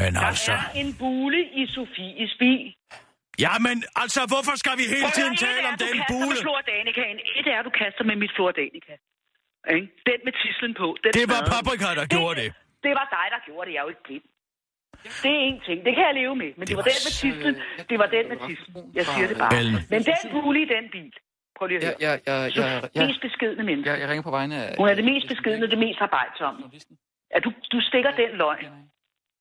Men 0.00 0.10
Der 0.14 0.20
altså... 0.30 0.52
er 0.52 0.64
en 0.82 0.90
bule 1.02 1.40
i 1.60 1.62
Sofies 1.74 2.34
bil. 2.42 2.64
Ja, 3.44 3.52
men 3.66 3.76
altså, 4.02 4.20
hvorfor 4.32 4.54
skal 4.62 4.74
vi 4.80 4.84
hele 4.96 5.10
tiden 5.18 5.34
tale 5.46 5.60
er, 5.66 5.70
om 5.72 5.74
den 5.84 5.96
bule? 6.10 6.28
med 6.32 6.38
Flordanikaen. 6.46 7.18
Et 7.38 7.46
er, 7.54 7.60
du 7.68 7.70
kaster 7.82 8.04
med 8.10 8.16
mit 8.22 8.32
Flordanika. 8.36 8.94
Ikke? 9.76 9.88
Den 10.08 10.18
med 10.26 10.34
tislen 10.42 10.72
på. 10.80 10.86
Den 11.04 11.10
Det 11.18 11.24
var 11.32 11.40
Paprika, 11.52 11.88
der 12.00 12.06
gjorde 12.16 12.34
det. 12.42 12.48
Det 12.86 12.92
var 12.98 13.06
dig, 13.16 13.26
der 13.34 13.40
gjorde 13.48 13.64
det. 13.68 13.72
Jeg 13.74 13.80
er 13.82 13.86
jo 13.88 13.92
ikke 13.94 14.04
blind. 14.08 14.26
Det 15.24 15.32
er 15.38 15.42
en 15.50 15.58
ting. 15.68 15.78
Det 15.86 15.92
kan 15.96 16.04
jeg 16.08 16.14
leve 16.20 16.34
med. 16.42 16.50
Men 16.58 16.64
det, 16.68 16.74
var, 16.76 16.82
var 16.82 16.88
den 16.92 17.00
med 17.06 17.12
tislen. 17.22 17.54
Det 17.90 17.96
var 18.02 18.08
den 18.16 18.24
med 18.32 18.38
tislen. 18.46 18.82
Jeg 18.98 19.04
siger 19.12 19.26
det 19.30 19.36
bare. 19.42 19.52
Ellen. 19.60 19.80
Men 19.92 20.00
den 20.10 20.18
bule 20.34 20.58
i 20.66 20.68
den 20.76 20.84
bil. 20.96 21.12
Prøv 21.56 21.66
lige 21.70 21.78
at 21.78 21.84
Ja, 22.06 22.10
høre. 22.10 22.20
ja, 22.30 22.32
ja, 22.32 22.38
ja, 22.60 22.68
ja, 22.96 23.06
Mest 23.06 23.20
beskedende 23.26 23.64
menneske. 23.68 23.90
ja, 23.90 23.96
jeg 24.02 24.08
ringer 24.10 24.24
på 24.30 24.34
vegne 24.38 24.54
af... 24.64 24.68
Hun 24.80 24.88
er 24.92 24.94
det 25.00 25.04
mest 25.12 25.26
beskedende, 25.32 25.66
det 25.74 25.78
mest 25.86 26.00
arbejdsomme. 26.06 26.60
At 27.36 27.40
du, 27.46 27.50
du 27.72 27.78
stikker 27.88 28.10
den 28.22 28.30
løgn. 28.42 28.66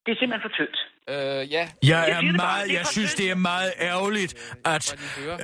Det 0.07 0.13
er 0.15 0.19
simpelthen 0.21 0.41
for 0.47 0.53
tyndt. 0.59 0.77
Øh, 1.09 1.15
ja. 1.15 1.63
Jeg 1.63 1.69
Jeg 1.83 1.99
er 2.09 2.21
bare, 2.21 2.31
meget, 2.47 2.69
er 2.69 2.73
jeg 2.77 2.85
synes, 2.95 3.11
tyndt. 3.13 3.17
det 3.21 3.31
er 3.31 3.35
meget 3.35 3.71
ærgerligt, 3.79 4.31
at, 4.65 4.83
jeg 4.91 4.99
lige 4.99 5.25
høre? 5.25 5.37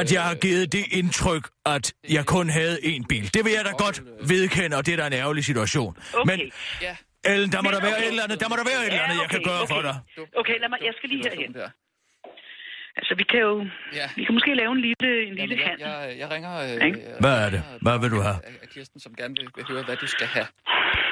at 0.00 0.12
jeg 0.12 0.22
har 0.22 0.34
givet 0.34 0.72
det 0.72 0.84
indtryk, 0.92 1.44
at 1.66 1.92
jeg 2.16 2.24
kun 2.26 2.46
havde 2.58 2.76
én 2.90 3.02
bil. 3.08 3.24
Det 3.34 3.44
vil 3.44 3.52
jeg 3.58 3.64
da 3.64 3.70
godt 3.84 4.02
vedkende, 4.32 4.76
og 4.76 4.86
det 4.86 4.92
er 4.94 4.96
da 4.96 5.06
en 5.06 5.12
ærgerlig 5.12 5.44
situation. 5.44 5.96
Okay. 6.14 6.36
Men. 6.36 6.52
Ellen, 7.32 7.52
der 7.52 7.62
må 7.62 7.68
Men 7.70 7.74
der 7.74 7.80
være 7.80 7.96
okay. 7.96 8.02
et 8.02 8.08
eller 8.08 8.24
andet, 8.26 8.40
der 8.40 8.48
må 8.48 8.56
der 8.60 8.64
være 8.72 8.80
et 8.80 8.86
eller 8.86 9.02
andet, 9.06 9.18
jeg 9.22 9.30
kan 9.30 9.40
okay, 9.40 9.50
gøre 9.50 9.66
for 9.72 9.80
dig. 9.88 9.96
Okay, 10.40 10.56
lad 10.62 10.68
mig, 10.72 10.78
jeg 10.88 10.94
skal 10.96 11.08
lige 11.12 11.22
herhen. 11.28 11.50
Altså, 12.98 13.12
vi 13.20 13.24
kan 13.32 13.40
jo... 13.48 13.52
Ja. 14.00 14.06
Vi 14.16 14.22
kan 14.24 14.34
måske 14.34 14.54
lave 14.54 14.72
en 14.72 14.80
lille, 14.88 15.10
en 15.28 15.34
lille 15.40 15.54
Jamen, 15.56 15.58
jeg, 15.58 15.68
handel. 15.68 16.08
jeg, 16.10 16.18
jeg 16.22 16.28
ringer... 16.34 16.52
Øh, 16.64 16.68
jeg 16.70 17.16
Hvad 17.24 17.34
er 17.44 17.50
det? 17.54 17.60
ringer, 17.64 17.78
Hvad 17.86 17.96
vil 18.02 18.10
du 18.16 18.20
have? 18.28 18.38
Kirsten, 18.74 19.00
som 19.04 19.12
gerne 19.20 19.34
vil, 19.38 19.48
vil 19.56 19.64
høre, 19.72 19.82
hvad 19.88 19.96
du 19.96 20.06
skal 20.16 20.26
have. 20.36 20.46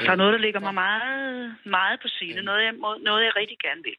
Der 0.05 0.11
er 0.17 0.21
noget, 0.23 0.33
der 0.37 0.43
ligger 0.47 0.61
mig 0.69 0.75
meget, 0.75 1.57
meget 1.77 1.97
på 2.03 2.09
scene. 2.17 2.43
Noget, 2.49 2.63
jeg, 2.69 2.75
må- 2.83 3.01
noget, 3.09 3.23
jeg 3.27 3.33
rigtig 3.41 3.59
gerne 3.67 3.83
vil. 3.89 3.99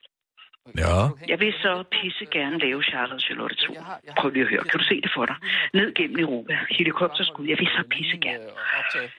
Ja. 0.83 0.95
Jeg 1.31 1.37
vil 1.43 1.53
så 1.65 1.73
pisse 1.95 2.25
gerne 2.37 2.55
lave 2.65 2.79
Charlotte 2.89 3.13
og 3.13 3.21
Charlotte 3.27 3.55
2. 3.55 3.73
Jeg 3.73 3.83
har- 3.89 3.99
jeg 4.05 4.13
har- 4.13 4.21
Prøv 4.21 4.29
lige 4.35 4.43
at 4.45 4.49
høre. 4.53 4.63
Kan 4.71 4.79
du 4.79 4.85
se 4.91 4.95
det 5.05 5.11
for 5.15 5.25
dig? 5.31 5.35
Ned 5.73 5.87
gennem 5.99 6.17
Europa. 6.25 6.53
Helikopterskud. 6.77 7.45
Jeg 7.51 7.57
vil 7.61 7.67
så 7.77 7.83
pisse 7.95 8.17
gerne. 8.27 8.43
Øh, 8.43 8.79
optage. 8.79 9.09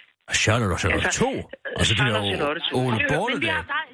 Charlotte 0.42 0.72
og 0.76 0.80
Charlotte 0.82 1.06
Altså, 1.06 1.20
2? 1.20 1.30
Altså 1.78 1.92
det 1.94 2.00
og 2.00 2.24
Charlotte 2.30 2.60
der 2.60 2.70
2. 2.70 3.22
Ole 3.24 3.40
der. 3.46 3.58
nej, 3.76 3.86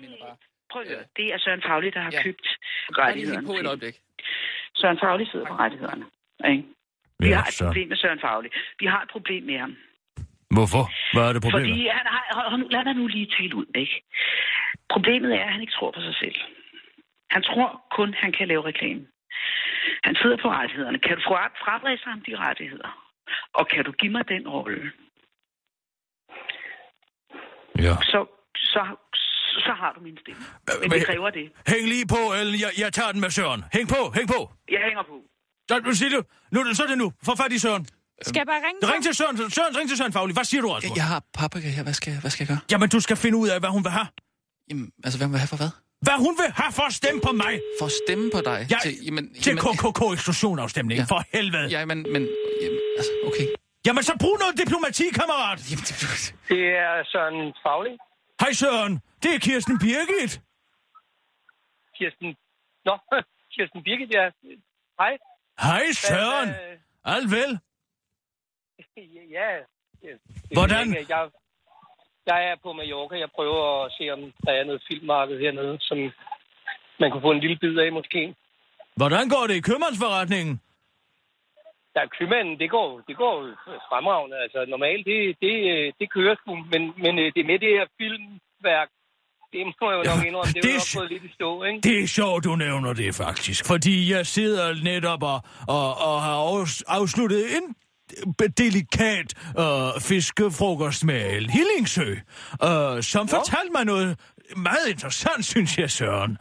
Prøv 0.73 0.83
at 0.83 0.89
høre. 0.89 1.05
Det 1.17 1.27
er 1.35 1.39
Søren 1.45 1.63
Fagli, 1.69 1.91
der 1.97 2.01
har 2.07 2.13
Ja. 2.17 2.23
købt 2.23 2.47
Bare 2.49 2.57
lige 2.57 3.07
rettighederne. 3.07 3.47
på 3.47 3.53
et 3.63 3.67
øjeblik. 3.73 3.97
Søren 4.81 4.99
Fagli 5.03 5.27
sidder 5.31 5.47
på 5.47 5.55
rettighederne. 5.63 6.05
Ikke? 6.53 6.65
Vi 7.19 7.29
Ja, 7.29 7.37
har 7.37 7.43
et 7.51 7.55
så. 7.55 7.65
problem 7.65 7.89
med 7.89 7.97
Søren 7.97 8.21
Fagli. 8.21 8.49
Vi 8.81 8.87
har 8.87 9.03
et 9.03 9.11
problem 9.17 9.43
med 9.51 9.59
ham. 9.59 9.77
Hvorfor? 10.57 10.85
Hvad 11.15 11.25
er 11.29 11.33
det 11.33 11.43
Fordi 11.43 11.51
problemet? 11.53 11.93
han 11.99 12.07
har... 12.13 12.21
Lad 12.75 12.85
mig 12.85 12.95
nu 12.95 13.07
lige 13.07 13.29
tale 13.39 13.55
ud, 13.57 13.67
ikke? 13.75 13.97
Problemet 14.95 15.31
er, 15.39 15.45
at 15.45 15.53
han 15.53 15.61
ikke 15.61 15.73
tror 15.79 15.91
på 15.91 16.01
sig 16.01 16.15
selv. 16.23 16.35
Han 17.31 17.43
tror 17.43 17.83
kun, 17.97 18.15
han 18.15 18.33
kan 18.33 18.49
lave 18.49 18.65
reklame. 18.65 19.07
Han 20.05 20.15
sidder 20.23 20.37
på 20.43 20.49
rettighederne. 20.51 20.99
Kan 20.99 21.17
du 21.17 21.23
fra- 21.23 21.53
frabræse 21.65 22.05
ham 22.05 22.21
de 22.21 22.37
rettigheder? 22.37 22.91
Og 23.55 23.69
kan 23.69 23.85
du 23.85 23.93
give 23.93 24.13
mig 24.13 24.29
den 24.29 24.49
rolle? 24.49 24.93
Ja. 27.79 27.95
Så, 28.13 28.27
så, 28.57 28.83
så 29.69 29.73
har 29.83 29.93
du 29.97 30.01
min 30.07 30.17
stemme. 30.23 30.43
Men 30.81 30.91
det 30.91 31.07
kræver 31.07 31.31
det. 31.31 31.47
Hæng 31.69 31.89
lige 31.89 32.07
på, 32.07 32.21
Ellen. 32.41 32.61
Jeg, 32.61 32.71
jeg 32.79 32.93
tager 32.93 33.13
den 33.13 33.21
med 33.21 33.31
Søren. 33.31 33.65
Hæng 33.73 33.89
på, 33.89 34.13
hæng 34.17 34.29
på. 34.29 34.41
Jeg 34.71 34.81
hænger 34.89 35.03
på. 35.03 35.17
Så, 35.71 35.81
nu 35.89 35.93
siger 35.95 36.11
du. 36.17 36.23
Nu, 36.53 36.75
så 36.75 36.83
er 36.83 36.87
det 36.87 36.99
nu. 36.99 37.13
Få 37.25 37.37
fat 37.37 37.53
i 37.53 37.59
Søren. 37.59 37.87
Skal 38.23 38.41
jeg 38.41 38.47
bare 38.47 38.61
ringe? 38.67 38.93
Ring 38.93 39.03
til 39.05 39.15
Søren. 39.15 39.37
Søren, 39.51 39.77
ring 39.79 39.89
til 39.89 39.99
Søren 39.99 40.13
Fagli. 40.13 40.33
Hvad 40.33 40.45
siger 40.45 40.61
du, 40.63 40.69
Jeg, 40.69 40.77
Rasmus? 40.77 40.97
jeg 40.97 41.05
har 41.05 41.23
paprika 41.35 41.69
her. 41.69 41.83
Hvad 41.83 41.93
skal, 41.93 42.13
hvad 42.21 42.31
skal 42.31 42.43
jeg 42.45 42.49
gøre? 42.49 42.59
Jamen, 42.71 42.89
du 42.89 43.01
skal 43.01 43.17
finde 43.17 43.37
ud 43.39 43.49
af, 43.49 43.61
hvad 43.61 43.71
hun 43.71 43.85
vil 43.85 43.91
have. 43.99 44.07
Jamen, 44.71 44.91
altså, 45.05 45.19
hvem 45.21 45.31
vil 45.33 45.39
have 45.39 45.49
for 45.49 45.57
hvad? 45.63 45.71
Hvad 46.07 46.17
hun 46.27 46.35
vil 46.41 46.51
have 46.63 46.73
for 46.79 46.83
at 46.83 46.95
stemme 47.01 47.21
på 47.29 47.33
mig. 47.33 47.55
For 47.81 47.87
at 47.87 47.93
stemme 48.05 48.31
på 48.37 48.41
dig? 48.51 48.59
Ja, 48.71 48.77
til, 48.83 48.93
jamen, 49.07 49.25
Til 49.35 49.51
jamen, 49.51 49.63
KKK-eksklusionafstemning. 49.65 50.99
Ja. 51.01 51.05
For 51.15 51.21
helvede. 51.37 51.67
Ja, 51.77 51.81
men, 51.91 51.99
men 52.15 52.23
jamen, 52.63 52.79
altså, 52.99 53.13
okay. 53.29 53.47
Jamen, 53.87 54.03
så 54.03 54.13
brug 54.25 54.37
noget 54.43 54.55
diplomati, 54.63 55.05
kammerat. 55.21 55.59
Jamen, 55.71 55.85
det, 55.89 55.95
Det 56.53 56.63
er 56.85 56.93
Søren 57.13 57.39
Fagli. 57.65 57.95
Hej, 58.41 58.53
Søren. 58.53 59.01
Det 59.23 59.35
er 59.35 59.39
Kirsten 59.39 59.79
Birgit. 59.79 60.33
Kirsten... 61.99 62.37
Nå, 62.85 62.95
Kirsten 63.55 63.83
Birgit, 63.83 64.11
ja. 64.15 64.31
Hej. 65.01 65.19
Hej, 65.61 65.85
Søren. 65.93 66.49
Øh, 66.49 66.79
Alt 67.05 67.31
vel? 67.31 67.59
ja. 69.39 69.51
Hvordan? 70.53 70.95
Jeg, 70.95 71.05
jeg, 71.09 71.31
jeg 72.27 72.51
er 72.51 72.57
på 72.63 72.73
Mallorca. 72.73 73.19
Jeg 73.19 73.31
prøver 73.35 73.85
at 73.85 73.93
se, 73.99 74.11
om 74.11 74.21
der 74.47 74.53
er 74.53 74.65
noget 74.65 74.83
filmmarked 74.89 75.41
hernede, 75.41 75.79
som 75.81 75.99
man 77.01 77.11
kunne 77.11 77.27
få 77.29 77.31
en 77.31 77.41
lille 77.41 77.57
bid 77.57 77.79
af 77.79 77.93
måske. 77.93 78.35
Hvordan 78.97 79.29
går 79.29 79.47
det 79.47 79.55
i 79.55 79.61
købmandsforretningen? 79.61 80.61
Der 81.95 82.01
er 82.01 82.11
købmanden, 82.19 82.59
det 82.59 82.71
går, 82.71 82.89
det 83.09 83.17
går 83.17 83.35
jo 83.47 83.55
fremragende. 83.89 84.37
Altså 84.45 84.65
normalt, 84.69 85.07
det, 85.07 85.19
det, 85.45 85.55
det 86.01 86.13
kører 86.17 86.35
sgu. 86.41 86.53
Men, 86.73 86.83
men 87.05 87.19
øh, 87.19 87.33
det 87.37 87.47
med 87.47 87.59
det 87.65 87.69
her 87.79 87.87
filmværk, 88.01 88.89
det 89.53 89.61
må 89.67 89.91
jeg 89.91 89.99
jo 89.99 90.15
nok 90.15 90.27
indrømme, 90.27 90.53
det, 90.53 90.63
det 90.63 90.71
er 90.71 90.95
jo 90.95 91.01
gået 91.01 91.11
lidt 91.11 91.25
i 91.25 91.33
stå, 91.35 91.63
ikke? 91.63 91.81
Det 91.81 92.03
er 92.03 92.07
sjovt, 92.07 92.45
du 92.45 92.57
nævner 92.57 92.93
det 92.93 93.15
faktisk. 93.15 93.67
Fordi 93.67 94.13
jeg 94.13 94.27
sidder 94.27 94.85
netop 94.85 95.23
og, 95.23 95.39
og, 95.69 95.89
og 96.09 96.23
har 96.23 96.37
afs- 96.53 96.83
afsluttet 96.89 97.57
en 97.57 97.75
delikat 98.59 99.29
øh, 99.59 100.01
fiskefrokost 100.01 101.05
med 101.05 101.21
Ellen 101.35 101.51
Hillingsø, 101.51 102.11
øh, 102.69 103.03
som 103.03 103.25
Nå. 103.27 103.31
fortalte 103.37 103.73
mig 103.73 103.85
noget 103.85 104.21
meget 104.57 104.87
interessant, 104.91 105.45
synes 105.45 105.79
jeg, 105.79 105.91
Søren. 105.91 106.39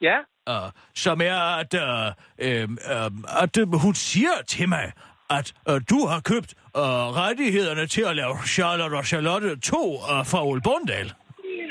Ja, 0.00 0.16
uh, 0.48 0.70
som 0.94 1.20
er, 1.20 1.40
at, 1.62 1.74
uh, 1.74 2.08
uh, 2.48 3.42
at 3.42 3.56
uh, 3.56 3.80
hun 3.84 3.94
siger 3.94 4.42
til 4.48 4.68
mig, 4.68 4.92
at 5.30 5.52
uh, 5.70 5.80
du 5.90 6.06
har 6.06 6.20
købt 6.20 6.54
uh, 6.74 7.16
rettighederne 7.20 7.86
til 7.86 8.02
at 8.02 8.16
lave 8.16 8.34
Charlotte 8.46 8.94
og 8.94 9.06
Charlotte 9.06 9.60
2 9.60 9.76
uh, 9.76 10.00
fra 10.30 10.46
Ole 10.46 10.62
Bundal. 10.62 11.14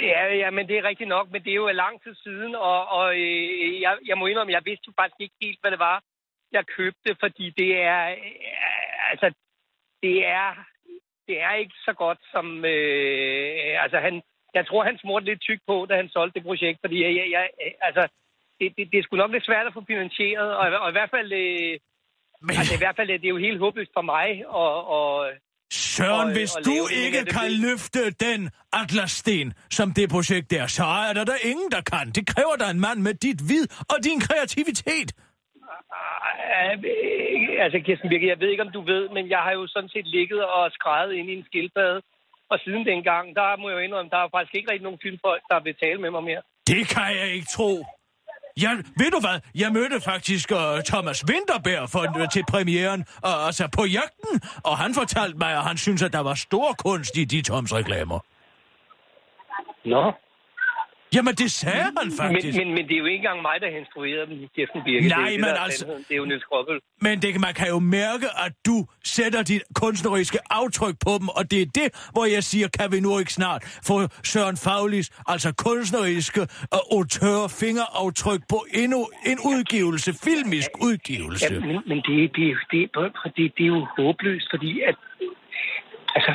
Ja, 0.02 0.34
ja, 0.36 0.50
men 0.50 0.68
det 0.68 0.78
er 0.78 0.84
rigtigt 0.84 1.08
nok, 1.10 1.32
men 1.32 1.44
det 1.44 1.52
er 1.52 1.56
jo 1.56 1.68
lang 1.68 2.04
tid 2.04 2.16
siden, 2.16 2.56
og, 2.56 2.88
og 2.88 3.16
øh, 3.16 3.82
jeg, 3.82 3.98
jeg 4.06 4.18
må 4.18 4.26
indrømme, 4.26 4.54
jeg 4.54 4.66
vidste 4.66 4.88
jo 4.88 4.94
faktisk 5.00 5.22
ikke 5.22 5.36
helt, 5.42 5.62
hvad 5.62 5.72
det 5.72 5.80
var, 5.80 6.04
jeg 6.52 6.66
købte, 6.78 7.16
fordi 7.20 7.50
det 7.50 7.82
er, 7.82 8.10
øh, 8.10 9.12
altså, 9.12 9.34
det 10.04 10.28
er, 10.28 10.50
det 11.28 11.42
er 11.42 11.54
ikke 11.54 11.78
så 11.86 11.94
godt 11.94 12.20
som, 12.32 12.66
øh, 12.66 13.84
altså 13.84 13.98
han, 14.00 14.22
jeg 14.54 14.68
tror, 14.68 14.84
han 14.84 14.98
smurte 14.98 15.26
lidt 15.26 15.42
tyk 15.42 15.62
på, 15.68 15.86
da 15.90 15.96
han 15.96 16.10
solgte 16.10 16.40
det 16.40 16.48
projekt, 16.48 16.80
fordi 16.84 17.04
jeg, 17.04 17.16
jeg, 17.16 17.28
jeg 17.32 17.50
altså, 17.82 18.08
det, 18.60 18.68
det, 18.78 18.84
det 18.92 18.98
er 19.00 19.04
sgu 19.04 19.16
nok 19.18 19.32
lidt 19.32 19.46
svært 19.50 19.68
at 19.70 19.74
få 19.78 19.84
finansieret, 19.88 20.50
og, 20.60 20.66
og 20.84 20.90
i 20.90 20.96
hvert 20.98 21.12
fald, 21.16 21.30
øh, 21.44 21.74
Men- 22.46 22.56
altså 22.60 22.74
i 22.78 22.82
hvert 22.84 22.96
fald, 23.00 23.08
det 23.22 23.26
er 23.30 23.36
jo 23.38 23.46
helt 23.48 23.60
håbløst 23.64 23.92
for 23.98 24.06
mig, 24.16 24.28
og, 24.48 24.74
og 24.98 25.10
Søren, 25.72 26.28
Og- 26.28 26.34
hvis 26.38 26.56
og 26.56 26.66
du 26.66 26.78
det, 26.88 26.92
ikke 27.04 27.20
det 27.20 27.30
kan 27.36 27.40
bliver- 27.50 27.62
løfte 27.68 28.02
den 28.28 28.40
atlassten, 28.82 29.48
som 29.78 29.88
det 29.98 30.06
projekt 30.16 30.48
der, 30.56 30.66
så 30.68 30.86
er 31.08 31.14
der 31.18 31.24
der 31.32 31.38
ingen, 31.52 31.70
der 31.76 31.82
kan. 31.94 32.06
Det 32.18 32.24
kræver 32.34 32.56
der 32.62 32.70
en 32.76 32.80
mand 32.88 33.00
med 33.08 33.14
dit 33.26 33.40
vid 33.52 33.66
og 33.92 33.98
din 34.08 34.20
kreativitet. 34.28 35.10
Øh, 36.62 36.74
øh, 36.92 37.64
altså, 37.66 37.78
Kirsten 37.86 38.10
Birke, 38.10 38.28
jeg 38.34 38.40
ved 38.42 38.50
ikke, 38.52 38.64
om 38.68 38.72
du 38.78 38.82
ved, 38.92 39.04
men 39.16 39.24
jeg 39.34 39.40
har 39.46 39.54
jo 39.60 39.64
sådan 39.68 39.90
set 39.96 40.08
ligget 40.18 40.42
og 40.56 40.64
skrevet 40.78 41.14
ind 41.20 41.28
i 41.30 41.36
en 41.40 41.46
skildpadde. 41.50 42.02
Og 42.52 42.58
siden 42.66 42.84
dengang, 42.92 43.26
der 43.40 43.58
må 43.60 43.70
jeg 43.70 43.76
jo 43.78 43.82
indrømme, 43.88 44.10
der 44.14 44.18
er 44.24 44.30
faktisk 44.36 44.56
ikke 44.56 44.72
rigtig 44.72 44.84
nogen 44.88 45.00
filmfolk, 45.06 45.42
der 45.52 45.60
vil 45.66 45.76
tale 45.84 46.00
med 46.04 46.12
mig 46.16 46.24
mere. 46.30 46.42
Det 46.72 46.82
kan 46.96 47.10
jeg 47.22 47.30
ikke 47.38 47.48
tro. 47.58 47.72
Jeg, 48.62 48.78
ved 48.98 49.12
du 49.12 49.20
hvad? 49.20 49.40
Jeg 49.56 49.72
mødte 49.72 50.02
faktisk 50.02 50.52
uh, 50.52 50.58
Thomas 50.86 51.26
Winterberg 51.30 51.90
for, 51.90 52.22
øh, 52.22 52.30
til 52.30 52.44
premieren, 52.50 53.00
uh, 53.00 53.46
altså 53.48 53.68
på 53.78 53.86
jagten, 53.86 54.42
og 54.64 54.78
han 54.78 54.94
fortalte 54.94 55.38
mig, 55.38 55.52
at 55.54 55.64
han 55.64 55.78
synes, 55.78 56.02
at 56.02 56.14
der 56.14 56.20
var 56.20 56.34
stor 56.34 56.74
kunst 56.74 57.18
i 57.18 57.26
de 57.26 57.42
Toms 57.42 57.74
reklamer. 57.74 58.20
Nå. 59.86 60.14
Jamen, 61.16 61.34
det 61.36 61.52
sagde 61.52 61.82
han 61.84 61.94
Men, 62.04 62.12
faktisk. 62.22 62.58
men, 62.58 62.68
men 62.76 62.84
det 62.88 62.94
er 62.94 62.98
jo 62.98 63.06
ikke 63.06 63.16
engang 63.24 63.42
mig, 63.42 63.56
der 63.62 63.68
har 63.72 63.78
instrueret 63.78 64.28
dem, 64.30 64.38
Kirsten 64.56 64.82
Birke. 64.86 65.04
det 65.04 65.12
er 65.12 65.18
Nej, 65.18 65.30
det, 65.30 65.40
men 65.40 65.50
der 65.50 65.56
er 65.56 65.60
altså- 65.60 65.80
sandheden. 65.80 66.04
Det 66.08 66.14
er 66.14 66.18
jo 66.18 66.26
Niels 66.26 66.44
Kroppel. 66.44 66.76
Men 67.02 67.22
det, 67.22 67.40
man 67.48 67.54
kan 67.54 67.68
jo 67.76 67.80
mærke, 67.80 68.28
at 68.46 68.54
du 68.66 68.76
sætter 69.16 69.42
dit 69.44 69.64
kunstneriske 69.82 70.40
aftryk 70.50 70.96
på 71.06 71.12
dem, 71.20 71.28
og 71.38 71.52
det 71.52 71.62
er 71.62 71.66
det, 71.80 71.88
hvor 72.14 72.26
jeg 72.36 72.44
siger, 72.44 72.68
kan 72.80 72.88
vi 72.92 73.00
nu 73.00 73.20
ikke 73.20 73.34
snart 73.34 73.62
få 73.90 73.96
Søren 74.32 74.58
Faglis, 74.66 75.08
altså 75.28 75.50
kunstneriske 75.66 76.42
og 76.76 76.82
autør 76.96 77.40
fingeraftryk 77.62 78.42
på 78.54 78.60
endnu 78.84 79.02
en 79.32 79.38
udgivelse, 79.54 80.10
filmisk 80.28 80.70
udgivelse. 80.88 81.54
Ja, 81.54 81.60
men, 81.60 81.76
men 81.92 81.98
det, 82.08 82.16
det, 82.36 82.46
er 82.52 82.56
det, 82.72 82.82
er- 82.96 83.32
det, 83.38 83.44
det 83.58 83.64
er 83.64 83.72
jo 83.78 83.88
håbløst, 83.98 84.48
fordi 84.54 84.72
at, 84.90 84.96
altså, 86.16 86.34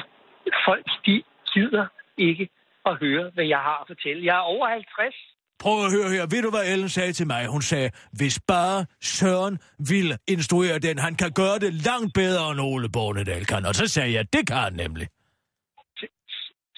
folk, 0.66 0.86
de 1.06 1.22
gider 1.54 1.86
ikke 2.18 2.48
at 2.86 2.94
høre, 3.04 3.30
hvad 3.34 3.44
jeg 3.44 3.58
har 3.58 3.78
at 3.82 3.86
fortælle. 3.86 4.24
Jeg 4.24 4.36
er 4.36 4.46
over 4.54 4.68
50. 4.68 5.14
Prøv 5.58 5.84
at 5.86 5.90
høre 5.92 6.08
her. 6.10 6.26
Ved 6.26 6.42
du, 6.42 6.50
hvad 6.50 6.72
Ellen 6.72 6.88
sagde 6.88 7.12
til 7.12 7.26
mig? 7.26 7.46
Hun 7.46 7.62
sagde, 7.62 7.90
hvis 8.12 8.40
bare 8.48 8.86
Søren 9.00 9.58
vil 9.88 10.18
instruere 10.28 10.78
den, 10.78 10.98
han 10.98 11.14
kan 11.14 11.30
gøre 11.32 11.58
det 11.58 11.74
langt 11.74 12.14
bedre 12.14 12.50
end 12.52 12.60
Ole 12.60 12.88
Bornedal 12.88 13.44
kan. 13.46 13.66
Og 13.66 13.74
så 13.74 13.86
sagde 13.88 14.12
jeg, 14.12 14.32
det 14.32 14.46
kan 14.46 14.56
han 14.56 14.72
nemlig. 14.72 15.08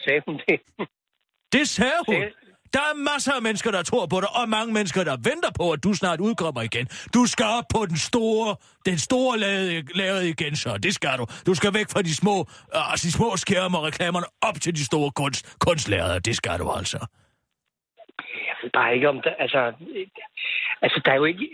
Sagde 0.04 0.22
hun 0.26 0.40
det? 0.48 0.60
Det 1.52 1.68
sagde 1.68 1.92
hun. 2.06 2.14
Sagde- 2.14 2.45
Der 2.74 2.80
er 2.90 2.94
masser 3.14 3.32
af 3.32 3.42
mennesker, 3.42 3.70
der 3.70 3.82
tror 3.82 4.06
på 4.06 4.20
dig, 4.20 4.28
og 4.40 4.48
mange 4.48 4.72
mennesker, 4.72 5.04
der 5.04 5.16
venter 5.30 5.50
på, 5.60 5.70
at 5.72 5.84
du 5.84 5.92
snart 5.94 6.20
udkommer 6.20 6.62
igen. 6.62 6.86
Du 7.14 7.26
skal 7.26 7.46
op 7.58 7.64
på 7.74 7.86
den 7.86 7.96
store, 7.96 8.56
den 8.86 8.98
store 8.98 9.38
lade, 9.38 9.82
lade 9.94 10.28
igen, 10.28 10.56
så 10.56 10.78
det 10.78 10.94
skal 10.94 11.18
du. 11.18 11.26
Du 11.46 11.54
skal 11.54 11.74
væk 11.74 11.86
fra 11.92 12.02
de 12.02 12.14
små, 12.14 12.36
uh, 12.78 12.94
de 13.02 13.12
små 13.12 13.36
skærme 13.36 13.78
og 13.78 13.84
reklamerne 13.84 14.26
op 14.42 14.60
til 14.60 14.74
de 14.74 14.84
store 14.84 15.10
kunst, 15.10 15.56
kunstlærere. 15.58 16.18
Det 16.18 16.36
skal 16.36 16.58
du 16.58 16.70
altså. 16.70 16.98
Jeg 18.48 18.56
ved 18.62 18.70
bare 18.70 18.94
ikke 18.94 19.08
om 19.08 19.20
der, 19.24 19.34
altså, 19.38 19.60
øh, 19.96 20.06
altså 20.82 21.00
der 21.04 21.10
er 21.12 21.16
jo 21.16 21.24
ikke, 21.24 21.46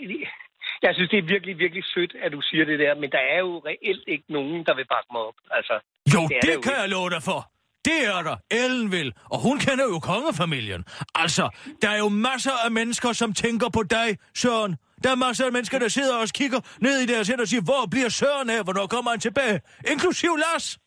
jeg 0.82 0.94
synes, 0.94 1.10
det 1.10 1.18
er 1.18 1.22
virkelig, 1.34 1.58
virkelig 1.58 1.84
sødt, 1.94 2.12
at 2.24 2.32
du 2.32 2.40
siger 2.40 2.64
det 2.64 2.78
der, 2.78 2.94
men 2.94 3.10
der 3.10 3.22
er 3.34 3.38
jo 3.38 3.62
reelt 3.70 4.04
ikke 4.08 4.24
nogen, 4.28 4.64
der 4.66 4.74
vil 4.74 4.86
bakke 4.94 5.08
mig 5.12 5.20
op. 5.20 5.34
Altså, 5.50 5.74
Jo, 6.14 6.20
Det 6.22 6.28
det, 6.30 6.42
det 6.42 6.54
jo 6.54 6.60
kan 6.60 6.72
ikke. 6.72 6.80
jeg 6.80 6.88
love 6.88 7.10
dig 7.10 7.22
for. 7.30 7.40
Det 7.84 8.06
er 8.06 8.22
der. 8.22 8.36
Ellen 8.50 8.92
vil. 8.92 9.14
Og 9.30 9.38
hun 9.46 9.58
kender 9.58 9.84
jo 9.84 9.98
kongefamilien. 9.98 10.84
Altså, 11.14 11.44
der 11.82 11.90
er 11.90 11.98
jo 11.98 12.08
masser 12.08 12.56
af 12.64 12.70
mennesker, 12.70 13.12
som 13.12 13.32
tænker 13.32 13.68
på 13.68 13.82
dig, 13.82 14.18
Søren. 14.34 14.76
Der 15.02 15.10
er 15.10 15.14
masser 15.26 15.46
af 15.46 15.52
mennesker, 15.52 15.78
der 15.78 15.88
sidder 15.88 16.16
og 16.22 16.28
kigger 16.28 16.60
ned 16.80 16.96
i 17.00 17.06
deres 17.06 17.28
hænder 17.28 17.44
og 17.44 17.48
siger, 17.48 17.62
hvor 17.62 17.86
bliver 17.90 18.08
Søren 18.08 18.50
af? 18.50 18.64
Hvornår 18.64 18.86
kommer 18.86 19.10
han 19.10 19.20
tilbage? 19.20 19.60
Inklusiv 19.92 20.36
Lars 20.36 20.78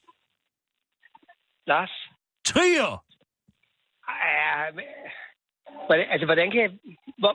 Lars, 1.68 1.94
Trier. 2.46 3.04
Ja, 4.08 4.72
hvordan, 5.88 6.06
altså, 6.12 6.26
hvordan 6.26 6.52
kan 6.52 6.62
jeg... 6.62 6.72
Hvor, 7.18 7.34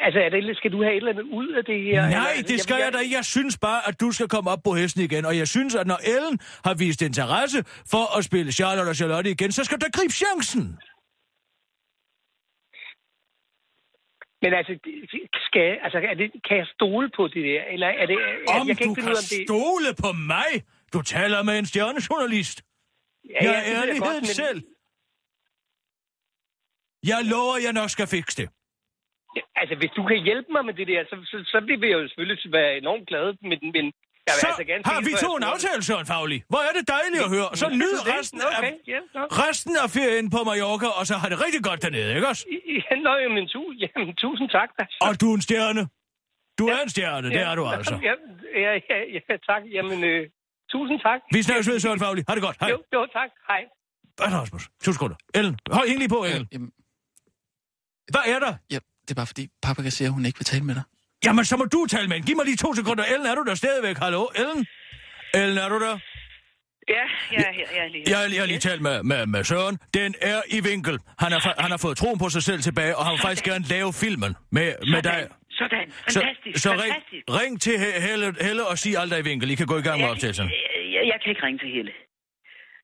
altså, 0.00 0.20
er 0.20 0.28
det, 0.28 0.56
skal 0.56 0.72
du 0.72 0.82
have 0.82 0.92
et 0.92 0.96
eller 0.96 1.10
andet 1.12 1.22
ud 1.40 1.48
af 1.52 1.64
det 1.64 1.82
her? 1.82 2.00
Nej, 2.10 2.30
eller, 2.32 2.46
det 2.48 2.60
skal 2.60 2.76
jeg 2.84 2.92
da. 2.92 2.98
Jeg 3.16 3.24
synes 3.24 3.58
bare, 3.58 3.88
at 3.88 4.00
du 4.00 4.12
skal 4.12 4.28
komme 4.28 4.50
op 4.50 4.62
på 4.64 4.74
hesten 4.74 5.02
igen. 5.02 5.24
Og 5.24 5.36
jeg 5.38 5.48
synes, 5.48 5.74
at 5.74 5.86
når 5.86 6.00
Ellen 6.16 6.38
har 6.64 6.74
vist 6.74 7.02
interesse 7.02 7.58
for 7.92 8.18
at 8.18 8.24
spille 8.24 8.52
Charlotte 8.52 8.88
og 8.88 8.96
Charlotte 8.96 9.30
igen, 9.30 9.52
så 9.52 9.64
skal 9.64 9.78
du 9.80 9.86
gribe 9.92 10.12
chancen. 10.12 10.62
Men 14.42 14.54
altså, 14.54 14.72
skal, 15.48 15.62
jeg- 15.70 15.78
altså 15.84 15.98
er 16.10 16.14
det, 16.14 16.30
kan 16.48 16.56
jeg 16.56 16.66
stole 16.74 17.10
på 17.16 17.28
det 17.28 17.44
der? 17.44 17.62
Eller 17.74 17.86
er 17.86 18.06
det... 18.06 18.16
Om 18.60 18.68
jeg 18.68 18.76
kan 18.78 18.86
du 18.86 18.90
ikke 18.92 19.02
kan 19.02 19.10
ud 19.10 19.16
om 19.16 19.26
det... 19.30 19.46
stole 19.48 19.88
på 20.04 20.12
mig? 20.12 20.50
Du 20.92 21.02
taler 21.02 21.42
med 21.42 21.58
en 21.58 21.66
stjernejournalist. 21.66 22.62
Ja, 23.30 23.34
jeg 23.34 23.44
ja, 23.44 23.50
er 23.50 23.54
jeg 23.54 23.76
ærligheden 23.76 24.02
godt, 24.02 24.14
men- 24.22 24.24
selv. 24.42 24.62
Jeg 27.06 27.18
lover, 27.24 27.54
at 27.56 27.62
jeg 27.64 27.72
nok 27.72 27.90
skal 27.90 28.06
fikse 28.06 28.36
det. 28.42 28.48
Ja, 29.36 29.42
Altså, 29.60 29.74
hvis 29.80 29.92
du 29.98 30.02
kan 30.10 30.18
hjælpe 30.28 30.48
mig 30.56 30.62
med 30.68 30.74
det 30.80 30.86
der, 30.92 31.00
så, 31.10 31.14
så, 31.30 31.36
så 31.52 31.58
vil 31.68 31.78
jeg 31.90 31.98
jo 32.02 32.08
selvfølgelig 32.08 32.52
være 32.58 32.70
enormt 32.82 33.04
glad. 33.10 33.26
Men, 33.50 33.58
men 33.76 33.84
jeg 34.26 34.32
vil 34.34 34.40
Så 34.42 34.46
altså 34.50 34.64
gerne 34.70 34.82
har 34.90 35.00
vi 35.08 35.12
to 35.26 35.30
en 35.40 35.44
aftale, 35.52 35.80
Søren 35.88 36.06
Fagli. 36.12 36.38
Hvor 36.52 36.62
er 36.68 36.72
det 36.78 36.84
dejligt 36.96 37.22
at 37.26 37.30
høre. 37.36 37.48
Så 37.60 37.66
Ja, 37.70 37.76
nyd 37.82 37.94
er 38.00 38.04
resten 38.18 38.38
Okay, 38.48 38.72
af, 38.72 38.92
ja, 38.92 38.98
nå. 39.16 39.22
resten 39.44 39.74
af 39.84 39.88
ferien 39.96 40.26
på 40.34 40.38
Mallorca, 40.48 40.88
og 40.98 41.04
så 41.10 41.14
har 41.20 41.28
det 41.32 41.38
rigtig 41.44 41.62
godt 41.68 41.78
dernede, 41.84 42.10
ikke 42.18 42.28
også? 42.32 42.42
Ja, 42.90 42.94
nå, 43.06 43.12
jamen, 43.24 43.44
tu, 43.54 43.60
jamen, 43.82 44.08
tusind 44.22 44.48
tak. 44.56 44.68
Da. 44.78 44.82
Og 45.06 45.12
du 45.20 45.26
er 45.32 45.36
en 45.40 45.44
stjerne. 45.48 45.82
Du 46.58 46.64
er 46.74 46.78
en 46.86 46.90
stjerne, 46.94 47.26
det 47.36 47.40
er 47.48 47.54
du 47.58 47.62
altså. 47.76 47.94
Ja, 48.08 48.14
ja, 48.64 48.72
ja, 48.90 48.98
ja 49.16 49.20
tak. 49.50 49.62
Jamen, 49.76 49.98
øh, 50.10 50.20
tusind 50.74 50.98
tak. 51.06 51.20
Vi 51.36 51.42
snakkes 51.48 51.68
ved, 51.70 51.78
Søren 51.84 52.00
Fagli. 52.04 52.22
Ha' 52.28 52.34
det 52.38 52.42
godt. 52.48 52.56
Hej. 52.60 52.68
Jo, 52.74 52.78
jo, 52.94 53.06
tak. 53.18 53.30
Hej. 53.50 53.62
Hvad 54.16 54.26
er 54.26 54.30
der, 54.30 54.40
Rasmus? 54.44 54.64
To 54.84 54.92
sekunder. 54.92 55.16
Ellen, 55.38 55.54
hold 55.78 55.86
hende 55.88 56.00
lige 56.04 56.12
på, 56.16 56.20
Ellen. 56.30 56.48
Jamen, 56.52 56.70
Hvad 58.14 58.24
er 58.34 58.38
der? 58.44 58.52
ja, 58.74 58.78
det 59.06 59.10
er 59.10 59.14
bare 59.22 59.26
fordi, 59.26 59.48
Paprika 59.62 59.90
siger, 59.90 60.08
at 60.08 60.14
hun 60.14 60.26
ikke 60.26 60.38
vil 60.38 60.44
tale 60.46 60.64
med 60.64 60.74
dig. 60.74 60.82
Jamen, 61.24 61.44
så 61.44 61.56
må 61.56 61.64
du 61.64 61.86
tale 61.86 62.08
med 62.08 62.16
hende. 62.16 62.26
Giv 62.26 62.36
mig 62.36 62.44
lige 62.50 62.56
to 62.56 62.74
sekunder. 62.74 63.04
Ellen, 63.04 63.26
er 63.26 63.34
du 63.34 63.42
der 63.50 63.54
stadigvæk? 63.54 63.96
Hallo? 63.98 64.22
Ellen? 64.42 64.66
Ellen, 65.34 65.58
er 65.58 65.68
du 65.68 65.78
der? 65.86 65.98
Ja, 66.96 67.04
jeg 67.32 67.52
her. 67.58 67.66
Jeg 67.76 67.84
er 67.84 67.88
lige 67.88 68.04
her. 68.08 68.20
Jeg, 68.22 68.32
jeg 68.34 68.40
har 68.42 68.46
lige 68.46 68.58
talt 68.58 68.82
med, 68.82 69.02
med, 69.02 69.26
med 69.26 69.44
Søren. 69.44 69.78
Den 69.94 70.14
er 70.20 70.40
i 70.56 70.60
vinkel. 70.70 70.98
Han 71.18 71.30
har, 71.32 71.54
han 71.64 71.70
har 71.70 71.80
fået 71.86 71.96
troen 71.96 72.18
på 72.18 72.28
sig 72.28 72.42
selv 72.42 72.60
tilbage, 72.68 72.96
og 72.96 73.04
han 73.04 73.12
vil 73.12 73.20
faktisk 73.20 73.44
gerne 73.44 73.64
lave 73.74 73.92
filmen 73.92 74.32
med, 74.56 74.68
med 74.92 75.02
dig. 75.02 75.20
Sådan. 75.60 75.86
Så, 75.90 76.20
Fantastisk. 76.20 76.62
så 76.64 76.70
ring, 76.72 76.80
Fantastisk. 76.82 77.24
ring 77.40 77.52
til 77.60 77.74
He- 77.82 78.00
Helle, 78.06 78.26
Helle 78.46 78.62
og 78.70 78.78
sig 78.78 78.92
alt 79.00 79.12
er 79.12 79.16
i 79.16 79.24
vinkel. 79.30 79.50
I 79.50 79.54
kan 79.54 79.66
gå 79.66 79.76
i 79.78 79.82
gang 79.88 80.00
med 80.00 80.08
optagelsen. 80.08 80.46
Jeg, 80.46 80.54
jeg, 80.94 81.02
jeg 81.12 81.18
kan 81.22 81.28
ikke 81.32 81.42
ringe 81.46 81.58
til 81.64 81.70
Helle. 81.76 81.92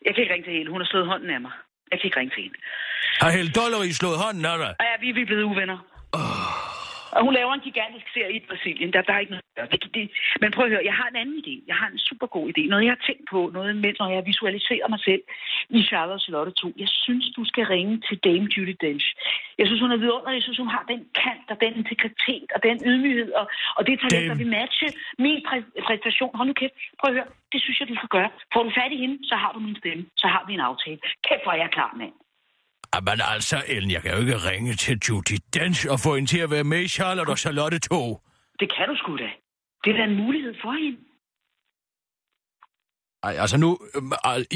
Jeg 0.06 0.10
kan 0.14 0.20
ikke 0.22 0.32
ringe 0.34 0.46
til 0.48 0.52
Helle. 0.56 0.70
Hun 0.74 0.80
har 0.80 0.88
slået 0.92 1.06
hånden 1.12 1.30
af 1.36 1.40
mig. 1.46 1.52
Jeg 1.90 1.96
kan 2.00 2.06
ikke 2.08 2.18
ringe 2.20 2.32
til 2.36 2.42
hende. 2.46 2.58
Har 3.22 3.30
Helle 3.36 3.50
Dollar 3.60 3.82
i 3.90 3.92
slået 4.00 4.18
hånden 4.24 4.44
af 4.52 4.58
dig? 4.64 4.72
Ja, 4.86 4.92
vi, 5.02 5.08
vi 5.16 5.20
er 5.20 5.26
blevet 5.30 5.42
uvenner. 5.52 5.78
Og 7.16 7.20
hun 7.26 7.34
laver 7.34 7.52
en 7.54 7.66
gigantisk 7.68 8.06
serie 8.14 8.36
i 8.36 8.46
Brasilien. 8.48 8.92
Der, 8.92 9.02
der 9.02 9.12
er 9.14 9.18
ikke 9.18 9.32
noget 9.34 9.44
det, 9.72 9.94
det, 9.94 10.10
Men 10.40 10.50
prøv 10.54 10.64
at 10.64 10.72
høre, 10.74 10.88
jeg 10.90 10.96
har 11.00 11.08
en 11.08 11.20
anden 11.22 11.38
idé. 11.42 11.54
Jeg 11.70 11.76
har 11.80 11.88
en 11.94 11.98
super 12.08 12.26
god 12.36 12.46
idé. 12.52 12.62
Noget, 12.68 12.84
jeg 12.84 12.94
har 12.96 13.04
tænkt 13.08 13.24
på. 13.32 13.40
Noget, 13.56 13.76
mens 13.84 13.98
når 13.98 14.08
jeg 14.16 14.26
visualiserer 14.32 14.88
mig 14.94 15.00
selv 15.08 15.22
i 15.78 15.80
Charlotte 15.88 16.18
og 16.18 16.24
Charlotte 16.24 16.52
2. 16.52 16.72
Jeg 16.84 16.90
synes, 17.04 17.26
du 17.36 17.42
skal 17.50 17.64
ringe 17.74 17.94
til 18.06 18.16
Dame 18.26 18.46
Judy 18.54 18.74
Dench. 18.84 19.06
Jeg 19.58 19.66
synes, 19.66 19.80
hun 19.84 19.92
er 19.92 20.00
vidunderlig. 20.04 20.38
Jeg 20.40 20.46
synes, 20.46 20.58
hun 20.64 20.72
har 20.76 20.84
den 20.92 21.00
kant 21.22 21.46
og 21.52 21.56
den 21.64 21.72
integritet 21.80 22.48
og 22.54 22.60
den 22.66 22.76
ydmyghed 22.90 23.32
og, 23.40 23.46
og 23.76 23.82
det 23.86 23.94
talent, 24.00 24.28
der 24.30 24.36
vil 24.42 24.50
matche 24.60 24.88
min 25.24 25.38
præ- 25.48 25.72
præstation. 25.86 26.36
Hold 26.38 26.48
nu 26.48 26.54
kæft. 26.62 26.74
Prøv 27.00 27.08
at 27.10 27.16
høre. 27.18 27.28
Det 27.52 27.60
synes 27.62 27.80
jeg, 27.80 27.88
du 27.88 27.96
skal 28.00 28.12
gøre. 28.16 28.30
Får 28.52 28.62
du 28.66 28.70
fat 28.78 28.92
i 28.96 28.98
hende, 29.04 29.16
så 29.30 29.34
har 29.42 29.52
du 29.52 29.58
min 29.58 29.76
stemme. 29.82 30.04
Så 30.22 30.26
har 30.34 30.42
vi 30.46 30.52
en 30.54 30.64
aftale. 30.70 30.98
Kæft, 31.28 31.42
hvor 31.44 31.52
er 31.52 31.60
jeg 31.64 31.70
klar, 31.76 31.92
mand. 32.00 32.14
Ah, 32.92 33.02
Jamen 33.06 33.20
altså, 33.34 33.56
Ellen, 33.68 33.90
jeg 33.90 34.02
kan 34.02 34.10
jo 34.14 34.20
ikke 34.20 34.36
ringe 34.50 34.74
til 34.74 34.98
Judy 35.08 35.36
Dench 35.54 35.86
og 35.90 35.98
få 36.04 36.14
hende 36.14 36.28
til 36.28 36.38
at 36.38 36.50
være 36.50 36.64
med 36.64 36.80
i 36.80 36.88
Charlotte 36.88 37.30
og 37.30 37.38
Charlotte 37.38 37.78
2. 37.78 38.20
Det 38.60 38.68
kan 38.76 38.88
du 38.88 38.96
sgu 38.96 39.16
da. 39.16 39.30
Det 39.84 39.90
er 39.92 39.96
da 39.96 40.04
en 40.04 40.16
mulighed 40.16 40.54
for 40.62 40.72
hende. 40.72 40.98
Ej, 43.24 43.36
altså 43.38 43.56
nu, 43.56 43.78
øh, 43.94 44.02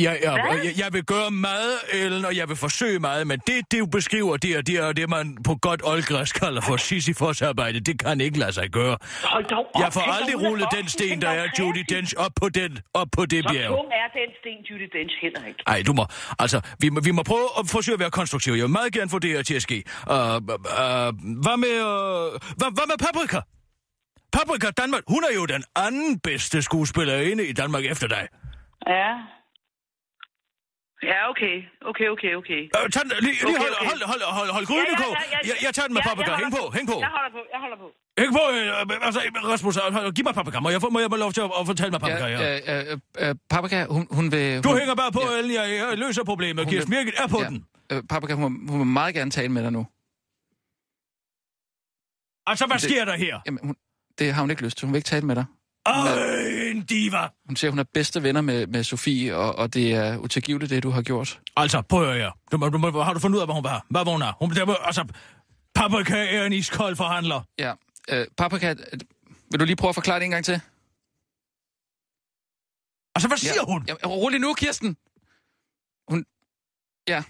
jeg, 0.02 0.18
jeg, 0.22 0.60
jeg, 0.64 0.72
jeg, 0.78 0.92
vil 0.92 1.04
gøre 1.04 1.30
meget, 1.30 1.78
Ellen, 1.92 2.24
og 2.24 2.36
jeg 2.36 2.48
vil 2.48 2.56
forsøge 2.56 2.98
meget, 2.98 3.26
men 3.26 3.38
det, 3.46 3.72
det 3.72 3.80
du 3.80 3.86
beskriver, 3.86 4.36
det 4.36 4.50
er 4.56 4.62
det, 4.62 4.76
er 4.76 4.92
det 4.92 5.10
man 5.10 5.38
på 5.44 5.54
godt 5.62 5.80
oldgræs 5.84 6.32
kalder 6.32 6.60
for 6.60 6.76
Sisyfos-arbejde, 6.76 7.80
det 7.80 7.98
kan 7.98 8.20
ikke 8.20 8.38
lade 8.38 8.52
sig 8.52 8.70
gøre. 8.70 8.96
Hold 9.24 9.44
dog 9.44 9.66
op. 9.74 9.82
Jeg 9.82 9.92
får 9.92 10.00
aldrig 10.00 10.42
rullet 10.42 10.68
den 10.78 10.88
sten, 10.88 11.22
der 11.22 11.28
er. 11.28 11.46
Judy 11.58 11.84
Dench 11.88 12.14
op 12.16 12.30
på, 12.40 12.48
den, 12.48 12.78
op 12.94 13.06
på 13.12 13.26
det 13.26 13.44
Så 13.44 13.52
bjerg. 13.52 13.68
tung 13.68 13.88
er 14.02 14.08
den 14.20 14.30
sten, 14.40 14.58
Judy 14.70 14.88
Dench 14.98 15.14
heller 15.22 15.44
ikke. 15.48 15.62
Ej, 15.66 15.82
du 15.86 15.92
må, 15.92 16.06
altså, 16.38 16.60
vi 16.80 16.88
må, 16.88 17.00
vi 17.00 17.10
må 17.10 17.22
prøve 17.22 17.48
at 17.58 17.64
forsøge 17.70 17.94
at 17.94 18.00
være 18.00 18.10
konstruktive. 18.10 18.56
Jeg 18.56 18.62
vil 18.62 18.70
meget 18.70 18.92
gerne 18.92 19.10
få 19.10 19.18
det 19.18 19.30
her 19.30 19.42
til 19.42 19.54
at 19.54 19.62
ske. 19.62 19.82
Uh, 20.06 20.14
uh, 20.14 20.30
hvad 21.44 21.56
med, 21.64 21.74
uh, 21.90 22.40
hvad, 22.58 22.70
hvad 22.76 22.86
med 22.90 22.98
Paprika? 23.06 23.40
Paprika 24.32 24.70
Danmark, 24.70 25.02
hun 25.08 25.24
er 25.30 25.34
jo 25.34 25.46
den 25.46 25.64
anden 25.76 26.18
bedste 26.18 26.62
skuespillerinde 26.62 27.46
i 27.46 27.52
Danmark 27.52 27.84
efter 27.84 28.08
dig. 28.08 28.28
Ja. 28.94 29.10
Ja, 31.10 31.18
okay. 31.32 31.56
Okay, 31.90 32.08
okay, 32.14 32.32
okay. 32.40 32.60
Uh, 32.76 32.88
tag, 32.94 33.02
den- 33.02 33.10
lige, 33.26 33.32
lige 33.32 33.44
Okay, 33.46 33.58
hold, 33.64 33.74
okay. 33.80 33.88
hold, 33.90 34.02
hold, 34.12 34.22
hold, 34.38 34.50
hold 34.56 34.66
gryden 34.70 34.86
i 34.94 34.96
kog. 35.04 35.12
Jeg, 35.50 35.56
jeg 35.66 35.72
tager 35.74 35.86
den 35.88 35.94
med 35.94 36.02
Ja, 36.04 36.08
Paprika. 36.08 36.30
jeg 36.30 36.38
Hæng 36.42 36.52
på, 36.56 36.62
holder 36.62 36.76
hæng 36.76 36.86
på. 36.92 36.98
Jeg 37.06 37.10
holder 37.16 37.30
på, 37.36 37.42
jeg 37.54 37.60
holder 37.64 37.78
på. 37.84 37.88
Hæng 38.20 38.30
på, 38.38 38.42
øh, 38.56 39.06
altså, 39.08 39.20
Rasmus, 39.52 39.74
øh, 39.76 40.12
giv 40.16 40.24
mig 40.28 40.34
Paprika. 40.34 40.58
Må 40.60 40.68
jeg 40.74 40.80
få, 40.84 40.88
må 40.90 40.98
jeg 41.00 41.08
lov 41.26 41.32
til 41.36 41.40
at, 41.46 41.50
at 41.60 41.64
fortælle 41.70 41.90
mig 41.94 42.00
Paprika 42.00 42.24
her? 42.26 42.40
Ja, 42.40 42.92
øh, 42.92 42.98
øh, 43.20 43.28
øh, 43.28 43.34
Paprika, 43.50 43.78
hun, 43.96 44.02
hun 44.18 44.24
vil... 44.34 44.46
Du 44.64 44.68
hun, 44.68 44.78
hænger 44.78 44.94
bare 45.02 45.12
på, 45.18 45.22
Ellen. 45.38 45.52
Jeg, 45.60 45.66
jeg 45.80 45.98
løser 46.04 46.24
problemet. 46.24 46.64
Hun 46.64 46.70
Kirsten 46.72 46.90
Birgit 46.94 47.14
er 47.22 47.26
på 47.34 47.40
ja. 47.42 47.48
den. 47.48 47.58
Øh, 47.92 48.02
Paprika, 48.12 48.34
hun, 48.34 48.68
hun 48.70 48.78
vil 48.82 48.86
meget 49.00 49.14
gerne 49.14 49.30
tale 49.30 49.48
med 49.56 49.62
dig 49.66 49.72
nu. 49.78 49.82
Altså, 52.50 52.64
hvad 52.66 52.78
Det- 52.78 52.90
sker 52.90 53.04
der 53.04 53.16
her? 53.16 53.34
Jamen, 53.46 53.60
hun, 53.66 53.74
det 54.18 54.32
har 54.34 54.40
hun 54.40 54.50
ikke 54.50 54.64
lyst 54.66 54.76
til. 54.78 54.86
Hun 54.86 54.92
vil 54.92 54.98
ikke 54.98 55.06
tale 55.14 55.26
med 55.26 55.34
dig. 55.40 55.44
Øj, 55.86 55.92
en 56.76 56.84
diva. 56.84 57.28
Hun 57.46 57.56
siger, 57.56 57.70
hun 57.70 57.78
er 57.78 57.84
bedste 57.94 58.22
venner 58.22 58.40
med, 58.40 58.66
med 58.66 58.84
Sofie, 58.84 59.36
og, 59.36 59.54
og 59.56 59.74
det 59.74 59.94
er 59.94 60.16
utilgiveligt, 60.18 60.70
det 60.70 60.82
du 60.82 60.90
har 60.90 61.02
gjort. 61.02 61.40
Altså, 61.56 61.82
prøv 61.82 62.08
at 62.08 62.14
høre. 62.16 62.32
Du, 62.52 62.56
må- 62.56 62.68
du, 62.68 62.78
må- 62.78 63.02
har 63.02 63.12
du 63.12 63.18
fundet 63.20 63.36
ud 63.36 63.40
af, 63.40 63.46
hvad 63.46 63.54
hun 63.54 63.64
var? 63.64 63.86
Hvad 63.90 64.04
var 64.04 64.12
hun 64.12 64.22
er? 64.22 64.32
Hun, 64.38 64.50
der, 64.50 64.74
altså, 64.74 65.04
Paprika 65.74 66.36
er 66.36 66.44
en 66.44 66.52
iskold 66.52 66.96
forhandler. 66.96 67.42
Ja. 67.58 67.72
Øh, 68.08 68.26
Paprika, 68.36 68.74
vil 69.50 69.60
du 69.60 69.64
lige 69.64 69.76
prøve 69.76 69.88
at 69.88 69.94
forklare 69.94 70.18
det 70.18 70.24
en 70.24 70.30
gang 70.30 70.44
til? 70.44 70.60
Altså, 73.14 73.28
hvad 73.28 73.36
siger 73.38 73.54
ja. 73.54 73.72
hun? 73.72 73.84
Ja, 73.88 73.94
rolig 74.06 74.40
nu, 74.40 74.54
Kirsten. 74.54 74.96
Hun... 76.08 76.24
Ja. 77.08 77.22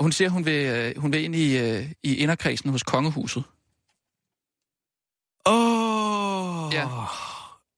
Hun 0.00 0.12
siger, 0.12 0.28
hun 0.28 0.44
vil, 0.46 0.66
øh, 0.66 0.98
hun 0.98 1.12
vil 1.12 1.24
ind 1.24 1.34
i, 1.34 1.58
øh, 1.58 1.92
i 2.02 2.16
inderkredsen 2.16 2.70
hos 2.70 2.82
kongehuset. 2.82 3.44
Åh. 5.46 6.66
Oh. 6.66 6.74
Ja. 6.74 6.86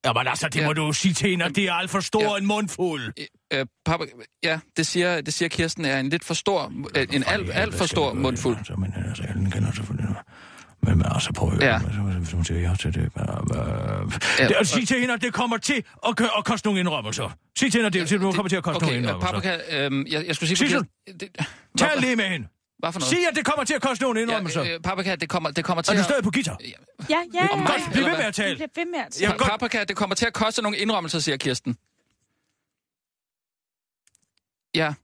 Jamen 0.04 0.26
altså, 0.26 0.48
det 0.48 0.60
Ja. 0.60 0.66
må 0.66 0.72
du 0.72 0.86
jo 0.86 0.92
sige 0.92 1.14
til 1.14 1.30
hende, 1.30 1.44
at 1.44 1.56
det 1.56 1.64
er 1.64 1.72
alt 1.72 1.90
for 1.90 2.00
stor 2.00 2.22
Ja. 2.22 2.36
en 2.38 2.46
mundfuld. 2.46 3.12
Øh, 3.52 3.66
Paprika, 3.86 4.12
ja, 4.42 4.58
det 4.76 4.86
siger, 4.86 5.20
det 5.20 5.34
siger 5.34 5.48
Kirsten 5.48 5.84
er 5.84 5.98
en 6.00 6.08
lidt 6.08 6.24
for 6.24 6.34
stor, 6.34 6.72
øh, 6.96 7.06
en 7.12 7.24
alt, 7.26 7.50
alt 7.54 7.74
for 7.74 7.86
stor 7.86 8.12
mundfuld. 8.14 8.56
Altså, 8.56 8.74
men 8.76 8.94
altså, 9.08 9.22
Ellen 9.22 9.50
kender 9.50 9.72
selvfølgelig 9.72 10.04
noget. 10.10 10.22
Men, 10.82 10.98
men 10.98 11.06
altså, 11.14 11.32
prøv 11.32 11.52
at. 11.52 11.60
Ja. 11.60 11.78
Hvis 12.18 12.32
hun 12.32 12.44
siger 12.44 12.60
ja 12.60 12.74
til 12.74 12.94
det. 12.94 13.10
Men, 13.16 13.24
øh, 13.58 14.12
Ja, 14.38 14.48
det 14.48 14.68
sig 14.68 14.88
til 14.88 15.00
hende, 15.00 15.14
at 15.14 15.22
det 15.22 15.32
kommer 15.32 15.56
til 15.56 15.84
at, 16.08 16.16
kø- 16.16 16.24
at 16.38 16.44
koste 16.44 16.66
nogle 16.66 16.80
indrømmelser. 16.80 17.36
Sig 17.58 17.72
til 17.72 17.78
hende, 17.78 17.86
at 17.86 17.92
det, 17.92 18.10
det 18.10 18.20
kommer 18.20 18.48
til 18.48 18.56
at 18.56 18.62
koste 18.62 18.76
Okay, 18.76 18.86
nogle 18.86 18.96
øh, 18.96 19.02
indrømmelser. 19.02 19.32
Paprika, 19.32 19.86
øh, 19.88 20.12
jeg, 20.12 20.26
jeg 20.26 20.34
skulle 20.36 20.48
sige... 20.48 20.56
Sissel, 20.56 20.78
Kirsten- 20.80 21.18
det, 21.20 21.28
Tal 21.78 22.00
lige 22.00 22.16
med 22.16 22.24
hende. 22.24 22.46
Hvad 22.82 22.92
for 22.92 23.00
noget? 23.00 23.10
Sig, 23.10 23.28
at 23.28 23.36
det 23.36 23.44
kommer 23.44 23.64
til 23.64 23.74
at 23.74 23.82
koste 23.82 24.02
nogle 24.04 24.22
indrømmelser. 24.22 24.62
Ja, 24.64 24.74
øh, 24.74 24.80
Paprika, 24.80 25.14
det 25.16 25.28
kommer, 25.28 25.50
det 25.50 25.64
kommer 25.64 25.82
til 25.82 25.90
Er 25.90 25.94
du 25.96 25.98
at... 26.00 26.04
stadig 26.04 26.24
på 26.24 26.30
guitar? 26.30 26.58
Ja, 26.60 26.66
ja, 27.10 27.16
ja. 27.34 27.56
Mig, 27.56 27.66
Godt, 27.66 27.92
bliv 27.92 28.04
ved 28.04 28.10
med 28.16 28.24
at 28.24 28.34
tale. 28.34 28.54
Bliver 28.56 28.68
ved 28.74 28.90
med 28.90 28.98
at 28.98 29.20
Ja, 29.20 29.30
Pa- 29.32 29.36
godt. 29.36 29.50
Paprika, 29.50 29.84
det 29.84 29.96
kommer 29.96 30.14
til 30.14 30.26
at 30.26 30.32
koste 30.32 30.62
nogle 30.62 30.78
indrømmelser, 30.78 31.18
siger 31.18 31.36
Kirsten. 31.36 31.76
Ja. 34.74 34.94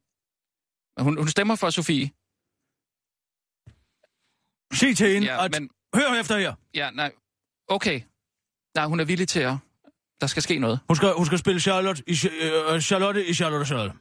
Hun, 1.02 1.18
hun 1.18 1.28
stemmer 1.28 1.54
for 1.56 1.70
Sofie. 1.70 2.10
Sig 4.74 4.96
til 4.96 5.12
hende, 5.14 5.26
Ja, 5.26 5.44
at... 5.44 5.50
men... 5.60 5.70
Hør 5.94 6.20
efter 6.20 6.38
her. 6.38 6.54
Ja, 6.74 6.90
nej. 6.90 7.12
Okay. 7.68 8.00
Nej, 8.74 8.84
hun 8.86 9.00
er 9.00 9.04
villig 9.04 9.28
til 9.28 9.40
at... 9.40 9.54
Der 10.20 10.26
skal 10.26 10.42
ske 10.42 10.58
noget. 10.58 10.80
Hun 10.88 10.96
skal, 10.96 11.12
hun 11.12 11.26
skal 11.26 11.38
spille 11.38 11.60
Charlotte 11.60 12.02
i, 12.06 12.12
øh, 12.12 12.80
Charlotte 12.80 13.26
i 13.26 13.34
Charlotte 13.34 13.62
og 13.62 13.66
Charlotte. 13.66 13.92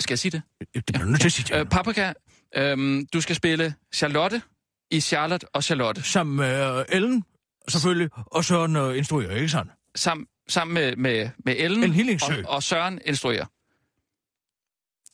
Skal 0.00 0.12
jeg 0.12 0.18
sige 0.18 0.32
det? 0.32 0.42
Det 0.74 0.84
bliver 0.86 0.98
du 1.04 1.08
nødt 1.08 1.20
til 1.20 1.28
at 1.28 1.32
sige 1.32 1.44
til 1.44 1.56
Øh. 1.56 1.66
Paprika, 1.66 2.12
øhm, 2.56 3.06
du 3.06 3.20
skal 3.20 3.36
spille 3.36 3.74
Charlotte 3.94 4.42
i 4.90 5.00
Charlotte 5.00 5.46
og 5.54 5.64
Charlotte. 5.64 6.02
Sammen 6.02 6.36
med 6.36 6.78
øh, 6.78 6.84
Ellen, 6.88 7.24
selvfølgelig, 7.68 8.08
og 8.14 8.44
Søren 8.44 8.76
øh, 8.76 8.96
instruerer, 8.98 9.36
ikke 9.36 9.48
sandt? 9.48 9.72
Sam, 9.96 10.28
sammen 10.48 10.74
med, 10.74 10.96
med, 10.96 11.30
med 11.44 11.54
Ellen 11.58 11.84
En 11.84 11.92
Hillingsø. 11.92 12.42
og, 12.46 12.54
og 12.54 12.62
Søren 12.62 13.00
instruerer. 13.04 13.46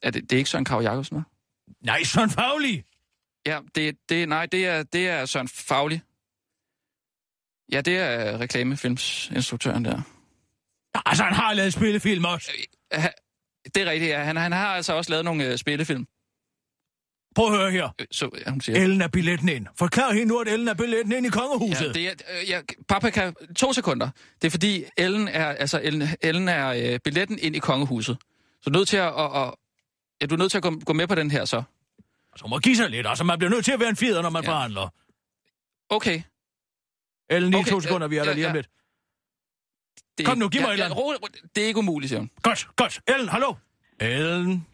Er 0.03 0.11
det, 0.11 0.23
det 0.23 0.33
er 0.33 0.39
ikke 0.39 0.51
Søren 0.51 0.65
Krav 0.65 0.83
Jacobsen, 0.83 1.17
hva'? 1.19 1.77
Nej, 1.85 2.05
Søren 2.05 2.31
Fagli! 2.31 2.83
Ja, 3.47 3.61
det, 3.75 3.97
det, 4.09 4.29
nej, 4.29 4.47
det 4.47 4.67
er, 4.67 4.83
det 4.83 5.09
er 5.09 5.27
Søren 5.27 5.49
Fagli. 5.49 6.01
Ja, 7.73 7.81
det 7.81 7.97
er 7.99 8.41
reklamefilmsinstruktøren 8.41 9.85
der. 9.85 10.03
Altså, 11.07 11.25
han 11.25 11.35
har 11.35 11.55
lavet 11.55 11.73
spillefilm 11.73 12.25
også. 12.25 12.51
Ha- 12.93 13.09
Det 13.75 13.77
er 13.77 13.91
rigtigt, 13.91 14.11
ja. 14.11 14.23
Han, 14.23 14.37
han 14.37 14.53
har 14.53 14.67
altså 14.67 14.93
også 14.93 15.11
lavet 15.11 15.25
nogle 15.25 15.45
øh, 15.47 15.59
spillefilm. 15.59 16.07
Prøv 17.35 17.53
at 17.53 17.59
høre 17.59 17.71
her. 17.71 17.89
Øh, 18.01 18.07
Så 18.11 18.31
ja, 18.47 18.51
hun 18.51 18.61
siger... 18.61 18.83
Ellen 18.83 19.01
er 19.03 19.09
billetten 19.09 19.49
ind. 19.49 19.67
Forklar 19.79 20.13
hende 20.13 20.27
nu, 20.29 20.39
at 20.39 20.49
Ellen 20.49 20.69
er 20.69 20.75
billetten 20.75 21.13
ind 21.13 21.27
i 21.27 21.29
kongehuset. 21.29 21.87
Ja, 21.87 21.93
det 21.93 22.07
er, 22.09 22.13
øh, 22.41 22.49
ja, 22.49 22.61
Paprika, 22.89 23.33
to 23.57 23.73
sekunder. 23.73 24.11
Det 24.43 24.47
er 24.47 24.51
fordi, 24.51 24.85
Ellen 24.97 25.29
er, 25.29 25.47
altså, 25.47 25.81
Ellen, 25.83 26.09
Ellen 26.23 26.49
er 26.49 26.69
øh, 26.69 26.99
billetten 27.05 27.39
ind 27.43 27.57
i 27.57 27.59
kongehuset. 27.59 28.17
Så 28.63 28.71
du 28.71 28.75
er 28.75 28.79
nødt 28.79 28.89
til 28.89 28.97
at, 28.97 29.13
og, 29.13 29.31
og, 29.31 29.59
ja, 30.21 30.27
du 30.27 30.35
er 30.35 30.39
nødt 30.39 30.51
til 30.51 30.59
at 30.59 30.63
gå, 30.63 30.81
gå 30.87 30.93
med 30.93 31.07
på 31.07 31.15
den 31.15 31.31
her 31.31 31.45
så. 31.45 31.63
Så 32.37 32.47
må 32.47 32.59
give 32.59 32.77
sig 32.77 32.91
lidt. 32.91 33.07
Altså, 33.07 33.25
man 33.25 33.39
bliver 33.39 33.51
nødt 33.51 33.65
til 33.65 33.73
at 33.73 33.81
være 33.81 33.89
en 33.89 33.97
fjeder, 33.97 34.23
når 34.23 34.31
man 34.31 34.45
Ja. 34.45 34.51
forhandler. 34.51 34.89
Okay. 35.89 36.23
Ellen, 37.31 37.51
lige 37.51 37.61
Okay, 37.61 37.71
to 37.71 37.81
sekunder, 37.81 38.07
øh, 38.07 38.11
vi 38.11 38.17
er 38.17 38.23
der 38.23 38.31
ja, 38.31 38.35
lige 38.35 38.47
om 38.47 38.53
ja. 38.53 38.57
lidt. 38.59 38.69
Det, 40.19 40.27
Kom 40.27 40.39
nu, 40.39 40.49
giv 40.49 40.61
mig 40.61 40.67
ja, 40.69 40.75
et 40.75 40.79
ja, 40.79 40.85
eller 40.85 41.21
andet. 41.23 41.57
Det 41.57 41.63
er 41.63 41.67
ikke 41.67 41.79
umuligt, 41.79 42.09
siger 42.09 42.21
hun. 42.21 42.31
Godt, 42.43 42.69
godt. 42.77 43.01
Ellen, 43.09 43.29
hallo? 43.29 43.55
Ellen, 44.01 44.67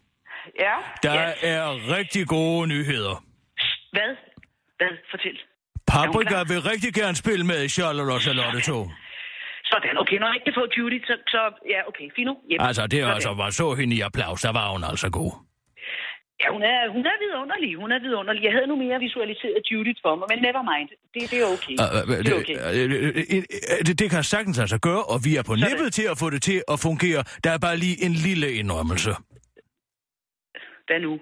Ja? 0.65 0.75
der 1.03 1.13
ja. 1.13 1.33
er 1.53 1.65
rigtig 1.97 2.27
gode 2.27 2.67
nyheder. 2.67 3.23
Hvad? 3.91 4.11
Hvad? 4.77 4.93
Fortæl. 5.11 5.37
Paprika 5.87 6.37
vil 6.51 6.61
rigtig 6.71 6.93
gerne 6.93 7.15
spille 7.15 7.45
med 7.45 7.63
i 7.63 7.69
Charlotte 7.69 8.11
og 8.11 8.21
Charlotte 8.21 8.61
2. 8.61 8.89
Sådan, 9.71 9.97
okay. 10.03 10.17
Når 10.21 10.27
jeg 10.27 10.35
ikke 10.35 10.47
kan 10.49 10.57
få 10.61 10.65
Judy, 10.77 10.97
så, 11.09 11.15
så 11.33 11.41
ja, 11.73 11.79
okay. 11.89 12.07
Fino. 12.15 12.33
Yep. 12.51 12.59
Altså, 12.67 12.87
det 12.87 12.99
er 12.99 13.07
altså, 13.07 13.33
var 13.33 13.49
så 13.49 13.73
hende 13.73 13.95
i 13.95 14.01
applaus, 14.01 14.41
der 14.41 14.51
var 14.51 14.67
hun 14.71 14.83
altså 14.83 15.09
god. 15.09 15.31
Ja, 16.41 16.47
hun 16.55 16.63
er, 16.63 16.77
hun 16.95 17.05
er 17.11 17.17
vidunderlig. 17.25 17.71
Hun 17.83 17.91
er 17.91 17.99
vidunderlig. 17.99 18.43
Jeg 18.43 18.53
havde 18.55 18.67
nu 18.67 18.75
mere 18.75 18.99
visualiseret 18.99 19.61
Judith 19.71 19.99
for 20.05 20.15
mig, 20.19 20.27
men 20.31 20.39
never 20.47 20.63
mind. 20.71 20.89
Det, 21.13 21.21
det 21.31 21.37
er 21.43 21.47
okay. 21.55 21.75
Uh, 21.83 21.87
uh, 22.09 22.17
det 22.25 22.31
er 22.33 22.39
okay. 22.41 22.55
det, 22.73 23.45
uh, 23.73 23.87
det, 23.87 23.99
det 23.99 24.09
kan 24.09 24.23
sagtens 24.23 24.59
altså 24.59 24.77
gøre, 24.87 25.03
og 25.03 25.17
vi 25.25 25.31
er 25.39 25.43
på 25.49 25.53
Sådan. 25.55 25.71
nippet 25.71 25.93
til 25.93 26.05
at 26.11 26.17
få 26.21 26.29
det 26.29 26.41
til 26.49 26.59
at 26.73 26.77
fungere. 26.87 27.23
Der 27.43 27.51
er 27.55 27.59
bare 27.67 27.77
lige 27.77 27.97
en 28.05 28.13
lille 28.27 28.47
indrømmelse. 28.61 29.11
Hvad 30.87 30.99
nu? 30.99 31.13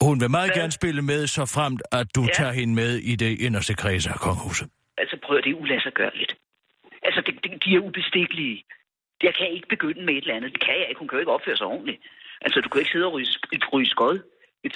Hun 0.00 0.20
vil 0.20 0.30
meget 0.30 0.50
Hvad? 0.50 0.60
gerne 0.60 0.72
spille 0.72 1.02
med, 1.02 1.26
så 1.26 1.42
fremt 1.56 1.82
at 1.92 2.06
du 2.16 2.22
Ja. 2.22 2.32
tager 2.38 2.52
hende 2.52 2.74
med 2.74 2.92
i 2.96 3.16
det 3.16 3.40
inderste 3.46 3.74
kreds 3.74 4.06
af 4.06 4.14
kongehuset. 4.26 4.68
Altså, 4.98 5.16
prøv 5.24 5.36
at 5.38 5.44
det 5.44 5.50
er 5.50 5.54
ulassergørligt. 5.64 6.32
Altså, 7.02 7.20
det, 7.26 7.34
det, 7.44 7.64
de 7.64 7.74
er 7.74 7.80
ubestikkelige. 7.88 8.64
Jeg 9.22 9.34
kan 9.34 9.48
ikke 9.56 9.68
begynde 9.68 10.02
med 10.06 10.14
et 10.14 10.22
eller 10.22 10.34
andet. 10.36 10.52
Det 10.52 10.60
kan 10.64 10.74
jeg 10.80 10.86
ikke. 10.88 10.98
Hun 10.98 11.08
kan 11.08 11.16
jo 11.16 11.20
ikke 11.20 11.32
opføre 11.32 11.56
sig 11.56 11.66
ordentligt. 11.66 12.00
Altså, 12.44 12.60
du 12.60 12.68
kan 12.68 12.78
ikke 12.80 12.90
sidde 12.90 13.06
og 13.06 13.12
ryge, 13.12 13.26
ryge 13.72 13.86
skod 13.94 14.18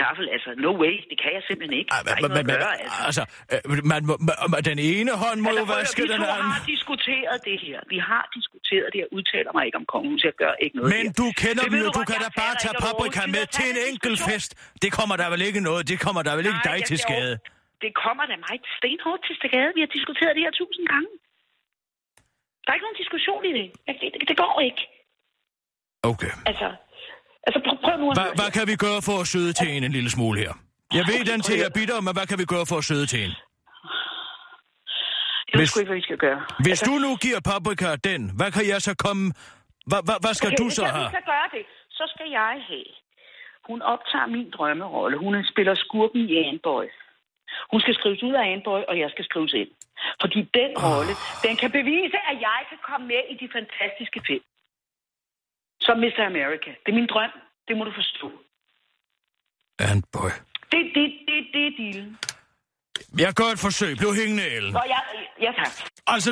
tafel. 0.03 0.25
Altså, 0.37 0.51
no 0.67 0.71
way. 0.83 0.95
Det 1.11 1.17
kan 1.23 1.31
jeg 1.37 1.43
simpelthen 1.49 1.77
ikke. 1.81 1.91
Der 1.91 2.13
er 2.13 2.17
ikke 2.17 2.53
gøre, 2.55 2.75
altså. 2.85 3.03
altså, 3.09 3.23
øh, 3.53 3.85
man, 3.93 4.01
må- 4.11 4.21
man, 4.53 4.61
den 4.71 4.79
ene 4.93 5.11
hånd 5.25 5.39
må 5.47 5.51
Altså, 5.51 5.63
jo 5.65 5.67
vaske 5.77 6.01
vi 6.03 6.09
den 6.15 6.23
anden. 6.23 6.51
har 6.57 6.63
diskuteret 6.75 7.37
det 7.49 7.57
her. 7.67 7.79
Vi 7.95 7.99
har 8.11 8.25
diskuteret 8.39 8.87
det. 8.93 8.99
Jeg 9.05 9.11
udtaler 9.17 9.51
mig 9.57 9.63
ikke 9.69 9.79
om 9.83 9.87
kongen. 9.95 10.15
Jeg 10.29 10.35
gør 10.43 10.53
ikke 10.65 10.75
noget 10.79 10.89
Men 10.97 11.05
her. 11.07 11.19
du 11.21 11.27
kender 11.43 11.63
Det 11.63 11.71
dem 11.73 11.79
ved 11.79 11.85
jo, 11.87 11.91
du 11.97 12.01
du 12.01 12.05
kan 12.11 12.19
da 12.27 12.31
bare 12.43 12.55
tage 12.65 12.77
paprika 12.87 13.23
med 13.37 13.45
Vi 13.49 13.55
til 13.57 13.67
en 13.75 13.79
enkelt 13.91 14.19
fest. 14.29 14.51
Det 14.83 14.91
kommer 14.99 15.15
der 15.21 15.27
vel 15.35 15.43
ikke 15.49 15.61
noget, 15.69 15.83
det 15.93 15.99
kommer 16.07 16.23
der 16.27 16.33
vel 16.39 16.47
ikke 16.51 16.63
Nej, 16.65 16.69
dig 16.71 16.79
til 16.91 16.99
skade. 17.07 17.35
Det 17.85 17.93
kommer 18.05 18.25
da 18.31 18.35
mig 18.47 18.57
stenhårdt 18.79 19.23
til 19.29 19.35
skade. 19.41 19.71
Vi 19.77 19.81
har 19.85 19.91
diskuteret 19.99 20.33
det 20.37 20.43
her 20.47 20.55
tusind 20.63 20.87
gange. 20.95 21.11
Der 22.63 22.69
er 22.71 22.77
ikke 22.79 22.87
nogen 22.89 23.01
diskussion 23.05 23.43
i 23.51 23.53
Det, 23.87 23.95
det, 24.21 24.29
det 24.31 24.37
går 24.45 24.55
ikke. 24.69 24.83
Okay. 26.13 26.33
Altså, 26.51 26.69
altså 27.47 27.61
prøv, 27.67 27.77
prøv 27.85 27.97
nu 28.03 28.07
at 28.11 28.17
Hvad, 28.19 28.25
høre 28.25 28.35
hvad 28.41 28.51
kan 28.57 28.65
vi 28.71 28.77
gøre 28.87 29.01
for 29.09 29.17
at 29.23 29.27
søde 29.33 29.53
til 29.59 29.67
hende 29.73 29.87
en 29.87 29.93
lille 29.99 30.11
smule 30.17 30.37
her? 30.45 30.53
Jeg 30.99 31.05
ved, 31.11 31.21
den 31.33 31.41
til 31.49 31.57
er 31.67 31.71
bitter, 31.79 31.99
men 32.07 32.13
hvad 32.17 32.27
kan 32.31 32.39
vi 32.43 32.45
gøre 32.55 32.67
for 32.71 32.77
at 32.83 32.85
søde 32.91 33.07
til 33.13 33.19
hende? 33.25 33.37
Jeg 35.49 35.55
ved 35.55 35.61
hvis- 35.61 35.71
sgu 35.71 35.81
ikke, 35.81 35.91
hvad 35.93 36.01
vi 36.03 36.07
skal 36.11 36.21
gøre. 36.27 36.41
Hvis 36.67 36.81
du 36.89 36.95
nu 37.05 37.11
giver 37.25 37.41
paprika 37.53 37.91
den, 38.11 38.21
hvad 38.39 38.51
kan 38.57 38.65
jeg 38.73 38.81
så 38.89 38.93
komme... 39.07 39.25
Hvad, 39.91 40.01
hvad, 40.07 40.19
hvad 40.25 40.35
skal 40.39 40.49
okay, 40.51 40.61
du 40.63 40.65
hvis 40.69 40.75
så 40.81 40.85
jeg 40.85 40.93
nu 40.93 40.99
have? 40.99 41.11
skal 41.15 41.27
gøre 41.35 41.49
det, 41.57 41.65
så 41.99 42.05
skal 42.15 42.27
jeg 42.41 42.53
have. 42.71 42.91
Hun 43.69 43.79
optager 43.95 44.27
min 44.37 44.49
drømmerolle. 44.57 45.17
Hun 45.25 45.33
spiller 45.53 45.75
skurken 45.85 46.21
i 46.33 46.35
Anboy. 46.51 46.87
Hun 47.73 47.81
skal 47.85 47.95
skrives 47.99 48.21
ud 48.29 48.35
af 48.41 48.45
Anboy, 48.55 48.81
og 48.91 48.95
jeg 49.03 49.09
skal 49.15 49.25
skrives 49.31 49.53
ind. 49.63 49.71
Fordi 50.23 50.41
den 50.61 50.71
rolle, 50.87 51.13
den 51.47 51.55
kan 51.63 51.71
bevise, 51.79 52.19
at 52.31 52.37
jeg 52.49 52.61
kan 52.71 52.79
komme 52.89 53.05
med 53.13 53.23
i 53.33 53.35
de 53.43 53.49
fantastiske 53.57 54.21
film. 54.29 54.47
Som 55.81 55.97
Mr. 55.99 56.21
America. 56.33 56.71
Det 56.83 56.91
er 56.93 56.95
min 57.01 57.07
drøm. 57.13 57.31
Det 57.69 57.77
må 57.77 57.85
du 57.85 57.93
forstå. 58.01 58.29
And 59.79 60.03
boy. 60.13 60.31
Det, 60.73 60.81
det, 60.95 61.07
det, 61.29 61.37
det 61.55 61.63
er 61.67 61.73
dealen. 61.79 62.19
Jeg 63.19 63.33
gør 63.35 63.45
et 63.45 63.59
forsøg. 63.59 63.97
Bliv 63.97 64.15
hængende, 64.15 64.47
Ellen. 64.49 64.73
Nå, 64.73 64.81
ja, 64.87 64.99
ja 65.47 65.53
tak. 65.57 65.73
Altså, 66.07 66.31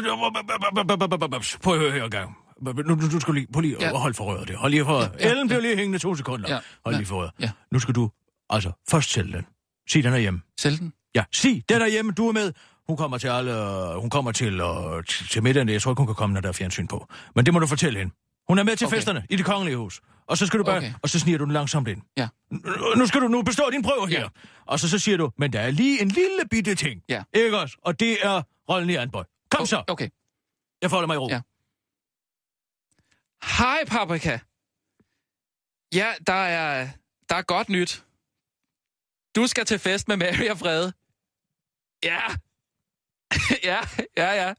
prøv 1.62 1.74
at 1.74 1.80
høre 1.80 1.90
her 1.92 2.09
gang. 2.09 2.36
Nu, 2.61 2.72
nu, 2.72 2.95
nu 2.95 3.20
skal 3.20 3.26
du 3.26 3.32
lige, 3.32 3.47
prøv 3.53 3.61
lige 3.61 3.76
Ja. 3.80 3.95
holde 3.97 4.14
for 4.14 4.24
røret 4.24 4.49
det. 4.49 4.57
Hold 4.57 4.70
lige 4.70 4.84
for 4.84 4.92
røret. 4.92 5.11
Ja, 5.20 5.24
ja, 5.26 5.30
Ellen 5.30 5.49
bliver 5.49 5.61
ja. 5.61 5.66
lige 5.66 5.76
hængende 5.76 5.99
to 5.99 6.14
sekunder. 6.14 6.49
Ja, 6.55 6.59
Hold 6.84 6.95
ja, 6.95 6.99
lige 6.99 7.07
for 7.09 7.16
røret. 7.16 7.30
ja. 7.40 7.51
Nu 7.72 7.78
skal 7.78 7.95
du, 7.95 8.11
altså, 8.51 8.72
først 8.90 9.11
sælge 9.12 9.32
den. 9.32 9.47
Sig, 9.88 10.05
den 10.05 10.12
er 10.12 10.18
hjemme. 10.18 10.40
Sælg 10.61 10.78
den. 10.78 10.92
Ja, 11.14 11.24
sig, 11.32 11.64
den 11.68 11.82
er 11.82 11.86
hjemme, 11.86 12.12
du 12.12 12.28
er 12.28 12.32
med. 12.32 12.53
Hun 12.88 12.97
kommer 12.97 13.18
til 13.18 13.28
alle, 13.28 13.55
hun 14.01 14.11
kommer 14.11 14.32
til, 14.32 14.61
til, 15.09 15.28
til 15.28 15.42
middagen. 15.42 15.68
Jeg 15.68 15.82
tror 15.82 15.92
ikke, 15.92 16.01
hun 16.01 16.07
kan 16.07 16.14
komme, 16.14 16.34
når 16.34 16.40
der 16.40 16.49
er 16.49 16.53
fjernsyn 16.53 16.86
på. 16.86 17.07
Men 17.34 17.47
det 17.47 17.55
må 17.55 17.61
du 17.61 17.66
fortælle 17.66 17.99
hende. 17.99 18.14
Hun 18.49 18.59
er 18.59 18.62
med 18.62 18.76
til 18.76 18.86
Okay. 18.86 18.97
festerne 18.97 19.26
i 19.30 19.36
det 19.36 19.45
kongelige 19.47 19.76
hus. 19.76 20.01
Og 20.26 20.38
så 20.38 20.47
skal 20.47 20.59
du 20.59 20.64
bare, 20.64 20.76
Okay. 20.76 20.92
og 21.03 21.09
så 21.09 21.18
sniger 21.18 21.38
du 21.38 21.45
den 21.45 21.53
langsomt 21.53 21.88
ind. 21.88 22.03
Ja. 22.16 22.28
Nu- 22.97 23.07
skal 23.07 23.20
du 23.20 23.28
nu 23.28 23.42
bestå 23.42 23.70
din 23.70 23.82
prøve 23.82 24.09
her. 24.09 24.20
Ja. 24.20 24.28
Og 24.66 24.80
så, 24.80 24.88
så 24.90 24.99
siger 24.99 25.16
du, 25.16 25.30
men 25.38 25.53
der 25.53 25.61
er 25.61 25.70
lige 25.70 26.03
en 26.03 26.09
lille 26.09 26.40
bitte 26.51 26.74
ting. 26.74 27.03
Ja. 27.09 27.22
Ikke 27.32 27.59
også? 27.59 27.76
Og 27.82 28.01
det 28.01 28.26
er 28.26 28.42
rollen 28.68 28.90
i 28.90 28.95
Anboy. 28.95 29.22
Kom 29.51 29.66
så. 29.66 29.84
Okay. 29.88 30.09
Jeg 30.82 30.90
folder 30.90 31.07
mig 31.07 31.14
i 31.14 31.18
ro. 31.18 31.28
Ja. 31.28 31.40
Hej, 33.59 33.84
Paprika. 33.86 34.38
Ja, 35.95 36.12
der 36.26 36.32
er, 36.32 36.88
der 37.28 37.34
er 37.36 37.42
godt 37.42 37.68
nyt. 37.68 38.05
Du 39.36 39.47
skal 39.47 39.64
til 39.64 39.78
fest 39.78 40.09
med 40.09 40.16
Mary 40.16 40.49
og 40.51 40.59
Frede. 40.59 40.92
Ja. 42.05 42.20
ja, 43.70 43.80
ja, 44.16 44.32
ja. 44.45 44.55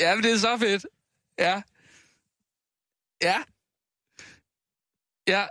Ja, 0.00 0.14
men 0.14 0.24
det 0.24 0.32
er 0.32 0.38
så 0.38 0.56
fedt. 0.58 0.86
Ja. 1.38 1.62
Ja. 3.22 3.42
Ja. 5.28 5.46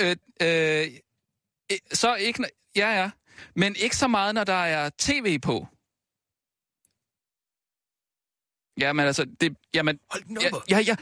Øh, 0.00 0.16
øh, 0.42 0.88
øh, 1.72 1.78
så 1.92 2.14
ikke... 2.14 2.44
Ja, 2.76 3.00
ja. 3.00 3.10
Men 3.56 3.76
ikke 3.76 3.96
så 3.96 4.08
meget, 4.08 4.34
når 4.34 4.44
der 4.44 4.52
er 4.52 4.90
tv 4.98 5.38
på. 5.38 5.66
Jamen 8.78 9.06
altså, 9.06 9.24
det, 9.40 9.56
jamen, 9.74 10.00
Hold 10.10 10.22
den 10.24 10.38
ja, 10.70 10.78
ja, 10.78 10.80
ja, 10.80 10.96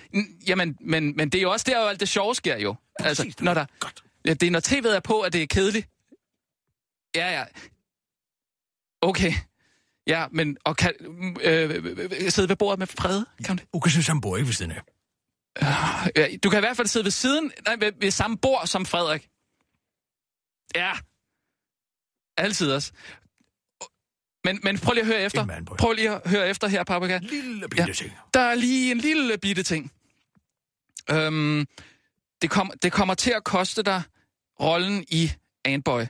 jamen, 0.47 0.77
men, 0.81 1.17
men 1.17 1.29
det 1.31 1.39
er 1.39 1.43
jo 1.43 1.53
også 1.53 1.65
der, 1.69 1.79
hvor 1.81 1.89
alt 1.89 2.01
det 2.01 2.09
sjove 2.09 2.35
sker 2.35 2.57
jo. 2.57 2.75
Altså, 2.99 3.23
Præcis, 3.23 3.41
når 3.41 3.55
der, 3.55 3.67
Godt. 3.81 4.05
ja, 4.25 4.35
det 4.35 4.47
er, 4.47 4.51
når 4.51 4.61
tv'et 4.61 4.97
er 4.97 5.01
på, 5.01 5.21
at 5.21 5.33
det 5.33 5.43
er 5.43 5.47
kedeligt. 5.47 5.89
Ja, 7.15 7.39
ja. 7.39 7.45
Okay. 9.01 9.33
Ja, 10.07 10.27
men, 10.31 10.57
og 10.65 10.77
kan, 10.77 10.93
øh, 11.41 11.71
øh, 11.71 11.99
øh, 11.99 12.31
sidde 12.31 12.49
ved 12.49 12.57
bordet 12.57 12.79
med 12.79 12.87
Frede? 12.87 13.27
Kan 13.45 13.57
du 13.57 13.61
det? 13.61 13.73
Du 13.73 13.81
kan 13.81 13.91
synes, 13.91 14.07
han 14.07 14.21
bor 14.21 14.37
ikke 14.37 14.47
ved 14.47 14.55
siden 14.55 14.71
af. 14.71 14.81
Du 16.43 16.51
kan 16.51 16.59
i 16.59 16.61
hvert 16.61 16.77
fald 16.77 16.87
sidde 16.87 17.05
ved 17.05 17.11
siden, 17.11 17.53
nej, 17.67 17.77
ved, 17.77 17.93
ved 18.01 18.11
samme 18.11 18.39
bord 18.39 18.67
som 18.67 18.87
Frederik. 18.87 19.29
Ja. 20.75 20.93
Altid 22.37 22.73
også. 22.73 22.93
Men, 24.45 24.61
men 24.63 24.79
prøv 24.79 24.93
lige 24.95 25.01
at 25.03 25.07
høre 25.07 25.21
efter. 25.23 25.63
Prøv 25.79 25.93
lige 25.93 26.11
at 26.11 26.31
høre 26.31 26.49
efter 26.49 26.69
her, 26.69 26.85
Paprika. 26.85 27.19
Lille 27.23 27.69
bitte 27.69 27.85
Ja. 27.87 27.93
ting. 27.93 28.13
Der 28.35 28.41
er 28.41 28.55
lige 28.55 28.91
en 28.93 28.99
lille 28.99 29.39
bitte 29.39 29.63
ting. 29.63 29.93
Øhm, 31.11 31.67
det, 32.43 32.51
kom, 32.51 32.73
det 32.83 32.93
kommer 32.93 33.15
til 33.15 33.31
at 33.31 33.45
koste 33.45 33.83
dig 33.83 34.03
rollen 34.61 35.05
i 35.09 35.31
Anboy. 35.65 36.01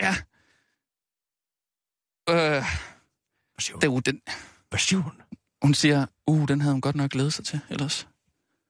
Ja. 0.00 0.14
Øh, 2.30 2.62
Hvad 3.54 3.60
siger 3.60 3.74
hun? 3.74 3.80
det, 3.80 3.88
er 3.88 3.92
jo 3.92 4.00
den, 4.00 4.20
Hvad 4.68 4.78
siger 4.78 5.00
hun? 5.00 5.12
Hun 5.62 5.74
siger, 5.74 6.06
uh, 6.26 6.48
den 6.48 6.60
havde 6.60 6.72
hun 6.72 6.80
godt 6.80 6.96
nok 6.96 7.10
glædet 7.10 7.32
sig 7.32 7.44
til 7.44 7.60
ellers. 7.70 8.08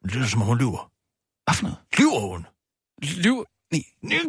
Det 0.03 0.15
lyder 0.15 0.27
som 0.27 0.41
om 0.43 0.47
hun 0.47 0.59
lyver. 0.59 0.93
Hvad 1.45 1.55
for 1.55 1.63
noget? 1.63 1.79
Lyver 1.99 2.21
hun? 2.21 2.47
Lyv... 3.25 3.45
Nej. 3.73 4.25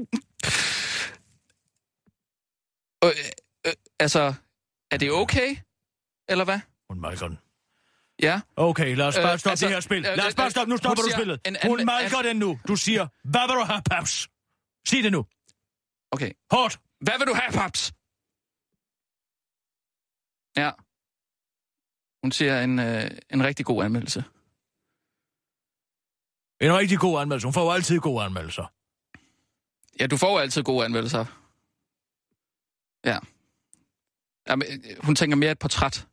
Øh, 3.04 3.12
øh, 3.68 3.74
altså, 4.00 4.34
er 4.92 4.98
det 4.98 5.12
okay? 5.12 5.56
Eller 6.30 6.46
hvad? 6.46 6.60
Hun 6.90 7.00
malker 7.02 7.28
den. 7.28 7.38
Ja. 8.22 8.42
Okay, 8.56 8.96
lad 8.96 9.08
os 9.08 9.16
bare 9.16 9.34
Øh, 9.34 9.40
stoppe 9.40 9.50
altså, 9.52 9.66
det 9.66 9.74
her 9.74 9.80
spil. 9.82 9.98
øh, 9.98 10.04
Lad 10.04 10.20
os 10.20 10.34
øh, 10.34 10.38
bare 10.38 10.52
stoppe. 10.52 10.70
Nu 10.70 10.78
stopper 10.78 11.04
du 11.04 11.10
spillet. 11.12 11.42
en 11.46 11.58
Hun 11.66 11.86
malker 11.86 12.22
den 12.22 12.36
nu. 12.38 12.60
Du 12.68 12.76
siger, 12.76 13.08
hvad 13.24 13.48
vil 13.48 13.56
du 13.56 13.64
have, 13.64 13.82
Paps? 13.92 14.30
Sig 14.88 15.04
det 15.04 15.12
nu. 15.12 15.26
Okay. 16.12 16.32
Hårdt. 16.52 16.80
Hvad 17.02 17.18
vil 17.20 17.28
du 17.28 17.34
have, 17.34 17.52
paps? 17.52 17.94
Ja. 20.58 20.72
Hun 22.24 22.32
siger 22.32 22.64
en, 22.64 22.80
øh, 22.80 23.12
en 23.30 23.44
rigtig 23.44 23.66
god 23.66 23.84
anmeldelse. 23.84 24.24
En 26.62 26.78
rigtig 26.78 27.00
god 27.00 27.22
anmeldelse. 27.22 27.48
Hun 27.48 27.54
får 27.54 27.64
jo 27.64 27.72
altid 27.72 28.00
gode 28.00 28.24
anmeldelser. 28.24 28.66
Ja, 30.00 30.08
du 30.08 30.18
får 30.18 30.32
jo 30.32 30.38
altid 30.38 30.64
gode 30.64 30.86
anmeldelser. 30.86 31.26
Ja. 33.06 33.20
Jamen, 34.48 34.68
øh, 34.68 35.06
hun 35.06 35.16
tænker 35.16 35.38
mere 35.38 35.52
et 35.52 35.60
portræt. 35.60 36.08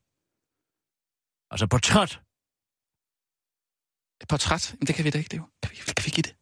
Altså 1.51 1.67
portræt. 1.67 2.13
Et 4.21 4.29
portræt? 4.29 4.73
Jamen, 4.73 4.87
det 4.87 4.95
kan 4.95 5.05
vi 5.05 5.11
da 5.11 5.19
ikke, 5.19 5.29
det 5.29 5.37
er 5.39 5.43
jo. 5.43 5.49
Kan 5.63 5.71
vi, 5.71 5.77
kan 5.77 6.05
vi 6.05 6.11
give 6.11 6.23
det? 6.23 6.38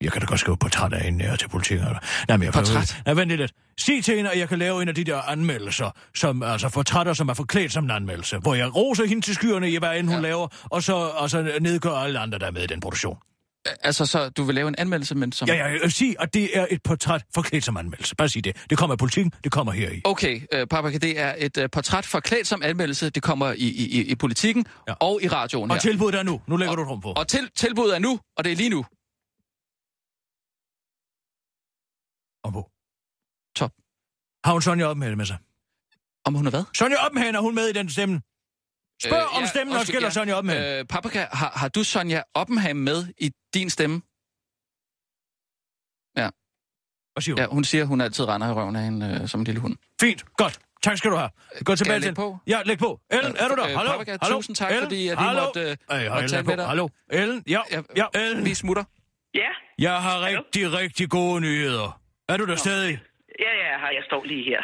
Jeg 0.00 0.12
kan 0.12 0.20
da 0.20 0.26
godt 0.26 0.40
skrive 0.40 0.56
portræt 0.56 0.92
af 0.92 1.00
hende 1.00 1.24
her 1.24 1.36
til 1.36 1.48
politiet. 1.48 1.78
Eller? 1.80 1.98
Nej, 2.28 2.36
men 2.36 2.44
jeg 2.44 2.52
Portræt? 2.52 2.96
Nej, 3.04 3.14
vent 3.14 3.30
lidt. 3.30 3.52
Sig 3.78 4.04
til 4.04 4.16
hende, 4.16 4.30
at 4.30 4.38
jeg 4.38 4.48
kan 4.48 4.58
lave 4.58 4.82
en 4.82 4.88
af 4.88 4.94
de 4.94 5.04
der 5.04 5.16
anmeldelser, 5.22 5.90
som, 6.14 6.42
altså 6.42 6.68
portrætter, 6.68 7.12
som 7.12 7.28
er 7.28 7.34
forklædt 7.34 7.72
som 7.72 7.84
en 7.84 7.90
anmeldelse, 7.90 8.38
hvor 8.38 8.54
jeg 8.54 8.76
roser 8.76 9.04
hende 9.04 9.22
til 9.22 9.34
skyerne 9.34 9.70
i, 9.70 9.76
hvad 9.78 9.98
end 9.98 10.06
hun 10.08 10.16
Ja. 10.16 10.22
laver, 10.22 10.48
og 10.70 10.82
så, 10.82 10.94
og 10.94 11.30
så 11.30 11.58
nedgør 11.60 11.90
alle 11.90 12.18
andre, 12.18 12.38
der 12.38 12.46
er 12.46 12.50
med 12.50 12.62
i 12.62 12.66
den 12.66 12.80
produktion. 12.80 13.18
Altså, 13.82 14.06
så 14.06 14.28
du 14.28 14.42
vil 14.44 14.54
lave 14.54 14.68
en 14.68 14.74
anmeldelse, 14.78 15.14
men 15.14 15.32
som... 15.32 15.48
Ja, 15.48 15.54
ja, 15.54 15.68
ja, 15.82 15.88
sig, 15.88 16.14
at 16.20 16.34
det 16.34 16.58
er 16.58 16.66
et 16.70 16.82
portræt 16.82 17.24
forklædt 17.34 17.64
som 17.64 17.76
anmeldelse. 17.76 18.16
Bare 18.16 18.28
sig 18.28 18.44
det. 18.44 18.64
Det 18.70 18.78
kommer 18.78 18.94
i 18.94 18.96
politikken, 18.96 19.32
det 19.44 19.52
kommer 19.52 19.72
her 19.72 19.90
i. 19.90 20.00
Okay, 20.04 20.40
øh, 20.52 20.66
Paprika, 20.66 20.98
det 20.98 21.20
er 21.20 21.34
et 21.38 21.58
øh, 21.58 21.68
portræt 21.72 22.06
forklædt 22.06 22.46
som 22.46 22.62
anmeldelse. 22.62 23.10
Det 23.10 23.22
kommer 23.22 23.52
i, 23.52 23.56
i, 23.56 24.00
i- 24.00 24.04
i 24.10 24.14
politikken 24.14 24.66
Ja. 24.88 24.94
og 25.00 25.20
i 25.22 25.28
radioen 25.28 25.70
Og 25.70 25.76
her. 25.76 25.80
tilbuddet 25.80 26.18
er 26.18 26.22
nu. 26.22 26.40
Nu 26.46 26.56
lægger 26.56 26.74
du 26.76 26.82
et 26.82 26.88
rum 26.88 27.00
på. 27.00 27.12
Og 27.16 27.28
til, 27.28 27.50
tilbuddet 27.56 27.94
er 27.94 27.98
nu, 27.98 28.20
og 28.36 28.44
det 28.44 28.52
er 28.52 28.56
lige 28.56 28.70
nu. 28.70 28.84
Og 32.44 32.52
på. 32.52 32.70
Top. 33.56 33.72
Har 34.44 34.52
hun 34.52 34.62
Sonja 34.62 34.84
Oppenhage 34.86 35.16
med 35.16 35.26
sig? 35.26 35.36
Om 36.24 36.34
hun 36.34 36.46
er 36.46 36.50
hvad? 36.50 36.64
Sonja 36.74 36.96
Oppenhage, 37.06 37.32
er 37.36 37.40
hun 37.40 37.54
med 37.54 37.68
i 37.68 37.72
den 37.72 37.90
stemme? 37.90 38.20
Spørg 39.02 39.18
øh, 39.32 39.36
om 39.42 39.46
stemmen 39.46 39.76
også 39.76 39.92
gælder 39.92 40.10
Sonja 40.10 40.34
Oppenhage. 40.34 40.78
Øh, 40.78 40.84
Paprika, 40.84 41.26
har, 41.32 41.50
har 41.56 41.68
du 41.68 41.84
Sonja 41.84 42.22
Oppenham 42.34 42.76
med 42.76 43.06
i 43.18 43.30
din 43.54 43.70
stemme? 43.70 44.02
Hvad 47.14 47.22
siger 47.22 47.34
hun? 47.34 47.40
Ja, 47.40 47.46
hun 47.46 47.64
siger, 47.64 47.84
hun 47.84 48.00
altid 48.00 48.24
render 48.28 48.48
i 48.48 48.52
røven 48.52 48.76
af 48.76 48.82
hende 48.82 49.18
øh, 49.22 49.28
som 49.28 49.40
en 49.40 49.44
lille 49.44 49.60
hund. 49.60 49.76
Fint, 50.00 50.24
godt. 50.36 50.58
Tak 50.82 50.98
skal 50.98 51.10
du 51.10 51.16
have. 51.16 51.30
Gå 51.64 51.76
tilbage 51.76 51.94
jeg 51.94 52.02
til 52.02 52.14
på? 52.14 52.38
Ja, 52.46 52.62
læg 52.64 52.78
på. 52.78 53.00
Ellen, 53.10 53.36
er 53.36 53.48
du 53.48 53.54
der? 53.54 53.64
Øh, 53.68 53.76
Hallo? 53.76 53.90
Paprika, 53.90 54.16
Hallo? 54.22 54.36
tusind 54.36 54.56
tak, 54.56 54.70
Ellen? 54.70 54.84
fordi 54.84 55.08
at 55.08 55.18
vi 55.18 55.22
Hallo? 55.24 55.44
måtte, 55.44 55.60
øh, 55.60 55.76
Ej, 55.88 56.08
måtte 56.08 56.28
tale 56.28 56.38
er 56.38 56.42
med 56.42 56.56
dig. 56.56 56.66
Hallo? 56.66 56.88
Ellen? 57.10 57.42
Ja, 57.48 57.60
ja, 57.96 58.06
Ellen. 58.14 58.44
Vi 58.44 58.54
smutter. 58.54 58.84
Ja, 59.34 59.48
Jeg 59.78 60.02
har 60.02 60.20
rigtig, 60.20 60.72
rigtig 60.72 61.10
gode 61.10 61.40
nyheder. 61.40 62.00
Er 62.28 62.36
du 62.36 62.46
der 62.46 62.56
stadig? 62.56 62.98
Ja, 63.44 63.52
ja, 63.62 63.86
jeg 63.98 64.02
står 64.08 64.24
lige 64.24 64.44
her. 64.44 64.62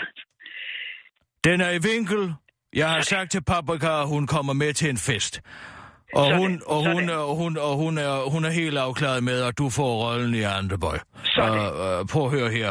Den 1.45 1.61
er 1.61 1.71
i 1.71 1.81
vinkel. 1.93 2.35
Jeg 2.75 2.89
har 2.89 3.01
sagt 3.01 3.31
til 3.31 3.43
Paprika, 3.45 3.91
at 4.03 4.09
hun 4.09 4.27
kommer 4.27 4.53
med 4.53 4.73
til 4.73 4.91
en 4.91 4.97
fest. 4.97 5.41
Og 6.15 6.25
Sådan, 6.25 6.39
hun, 6.41 6.53
og 6.67 6.81
hun, 6.93 7.03
sådan. 7.09 7.19
og 7.29 7.35
hun, 7.43 7.53
og 7.69 7.75
hun, 7.83 7.99
er, 7.99 8.31
hun 8.35 8.43
er 8.45 8.51
helt 8.51 8.79
afklaret 8.79 9.23
med, 9.25 9.39
at 9.49 9.59
du 9.59 9.67
får 9.79 9.91
rollen 10.05 10.35
i 10.35 10.43
Andeboy. 10.59 10.99
Sådan. 11.25 11.59
Uh, 11.59 12.01
uh, 12.01 12.07
prøv 12.13 12.23
at 12.29 12.33
høre 12.39 12.51
her. 12.59 12.69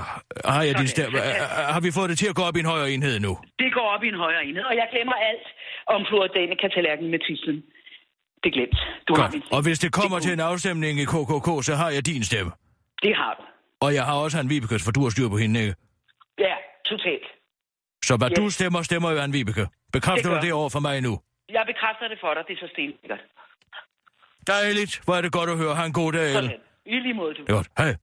Har, 0.53 0.63
jeg 0.63 0.75
din 0.81 0.87
Sådan. 0.87 1.11
stemme, 1.11 1.17
uh, 1.17 1.73
har 1.75 1.81
vi 1.85 1.89
fået 1.97 2.09
det 2.11 2.17
til 2.17 2.27
at 2.31 2.35
gå 2.39 2.43
op 2.49 2.55
i 2.55 2.59
en 2.59 2.69
højere 2.73 2.91
enhed 2.91 3.19
nu? 3.27 3.31
Det 3.63 3.69
går 3.77 3.87
op 3.95 4.03
i 4.03 4.07
en 4.13 4.19
højere 4.25 4.43
enhed, 4.45 4.63
og 4.71 4.75
jeg 4.81 4.87
glemmer 4.93 5.15
alt 5.29 5.47
om 5.95 5.99
Floridanica-tallerken 6.09 7.07
med 7.13 7.19
titlen. 7.27 7.57
Det 8.41 8.47
er 8.51 8.55
glemt. 8.57 8.79
Du 9.07 9.13
har 9.19 9.29
min. 9.33 9.43
Og 9.55 9.61
hvis 9.65 9.79
det 9.79 9.91
kommer 9.99 10.17
Det 10.17 10.23
til 10.25 10.33
en 10.33 10.39
afstemning 10.39 10.93
i 11.03 11.05
KKK, 11.13 11.49
så 11.67 11.73
har 11.81 11.89
jeg 11.95 12.05
din 12.05 12.23
stemme. 12.23 12.51
Det 13.05 13.13
har 13.21 13.33
du. 13.39 13.43
Og 13.85 13.93
jeg 13.97 14.03
har 14.09 14.15
også 14.23 14.39
en 14.39 14.49
Vibeke, 14.49 14.79
for 14.85 14.91
du 14.91 15.01
har 15.05 15.09
styr 15.09 15.29
på 15.29 15.37
hende, 15.37 15.59
ikke? 15.61 15.75
Totalt. 16.89 17.27
Så 18.05 18.17
hvad 18.17 18.31
Yes. 18.31 18.37
du 18.39 18.49
stemmer, 18.49 18.81
stemmer 18.81 19.11
jo 19.11 19.21
en 19.21 19.33
Vibeke. 19.33 19.67
Bekræfter 19.93 20.29
Det 20.29 20.41
du 20.41 20.45
det 20.45 20.53
over 20.53 20.69
for 20.69 20.79
mig 20.79 21.01
nu? 21.01 21.19
Jeg 21.49 21.63
bekræfter 21.67 22.07
det 22.07 22.17
for 22.21 22.33
dig, 22.33 22.43
det 22.47 22.53
er 22.53 22.67
så 22.67 22.69
stensikkert. 22.73 23.19
Dejligt. 24.47 25.01
Hvor 25.05 25.15
er 25.15 25.21
det 25.21 25.31
godt 25.31 25.49
at 25.49 25.57
høre. 25.57 25.75
Ha' 25.75 25.85
en 25.85 25.93
god 25.93 26.11
dag. 26.13 26.33
Sådan. 26.33 26.51
I 26.85 26.95
lige 26.99 27.13
måde, 27.13 27.33
du. 27.33 27.41
Det 27.41 27.49
er 27.49 27.53
godt. 27.53 27.67
Hej. 27.77 27.95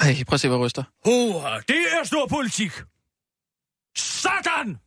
Ej, 0.00 0.14
prøv 0.28 0.34
at 0.34 0.40
se, 0.40 0.48
hvad 0.48 0.58
ryster. 0.58 0.84
Huha. 1.04 1.58
Det 1.68 1.82
er 2.00 2.04
stor 2.04 2.26
politik. 2.26 2.72
Sådan! 3.96 4.78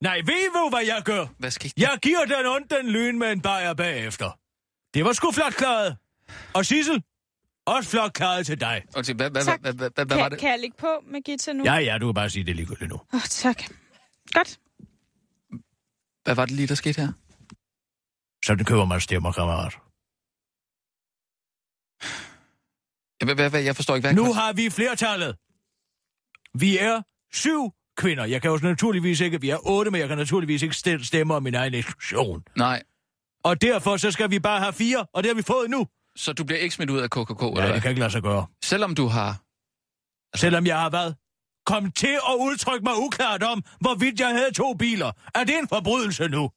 Nej, 0.00 0.16
ved 0.16 0.52
du, 0.54 0.68
hvad 0.70 0.84
jeg 0.86 1.02
gør? 1.04 1.26
Hvad 1.38 1.50
skete 1.50 1.74
der? 1.76 1.88
Jeg 1.90 1.98
giver 2.02 2.24
den 2.24 2.46
ondt 2.46 2.70
den 2.70 2.88
lyn 2.90 3.18
med 3.18 3.32
en 3.32 3.42
bajer 3.42 3.74
bagefter. 3.74 4.38
Det 4.94 5.04
var 5.04 5.12
sgu 5.12 5.32
flot 5.32 5.54
klaret. 5.54 5.96
Og 6.54 6.66
Sissel, 6.66 7.02
også 7.66 7.90
flot 7.90 8.12
klaret 8.12 8.46
til 8.46 8.60
dig. 8.60 8.82
Okay, 8.96 9.14
hvad, 9.14 9.30
hvad, 9.30 9.44
Tak. 9.44 9.60
hvad, 9.60 9.72
hvad, 9.72 9.90
hvad, 9.94 10.04
hvad 10.06 10.16
Kan, 10.16 10.22
var 10.22 10.28
det? 10.28 10.38
kan 10.38 10.50
jeg 10.50 10.58
ligge 10.58 10.76
på 10.78 11.02
med 11.06 11.20
Gita 11.22 11.52
nu? 11.52 11.64
Ja, 11.64 11.74
ja, 11.74 11.98
du 11.98 12.06
kan 12.06 12.14
bare 12.14 12.30
sige, 12.30 12.44
det 12.44 12.50
er 12.50 12.54
ligegyldigt 12.54 12.88
nu. 12.90 12.94
Åh, 12.94 13.14
oh, 13.14 13.20
tak. 13.20 13.62
Godt. 14.32 14.58
Hvad 16.24 16.34
var 16.34 16.44
det 16.46 16.54
lige, 16.56 16.66
der 16.66 16.74
skete 16.74 17.00
her? 17.00 17.12
Sådan 18.44 18.64
køber 18.64 18.84
man 18.84 19.00
stemmer, 19.00 19.32
kammerat. 19.32 19.74
Hvad, 23.24 23.34
hvad, 23.34 23.50
hvad, 23.50 23.60
jeg 23.62 23.76
forstår 23.76 23.94
ikke, 23.96 24.08
hvad... 24.08 24.14
Nu 24.24 24.32
har 24.32 24.52
vi 24.52 24.70
flertallet. 24.70 25.36
Vi 26.60 26.78
er 26.78 27.02
syv 27.32 27.70
kvinder. 27.96 28.24
Jeg 28.24 28.42
kan 28.42 28.50
jo 28.50 28.58
naturligvis 28.62 29.20
ikke, 29.20 29.40
vi 29.40 29.50
er 29.50 29.58
otte, 29.66 29.90
men 29.90 30.00
jeg 30.00 30.08
kan 30.08 30.18
naturligvis 30.18 30.62
ikke 30.62 30.74
stem- 30.76 31.02
stemme 31.04 31.34
om 31.34 31.42
min 31.42 31.54
egen 31.54 31.74
eksklusion. 31.74 32.42
Nej, 32.56 32.82
Og 33.44 33.62
derfor 33.62 33.96
så 33.96 34.10
skal 34.10 34.30
vi 34.30 34.38
bare 34.38 34.60
have 34.60 34.72
fire, 34.72 35.06
og 35.14 35.22
det 35.22 35.28
har 35.30 35.34
vi 35.34 35.42
fået 35.42 35.70
nu. 35.70 35.86
Så 36.16 36.32
du 36.32 36.44
bliver 36.44 36.58
ikke 36.60 36.74
smidt 36.74 36.90
ud 36.90 36.98
af 36.98 37.10
KKK, 37.10 37.42
eller 37.42 37.66
Ja, 37.66 37.74
det 37.74 37.82
kan 37.82 37.90
ikke 37.90 38.00
lade 38.00 38.10
sig 38.10 38.22
gøre. 38.22 38.46
Selvom 38.64 38.94
du 38.94 39.06
har... 39.06 39.40
Selvom 40.36 40.66
jeg 40.66 40.80
har 40.80 40.90
været 40.90 41.14
kom 41.66 41.92
til 41.92 42.16
at 42.30 42.34
udtrykke 42.40 42.84
mig 42.84 42.92
uklart 42.98 43.42
om, 43.42 43.64
hvorvidt 43.80 44.20
jeg 44.20 44.28
havde 44.28 44.52
to 44.52 44.74
biler. 44.74 45.12
Er 45.34 45.44
det 45.44 45.58
en 45.58 45.68
forbrydelse 45.68 46.28
nu? 46.28 46.50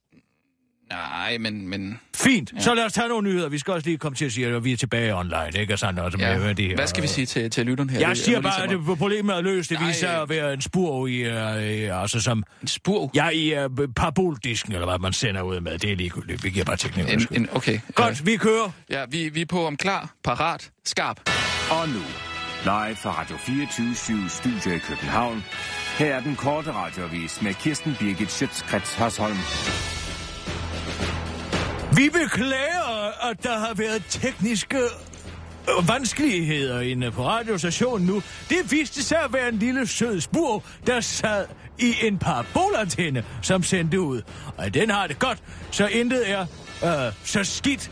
Nej, 0.89 1.37
men... 1.37 1.67
men... 1.69 1.99
Fint, 2.15 2.53
ja. 2.55 2.59
så 2.61 2.73
lad 2.73 2.85
os 2.85 2.93
tage 2.93 3.07
nogle 3.07 3.29
nyheder. 3.29 3.49
Vi 3.49 3.57
skal 3.57 3.73
også 3.73 3.87
lige 3.87 3.97
komme 3.97 4.15
til 4.15 4.25
at 4.25 4.31
sige, 4.31 4.47
at 4.47 4.63
vi 4.63 4.71
er 4.73 4.77
tilbage 4.77 5.15
online, 5.15 5.49
ikke? 5.59 5.77
Sådan 5.77 5.99
også 5.99 6.17
med, 6.17 6.25
Ja. 6.25 6.37
med 6.39 6.55
de 6.55 6.67
her. 6.67 6.75
Hvad 6.75 6.87
skal 6.87 7.03
vi 7.03 7.07
sige 7.07 7.25
til, 7.25 7.49
til 7.49 7.65
lytteren 7.65 7.89
her? 7.89 7.99
Jeg 7.99 8.09
Det- 8.09 8.17
siger 8.17 8.41
bare, 8.41 8.53
at 8.53 8.59
sætte 8.61 8.77
mig- 8.77 8.87
det 8.89 8.97
problemet 8.97 9.35
er 9.35 9.41
løst. 9.41 9.69
Det 9.69 9.79
Nej. 9.79 9.87
viser 9.87 10.09
at 10.09 10.29
være 10.29 10.53
en 10.53 10.61
spur 10.61 11.07
i, 11.07 11.27
uh, 11.31 12.01
altså 12.01 12.19
som... 12.21 12.43
En 12.61 12.67
spur? 12.67 13.11
Ja, 13.15 13.29
i 13.29 13.65
uh, 13.65 13.71
paraboldisken, 13.95 14.73
eller 14.73 14.85
hvad 14.87 14.99
man 14.99 15.13
sender 15.13 15.41
ud 15.41 15.59
med. 15.59 15.77
Det 15.79 15.91
er 15.91 15.95
ligegyldigt. 15.95 16.43
Vi 16.43 16.49
giver 16.49 16.65
bare 16.65 16.77
teknik. 16.77 17.09
En, 17.13 17.27
en, 17.31 17.47
okay. 17.53 17.79
Godt, 17.95 18.25
vi 18.25 18.37
kører. 18.37 18.71
Ja, 18.89 19.03
vi, 19.11 19.29
vi 19.29 19.41
er 19.41 19.45
på 19.45 19.67
om 19.67 19.77
klar, 19.77 20.09
parat, 20.23 20.71
skarp. 20.85 21.29
Og 21.71 21.89
nu, 21.89 22.01
live 22.63 22.95
fra 22.95 23.21
Radio 23.21 23.37
24 23.37 23.95
Studio 24.29 24.75
i 24.75 24.79
København. 24.79 25.43
Her 25.97 26.15
er 26.15 26.19
den 26.21 26.35
korte 26.35 26.71
radiovis 26.71 27.41
med 27.41 27.53
Kirsten 27.53 27.95
Birgit 27.99 28.31
Schøtzgrads 28.31 28.93
Hasholm. 28.95 29.37
Vi 31.95 32.09
beklager, 32.09 33.29
at 33.29 33.43
der 33.43 33.59
har 33.59 33.73
været 33.73 34.03
tekniske 34.09 34.77
øh, 34.77 35.87
vanskeligheder 35.87 36.81
inde 36.81 37.11
på 37.11 37.27
radiostationen 37.27 38.07
nu. 38.07 38.21
Det 38.49 38.71
viste 38.71 39.03
sig 39.03 39.17
at 39.23 39.33
være 39.33 39.49
en 39.49 39.59
lille 39.59 39.87
sød 39.87 40.21
spur, 40.21 40.63
der 40.87 41.01
sad 41.01 41.45
i 41.79 41.93
en 42.01 42.17
parabolantenne, 42.17 43.23
som 43.41 43.63
sendte 43.63 43.99
ud. 43.99 44.21
Og 44.57 44.73
den 44.73 44.89
har 44.89 45.07
det 45.07 45.19
godt, 45.19 45.43
så 45.71 45.87
intet 45.87 46.31
er 46.31 46.45
øh, 46.83 47.13
så 47.23 47.43
skidt, 47.43 47.91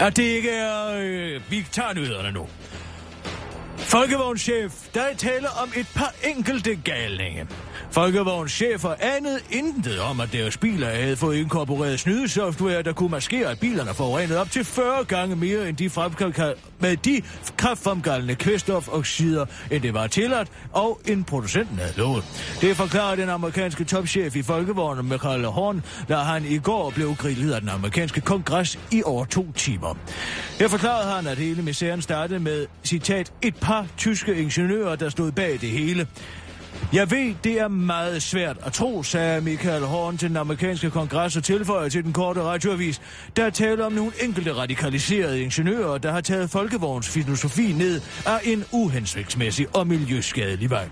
at 0.00 0.16
det 0.16 0.22
ikke 0.22 0.50
er... 0.50 0.98
Øh, 1.00 1.40
vi 1.50 1.66
tager 1.72 1.94
nyhederne 1.94 2.32
nu. 2.32 2.48
Folkevognschef, 3.84 4.72
der 4.94 5.00
er 5.00 5.14
tale 5.16 5.48
om 5.62 5.72
et 5.76 5.86
par 5.94 6.14
enkelte 6.24 6.74
galninge. 6.84 7.46
Folkevognschefer 7.90 8.94
anede 9.00 9.40
intet 9.50 10.00
om, 10.00 10.20
at 10.20 10.32
deres 10.32 10.56
biler 10.56 10.88
havde 10.88 11.16
fået 11.16 11.36
inkorporeret 11.36 12.00
snydesoftware, 12.00 12.82
der 12.82 12.92
kunne 12.92 13.10
maskere, 13.10 13.50
at 13.50 13.60
bilerne 13.60 13.94
forurenede 13.94 14.40
op 14.40 14.50
til 14.50 14.64
40 14.64 15.04
gange 15.04 15.36
mere 15.36 15.68
end 15.68 15.76
de 15.76 15.90
med 16.80 16.96
de 16.96 17.22
kraftfremkaldende 17.56 18.34
kvælstofoxider, 18.34 19.46
end 19.70 19.82
det 19.82 19.94
var 19.94 20.06
tilladt, 20.06 20.48
og 20.72 21.00
en 21.06 21.24
producenten 21.24 21.78
havde 21.78 21.92
lovet. 21.96 22.24
Det 22.60 22.76
forklarer 22.76 23.16
den 23.16 23.28
amerikanske 23.28 23.84
topchef 23.84 24.36
i 24.36 24.42
Folkevognen, 24.42 25.08
Michael 25.08 25.44
Horn, 25.44 25.84
da 26.08 26.16
han 26.16 26.44
i 26.44 26.58
går 26.58 26.90
blev 26.90 27.14
grillet 27.14 27.52
af 27.52 27.60
den 27.60 27.70
amerikanske 27.70 28.20
kongres 28.20 28.78
i 28.90 29.02
over 29.04 29.24
to 29.24 29.52
timer. 29.52 29.94
Her 30.58 30.68
forklarede 30.68 31.10
han, 31.10 31.26
at 31.26 31.38
hele 31.38 31.62
misæren 31.62 32.02
startede 32.02 32.40
med, 32.40 32.66
citat, 32.84 33.32
et 33.42 33.54
par 33.56 33.71
tyske 33.96 34.34
ingeniører, 34.34 34.96
der 34.96 35.08
stod 35.08 35.32
bag 35.32 35.58
det 35.60 35.70
hele. 35.70 36.06
Jeg 36.92 37.10
ved, 37.10 37.34
det 37.44 37.60
er 37.60 37.68
meget 37.68 38.22
svært 38.22 38.56
at 38.66 38.72
tro, 38.72 39.02
sagde 39.02 39.40
Michael 39.40 39.82
Horn 39.82 40.18
til 40.18 40.28
den 40.28 40.36
amerikanske 40.36 40.90
kongres 40.90 41.36
og 41.36 41.44
tilføjer 41.44 41.88
til 41.88 42.04
den 42.04 42.12
korte 42.12 42.42
radioavis. 42.42 43.00
Der 43.36 43.44
er 43.44 43.50
tale 43.50 43.86
om 43.86 43.92
nogle 43.92 44.12
enkelte 44.22 44.54
radikaliserede 44.54 45.42
ingeniører, 45.42 45.98
der 45.98 46.12
har 46.12 46.20
taget 46.20 46.50
folkevogns 46.50 47.08
filosofi 47.08 47.72
ned 47.72 48.00
af 48.26 48.40
en 48.44 48.64
uhensigtsmæssig 48.72 49.66
og 49.76 49.86
miljøskadelig 49.86 50.70
vej. 50.70 50.88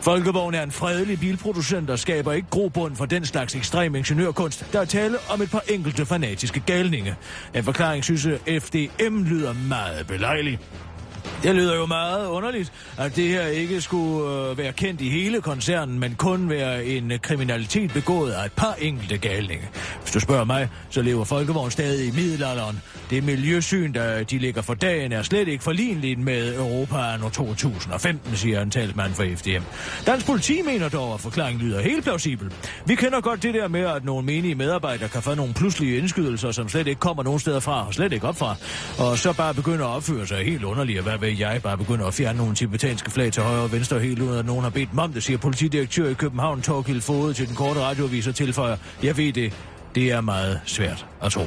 Folkevogn 0.00 0.54
er 0.54 0.62
en 0.62 0.72
fredelig 0.72 1.20
bilproducent, 1.20 1.88
der 1.88 1.96
skaber 1.96 2.32
ikke 2.32 2.48
grobund 2.50 2.96
for 2.96 3.06
den 3.06 3.24
slags 3.24 3.54
ekstrem 3.54 3.94
ingeniørkunst. 3.94 4.72
Der 4.72 4.80
er 4.80 4.84
tale 4.84 5.16
om 5.30 5.42
et 5.42 5.50
par 5.50 5.62
enkelte 5.68 6.06
fanatiske 6.06 6.60
galninge. 6.60 7.16
En 7.54 7.64
forklaring 7.64 8.04
synes 8.04 8.28
FDM 8.46 9.22
lyder 9.24 9.52
meget 9.68 10.06
belejlig. 10.06 10.58
Det 11.42 11.54
lyder 11.54 11.76
jo 11.76 11.86
meget 11.86 12.26
underligt, 12.26 12.72
at 12.96 13.16
det 13.16 13.28
her 13.28 13.46
ikke 13.46 13.80
skulle 13.80 14.50
øh, 14.50 14.58
være 14.58 14.72
kendt 14.72 15.00
i 15.00 15.08
hele 15.08 15.40
koncernen, 15.40 15.98
men 15.98 16.14
kun 16.14 16.50
være 16.50 16.84
en 16.84 17.12
øh, 17.12 17.18
kriminalitet 17.18 17.92
begået 17.92 18.32
af 18.32 18.44
et 18.44 18.52
par 18.52 18.74
enkelte 18.78 19.18
galninge. 19.18 19.68
Hvis 20.00 20.12
du 20.12 20.20
spørger 20.20 20.44
mig, 20.44 20.68
så 20.90 21.02
lever 21.02 21.24
Folkevogn 21.24 21.70
stadig 21.70 22.08
i 22.08 22.10
middelalderen. 22.10 22.82
Det 23.10 23.24
miljøsyn, 23.24 23.94
der 23.94 24.24
de 24.24 24.38
ligger 24.38 24.62
for 24.62 24.74
dagen, 24.74 25.12
er 25.12 25.22
slet 25.22 25.48
ikke 25.48 25.64
forligneligt 25.64 26.18
med 26.20 26.54
Europa 26.56 26.96
anno 26.96 27.28
2015, 27.28 28.36
siger 28.36 28.62
en 28.62 28.70
talsmand 28.70 29.14
for 29.14 29.24
FDM. 29.36 29.62
Dansk 30.06 30.26
politi 30.26 30.62
mener 30.62 30.88
dog, 30.88 31.14
at 31.14 31.20
forklaringen 31.20 31.66
lyder 31.66 31.80
helt 31.80 32.04
plausibel. 32.04 32.52
Vi 32.86 32.94
kender 32.94 33.20
godt 33.20 33.42
det 33.42 33.54
der 33.54 33.68
med, 33.68 33.80
at 33.80 34.04
nogle 34.04 34.26
menige 34.26 34.54
medarbejdere 34.54 35.08
kan 35.08 35.22
få 35.22 35.34
nogle 35.34 35.54
pludselige 35.54 35.98
indskydelser, 35.98 36.52
som 36.52 36.68
slet 36.68 36.86
ikke 36.86 37.00
kommer 37.00 37.22
nogen 37.22 37.40
steder 37.40 37.60
fra, 37.60 37.86
og 37.86 37.94
slet 37.94 38.12
ikke 38.12 38.28
op 38.28 38.36
fra, 38.36 38.56
og 38.98 39.18
så 39.18 39.32
bare 39.32 39.54
begynder 39.54 39.86
at 39.86 39.96
opføre 39.96 40.26
sig 40.26 40.44
helt 40.44 40.64
underligt, 40.64 41.02
hvad 41.02 41.27
vil 41.28 41.38
jeg, 41.38 41.62
bare 41.62 41.78
begynde 41.78 42.06
at 42.06 42.14
fjerne 42.14 42.38
nogle 42.38 42.54
tibetanske 42.54 43.10
flag 43.10 43.32
til 43.32 43.42
højre 43.42 43.62
og 43.62 43.72
venstre 43.72 44.00
helt 44.00 44.22
uden 44.22 44.38
at 44.38 44.46
nogen 44.46 44.62
har 44.62 44.70
bedt 44.70 44.90
dem 44.90 44.98
om 44.98 45.12
det, 45.12 45.22
siger 45.22 45.38
politidirektør 45.38 46.08
i 46.08 46.14
København, 46.14 46.62
Torgild 46.62 47.00
Fode 47.00 47.34
til 47.34 47.48
den 47.48 47.56
korte 47.56 47.80
radioavis 47.80 48.26
og 48.26 48.34
tilføjer, 48.34 48.76
jeg 49.02 49.16
ved 49.16 49.32
det, 49.32 49.52
det 49.94 50.10
er 50.10 50.20
meget 50.20 50.60
svært 50.66 51.06
at 51.22 51.32
tro. 51.32 51.42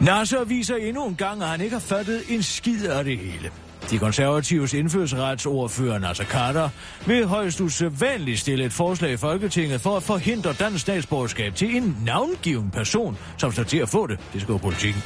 Nasser 0.00 0.44
viser 0.44 0.76
endnu 0.76 1.06
en 1.06 1.14
gang, 1.14 1.42
at 1.42 1.48
han 1.48 1.60
ikke 1.60 1.72
har 1.72 1.80
fattet 1.80 2.22
en 2.28 2.42
skid 2.42 2.86
af 2.86 3.04
det 3.04 3.18
hele. 3.18 3.50
De 3.90 3.98
konservatives 3.98 4.74
indfødsretsordfører 4.74 5.98
Nasser 5.98 6.24
Carter 6.24 6.68
vil 7.06 7.26
højst 7.26 7.60
usædvanligt 7.60 8.40
stille 8.40 8.64
et 8.64 8.72
forslag 8.72 9.12
i 9.12 9.16
Folketinget 9.16 9.80
for 9.80 9.96
at 9.96 10.02
forhindre 10.02 10.52
dansk 10.52 10.80
statsborgerskab 10.80 11.54
til 11.54 11.76
en 11.76 11.96
navngiven 12.04 12.70
person, 12.70 13.18
som 13.36 13.52
står 13.52 13.62
til 13.62 13.78
at 13.78 13.88
få 13.88 14.06
det. 14.06 14.18
Det 14.32 14.42
skriver 14.42 14.58
politikken. 14.58 15.02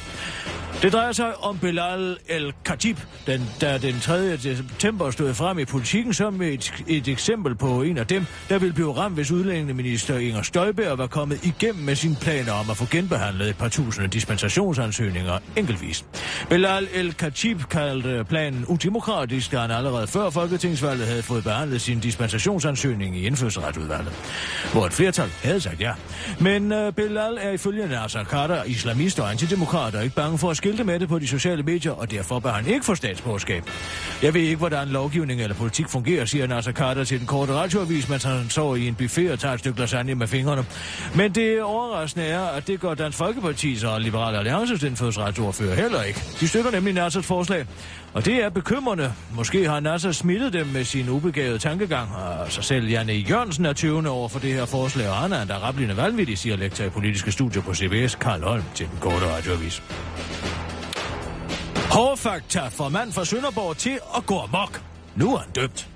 Det 0.81 0.93
drejer 0.93 1.11
sig 1.11 1.43
om 1.43 1.57
Belal 1.57 2.17
El-Khatib, 2.29 2.97
den, 3.27 3.41
der 3.61 3.77
den 3.77 3.99
3. 3.99 4.37
september 4.37 5.11
stod 5.11 5.33
frem 5.33 5.59
i 5.59 5.65
politikken 5.65 6.13
som 6.13 6.41
et, 6.41 6.73
et 6.87 7.07
eksempel 7.07 7.55
på 7.55 7.81
en 7.81 7.97
af 7.97 8.07
dem, 8.07 8.25
der 8.49 8.59
vil 8.59 8.73
blive 8.73 8.97
ramt, 8.97 9.15
hvis 9.15 9.31
udlændingeminister 9.31 10.17
Inger 10.17 10.41
Støjberg 10.41 10.97
var 10.97 11.07
kommet 11.07 11.43
igennem 11.43 11.83
med 11.83 11.95
sine 11.95 12.15
planer 12.21 12.51
om 12.53 12.69
at 12.69 12.77
få 12.77 12.85
genbehandlet 12.91 13.49
et 13.49 13.57
par 13.57 13.69
tusinde 13.69 14.07
dispensationsansøgninger 14.07 15.39
enkeltvis. 15.55 16.05
Belal 16.49 16.87
El-Khatib 16.93 17.61
kaldte 17.69 18.25
planen 18.29 18.65
udemokratisk, 18.65 19.51
da 19.51 19.57
han 19.57 19.71
allerede 19.71 20.07
før 20.07 20.29
folketingsvalget 20.29 21.07
havde 21.07 21.23
fået 21.23 21.43
behandlet 21.43 21.81
sin 21.81 21.99
dispensationsansøgning 21.99 23.17
i 23.17 23.25
indfødsretudvalget, 23.25 24.13
hvor 24.73 24.85
et 24.85 24.93
flertal 24.93 25.29
havde 25.43 25.61
sagt 25.61 25.81
ja. 25.81 25.91
Men 26.39 26.71
øh, 26.71 26.87
uh, 26.87 26.93
Belal 26.93 27.37
er 27.41 27.51
ifølge 27.51 27.87
Nasser 27.87 28.23
Carter 28.23 28.63
islamist 28.63 29.19
og 29.19 29.31
antidemokrat 29.31 29.95
og 29.95 30.03
ikke 30.03 30.15
bange 30.15 30.37
for 30.37 30.49
at 30.49 30.57
skilte 30.65 30.83
med 30.83 30.99
det 30.99 31.09
på 31.09 31.19
de 31.19 31.27
sociale 31.27 31.63
medier, 31.63 31.91
og 31.91 32.11
derfor 32.11 32.39
bør 32.39 32.51
han 32.51 32.67
ikke 32.67 32.85
få 32.85 32.95
statsborgerskab. 32.95 33.63
Jeg 34.23 34.33
ved 34.33 34.41
ikke, 34.41 34.55
hvordan 34.55 34.87
lovgivning 34.87 35.41
eller 35.41 35.55
politik 35.55 35.89
fungerer, 35.89 36.25
siger 36.25 36.47
Nasser 36.47 36.71
Carter 36.71 37.03
til 37.03 37.19
den 37.19 37.27
korte 37.27 37.53
radioavis, 37.53 38.09
mens 38.09 38.23
han 38.23 38.49
sover 38.49 38.75
i 38.75 38.87
en 38.87 38.95
buffet 38.95 39.31
og 39.31 39.39
tager 39.39 39.53
et 39.53 39.59
stykke 39.59 39.79
lasagne 39.79 40.15
med 40.15 40.27
fingrene. 40.27 40.65
Men 41.15 41.31
det 41.31 41.63
overraskende 41.63 42.25
er, 42.25 42.41
at 42.41 42.67
det 42.67 42.79
gør 42.79 42.93
Dansk 42.93 43.17
Folkeparti 43.17 43.77
og 43.85 44.01
Liberale 44.01 44.37
Alliances 44.37 44.83
indfødsretsordfører 44.83 45.75
heller 45.75 46.03
ikke. 46.03 46.23
De 46.39 46.47
støtter 46.47 46.71
nemlig 46.71 46.93
Nassers 46.93 47.25
forslag. 47.25 47.65
Og 48.13 48.25
det 48.25 48.43
er 48.43 48.49
bekymrende. 48.49 49.13
Måske 49.35 49.69
har 49.69 49.79
Nasser 49.79 50.11
smittet 50.11 50.53
dem 50.53 50.67
med 50.67 50.83
sin 50.83 51.09
ubegavede 51.09 51.59
tankegang, 51.59 52.09
og 52.15 52.51
så 52.51 52.61
selv 52.61 52.87
Janne 52.87 53.13
Jørgensen 53.13 53.65
er 53.65 53.73
tøvende 53.73 54.09
over 54.09 54.29
for 54.29 54.39
det 54.39 54.53
her 54.53 54.65
forslag, 54.65 55.09
og 55.09 55.15
han 55.15 55.33
er 55.33 55.41
endda 55.41 55.57
rablende 55.57 55.97
vanvittig, 55.97 56.37
siger 56.37 56.55
lektor 56.55 56.85
i 56.85 56.89
politiske 56.89 57.31
studier 57.31 57.61
på 57.61 57.73
CBS, 57.73 58.15
Karl 58.15 58.43
Holm, 58.43 58.63
til 58.75 58.87
den 58.87 58.97
korte 59.01 59.25
radioavis. 59.35 59.81
Hårfakta 61.91 62.67
får 62.67 62.89
mand 62.89 63.11
fra 63.11 63.25
Sønderborg 63.25 63.77
til 63.77 63.99
at 64.17 64.25
gå 64.25 64.39
amok. 64.39 64.81
Nu 65.15 65.33
er 65.33 65.37
han 65.37 65.49
dømt. 65.55 65.89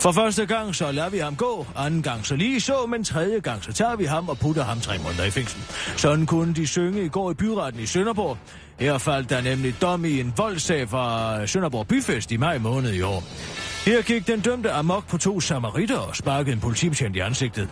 For 0.00 0.12
første 0.12 0.46
gang 0.46 0.74
så 0.74 0.92
lader 0.92 1.08
vi 1.08 1.18
ham 1.18 1.36
gå, 1.36 1.66
anden 1.76 2.02
gang 2.02 2.26
så 2.26 2.36
lige 2.36 2.60
så, 2.60 2.86
men 2.86 3.04
tredje 3.04 3.40
gang 3.40 3.64
så 3.64 3.72
tager 3.72 3.96
vi 3.96 4.04
ham 4.04 4.28
og 4.28 4.38
putter 4.38 4.64
ham 4.64 4.80
tre 4.80 4.98
måneder 4.98 5.24
i 5.24 5.30
fængsel. 5.30 5.60
Sådan 5.96 6.26
kunne 6.26 6.54
de 6.54 6.66
synge 6.66 7.04
i 7.04 7.08
går 7.08 7.30
i 7.30 7.34
byretten 7.34 7.82
i 7.82 7.86
Sønderborg. 7.86 8.38
Her 8.80 8.98
faldt 8.98 9.30
der 9.30 9.40
nemlig 9.40 9.80
dom 9.80 10.04
i 10.04 10.20
en 10.20 10.32
voldsag 10.36 10.88
fra 10.88 11.46
Sønderborg 11.46 11.86
Byfest 11.88 12.32
i 12.32 12.36
maj 12.36 12.58
måned 12.58 12.94
i 12.94 13.02
år. 13.02 13.22
Her 13.86 14.02
gik 14.02 14.26
den 14.26 14.40
dømte 14.40 14.70
amok 14.70 15.08
på 15.08 15.18
to 15.18 15.40
samaritter 15.40 15.98
og 15.98 16.16
sparkede 16.16 16.52
en 16.52 16.60
politibetjent 16.60 17.16
i 17.16 17.18
ansigtet. 17.18 17.68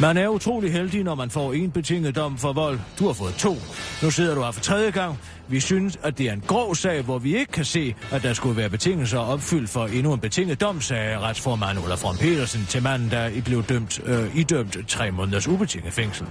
Man 0.00 0.16
er 0.16 0.28
utrolig 0.28 0.72
heldig, 0.72 1.04
når 1.04 1.14
man 1.14 1.30
får 1.30 1.52
en 1.52 1.70
betinget 1.70 2.16
dom 2.16 2.38
for 2.38 2.52
vold. 2.52 2.80
Du 2.98 3.06
har 3.06 3.12
fået 3.12 3.34
to. 3.34 3.56
Nu 4.02 4.10
sidder 4.10 4.34
du 4.34 4.42
her 4.42 4.50
for 4.50 4.60
tredje 4.60 4.90
gang. 4.90 5.18
Vi 5.48 5.60
synes, 5.60 5.98
at 6.02 6.18
det 6.18 6.28
er 6.28 6.32
en 6.32 6.42
grov 6.46 6.74
sag, 6.74 7.02
hvor 7.02 7.18
vi 7.18 7.36
ikke 7.36 7.52
kan 7.52 7.64
se, 7.64 7.94
at 8.12 8.22
der 8.22 8.32
skulle 8.32 8.56
være 8.56 8.70
betingelser 8.70 9.18
opfyldt 9.18 9.70
for 9.70 9.86
endnu 9.86 10.12
en 10.12 10.20
betinget 10.20 10.60
dom, 10.60 10.80
sagde 10.80 11.18
retsformand 11.18 11.78
Olaf 11.78 12.04
Ron 12.04 12.16
Petersen 12.16 12.66
til 12.68 12.82
manden, 12.82 13.10
der 13.10 13.30
blev 13.44 13.64
dømt, 13.64 14.00
øh, 14.06 14.36
idømt 14.36 14.76
tre 14.88 15.10
måneders 15.10 15.48
ubetinget 15.48 15.92
fængsel. 15.92 16.26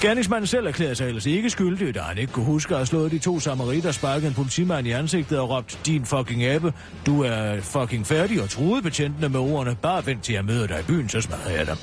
Gerningsmanden 0.00 0.46
selv 0.46 0.66
erklærede 0.66 0.94
sig 0.94 1.06
ellers 1.08 1.26
ikke 1.26 1.50
skyldig, 1.50 1.94
da 1.94 2.00
han 2.00 2.18
ikke 2.18 2.32
kunne 2.32 2.44
huske 2.44 2.74
at 2.74 2.78
have 2.78 2.86
slået 2.86 3.12
de 3.12 3.18
to 3.18 3.40
samaritter, 3.40 3.92
sparket 3.92 4.28
en 4.28 4.34
politimand 4.34 4.86
i 4.86 4.90
ansigtet 4.90 5.38
og 5.38 5.50
råbt, 5.50 5.78
din 5.86 6.04
fucking 6.04 6.44
abe, 6.44 6.72
du 7.06 7.22
er 7.22 7.60
fucking 7.60 8.06
færdig 8.06 8.42
og 8.42 8.50
truede 8.50 8.82
betjentene 8.82 9.28
med 9.28 9.40
ordene, 9.40 9.76
bare 9.82 10.06
vent 10.06 10.22
til 10.22 10.34
jeg 10.34 10.44
møder 10.44 10.66
dig 10.66 10.80
i 10.80 10.82
byen, 10.82 11.08
så 11.08 11.20
smadrer 11.20 11.50
jeg 11.50 11.66
dig. 11.66 11.76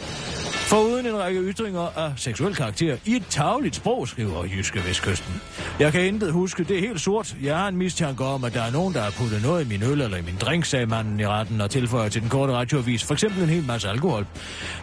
Række 1.24 1.42
ytringer 1.42 1.98
af 1.98 2.14
seksuel 2.16 2.56
karakter 2.56 2.98
i 3.06 3.16
et 3.16 3.24
tagligt 3.30 3.76
sprog, 3.76 4.08
skriver 4.08 4.46
Jyske 4.46 4.88
Vestkysten. 4.88 5.42
Jeg 5.80 5.92
kan 5.92 6.06
intet 6.06 6.32
huske, 6.32 6.64
det 6.64 6.78
er 6.78 6.82
helt 6.82 7.02
sort. 7.02 7.36
Jeg 7.44 7.58
har 7.58 7.68
en 7.68 7.78
mistanke 7.78 8.24
om, 8.24 8.44
at 8.44 8.54
der 8.54 8.62
er 8.62 8.72
nogen, 8.72 8.94
der 8.94 9.02
har 9.02 9.12
puttet 9.12 9.42
noget 9.44 9.66
i 9.66 9.70
min 9.70 9.84
øl 9.84 10.02
eller 10.02 10.18
i 10.18 10.22
min 10.22 10.36
drink, 10.42 10.66
sagde 10.66 10.86
manden 10.86 11.20
i 11.20 11.28
retten 11.28 11.62
og 11.62 11.70
tilføjer 11.72 12.10
til 12.10 12.22
den 12.22 12.30
korte 12.30 12.54
radioavis, 12.54 13.04
for 13.04 13.14
eksempel 13.14 13.44
en 13.44 13.50
hel 13.50 13.64
masse 13.68 13.90
alkohol. 13.90 14.26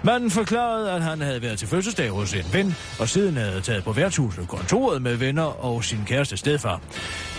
Manden 0.03 0.30
forklarede, 0.30 0.91
at 0.91 1.03
han 1.03 1.20
havde 1.20 1.43
været 1.43 1.59
til 1.59 1.68
fødselsdag 1.68 2.11
hos 2.11 2.34
en 2.34 2.45
ven, 2.53 2.76
og 2.99 3.09
siden 3.09 3.36
havde 3.36 3.61
taget 3.61 3.84
på 3.84 3.93
værtshuset 3.93 4.49
kontoret 4.49 5.03
med 5.03 5.16
venner 5.16 5.64
og 5.64 5.84
sin 5.84 5.99
kæreste 6.07 6.36
stedfar. 6.36 6.80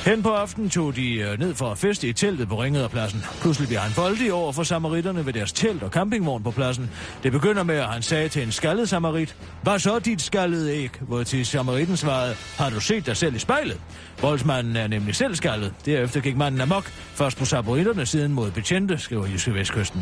Hen 0.06 0.24
på 0.24 0.30
aftenen 0.30 0.70
tog 0.70 0.95
de 0.95 1.14
øh, 1.14 1.39
ned 1.39 1.56
for 1.56 1.72
at 1.72 1.78
feste 1.78 2.08
i 2.08 2.14
teltet 2.14 2.49
på 2.49 2.62
Ringederpladsen. 2.62 3.24
Pludselig 3.41 3.68
bliver 3.68 3.80
han 3.80 3.91
voldig 3.97 4.34
over 4.34 4.52
for 4.52 4.64
samaritterne 4.64 5.26
ved 5.26 5.34
deres 5.34 5.54
telt 5.54 5.84
og 5.84 5.89
campingvogn 5.89 6.43
på 6.43 6.52
pladsen. 6.52 6.91
Det 7.24 7.32
begynder 7.32 7.64
med, 7.64 7.76
at 7.76 7.86
han 7.86 8.02
sagde 8.02 8.30
til 8.30 8.43
en 8.43 8.52
skaldet 8.52 8.89
samarit, 8.89 9.36
Hvad 9.64 9.80
så 9.80 9.99
dit 9.99 10.22
skaldede 10.22 10.74
æg? 10.74 10.89
Hvor 11.02 11.24
til 11.24 11.45
samaritten 11.45 11.97
svarede, 11.97 12.36
har 12.58 12.70
du 12.70 12.80
set 12.80 13.06
dig 13.06 13.18
selv 13.18 13.36
i 13.36 13.39
spejlet? 13.39 13.80
Voldsmanden 14.22 14.76
er 14.76 14.88
nemlig 14.88 15.16
selv 15.16 15.36
skaldet. 15.36 15.74
Derefter 15.86 16.20
gik 16.20 16.38
manden 16.38 16.62
amok. 16.62 16.86
Først 17.14 17.38
på 17.38 17.45
samaritterne, 17.45 18.06
siden 18.06 18.34
mod 18.34 18.52
betjente, 18.52 18.97
skriver 18.97 19.28
Jyske 19.28 19.54
Vestkysten. 19.54 20.02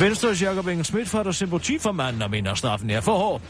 Venstres 0.00 0.42
Jakob 0.42 0.66
Engel 0.66 0.84
Schmidt 0.84 1.08
fatter 1.08 1.32
sympati 1.32 1.78
for 1.78 1.92
manden 1.92 2.22
og 2.22 2.30
mener, 2.30 2.52
at 2.52 2.58
straffen 2.58 2.90
er 2.90 3.00
for 3.00 3.18
hård. 3.18 3.40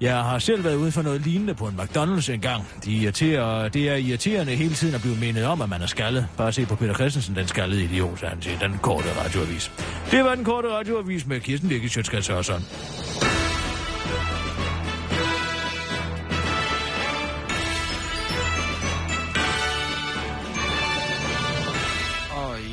Jeg 0.00 0.16
har 0.24 0.38
selv 0.38 0.64
været 0.64 0.76
ude 0.76 0.92
for 0.92 1.02
noget 1.02 1.20
lignende 1.20 1.54
på 1.54 1.64
en 1.64 1.80
McDonald's 1.80 2.32
engang. 2.32 2.64
De 2.84 2.92
irriterer, 2.92 3.68
det 3.68 3.88
er 3.88 3.94
irriterende 3.94 4.54
hele 4.54 4.74
tiden 4.74 4.94
at 4.94 5.00
blive 5.00 5.16
mindet 5.16 5.44
om, 5.44 5.62
at 5.62 5.68
man 5.68 5.82
er 5.82 5.86
skaldet. 5.86 6.28
Bare 6.36 6.52
se 6.52 6.66
på 6.66 6.74
Peter 6.74 6.94
Christensen, 6.94 7.36
den 7.36 7.48
skaldede 7.48 7.84
idiot, 7.84 8.18
sagde 8.18 8.34
han 8.34 8.40
til 8.40 8.60
den 8.60 8.78
korte 8.82 9.06
radioavis. 9.24 9.72
Det 10.10 10.24
var 10.24 10.34
den 10.34 10.44
korte 10.44 10.68
radioavis 10.68 11.26
med 11.26 11.40
Kirsten 11.40 11.68
Birgit 11.68 11.92
Sjøtskrets 11.92 12.28
Hørsson. 12.28 12.64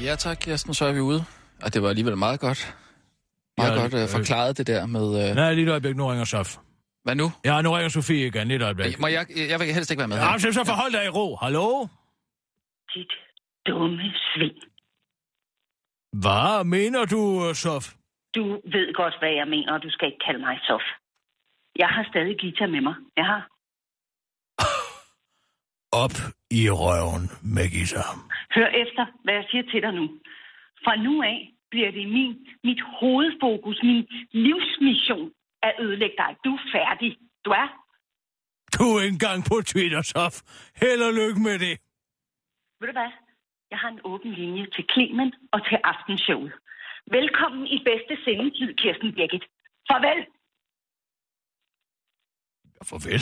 Ja 0.03 0.15
tak, 0.15 0.37
Kirsten, 0.37 0.73
så 0.73 0.85
er 0.85 0.91
vi 0.91 0.99
ude. 0.99 1.23
Og 1.63 1.73
det 1.73 1.83
var 1.83 1.89
alligevel 1.89 2.17
meget 2.17 2.39
godt. 2.39 2.75
Meget 3.57 3.75
Ja, 3.75 3.81
godt 3.81 3.93
uh, 3.93 4.01
øh, 4.01 4.07
forklaret 4.07 4.57
det 4.57 4.67
der 4.67 4.85
med... 4.85 5.01
Uh... 5.01 5.35
Nej, 5.35 5.53
lige 5.53 5.65
et 5.65 5.69
øjeblik, 5.69 5.95
nu 5.95 6.07
ringer 6.07 6.25
Sof. 6.25 6.57
Hvad 7.07 7.15
nu? 7.15 7.27
Ja, 7.45 7.61
nu 7.61 7.69
ringer 7.75 7.89
Sofie 7.89 8.27
igen, 8.27 8.47
lige 8.47 8.55
et 8.61 8.63
øjeblik. 8.69 8.99
Må 8.99 9.07
jeg, 9.07 9.23
jeg 9.51 9.59
vil 9.59 9.67
helst 9.77 9.91
ikke 9.91 10.01
være 10.03 10.13
med. 10.13 10.17
Ja, 10.17 10.37
så, 10.43 10.47
så 10.57 10.63
forhold 10.71 10.91
dig 10.97 11.05
i 11.05 11.11
ro. 11.17 11.27
Hallo? 11.43 11.87
Dit 12.93 13.11
dumme 13.67 14.03
svin. 14.29 14.57
Hvad 16.23 16.63
mener 16.75 17.05
du, 17.13 17.21
Sof? 17.53 17.85
Du 18.35 18.43
ved 18.75 18.87
godt, 18.93 19.15
hvad 19.19 19.33
jeg 19.39 19.47
mener, 19.47 19.73
og 19.73 19.83
du 19.83 19.89
skal 19.89 20.05
ikke 20.07 20.23
kalde 20.25 20.39
mig 20.39 20.59
sof. 20.67 20.85
Jeg 21.75 21.89
har 21.95 22.03
stadig 22.11 22.35
Gita 22.41 22.65
med 22.67 22.81
mig. 22.81 22.95
Jeg 23.17 23.25
har. 23.31 23.41
Op 26.03 26.15
i 26.51 26.63
røven 26.69 27.23
med 27.55 27.67
Gita. 27.73 28.03
Hør 28.55 28.69
efter, 28.83 29.03
hvad 29.23 29.33
jeg 29.33 29.45
siger 29.51 29.63
til 29.71 29.81
dig 29.81 29.93
nu. 29.99 30.05
Fra 30.83 30.95
nu 30.95 31.13
af 31.21 31.39
bliver 31.71 31.91
det 31.91 32.09
min, 32.17 32.31
mit 32.63 32.81
hovedfokus, 32.99 33.77
min 33.83 34.07
livsmission 34.31 35.31
at 35.63 35.75
ødelægge 35.79 36.17
dig. 36.17 36.31
Du 36.45 36.51
er 36.55 36.63
færdig. 36.75 37.17
Du 37.45 37.49
er. 37.49 37.67
Du 38.75 38.85
er 38.97 39.03
engang 39.13 39.39
på 39.49 39.55
Twitter, 39.61 40.01
Sof. 40.01 40.35
Held 40.75 41.01
og 41.01 41.13
lykke 41.13 41.41
med 41.47 41.59
det. 41.59 41.75
Ved 42.79 42.87
du 42.87 42.95
hvad? 42.99 43.11
Jeg 43.71 43.79
har 43.79 43.89
en 43.89 44.01
åben 44.03 44.31
linje 44.33 44.65
til 44.75 44.85
Clemen 44.93 45.33
og 45.53 45.59
til 45.67 45.77
aftenshowet. 45.83 46.53
Velkommen 47.11 47.67
i 47.67 47.77
bedste 47.89 48.23
sendetid, 48.23 48.73
Kirsten 48.81 49.13
Birgit. 49.13 49.45
Farvel. 49.89 50.19
Ja, 52.75 52.81
farvel. 52.91 53.21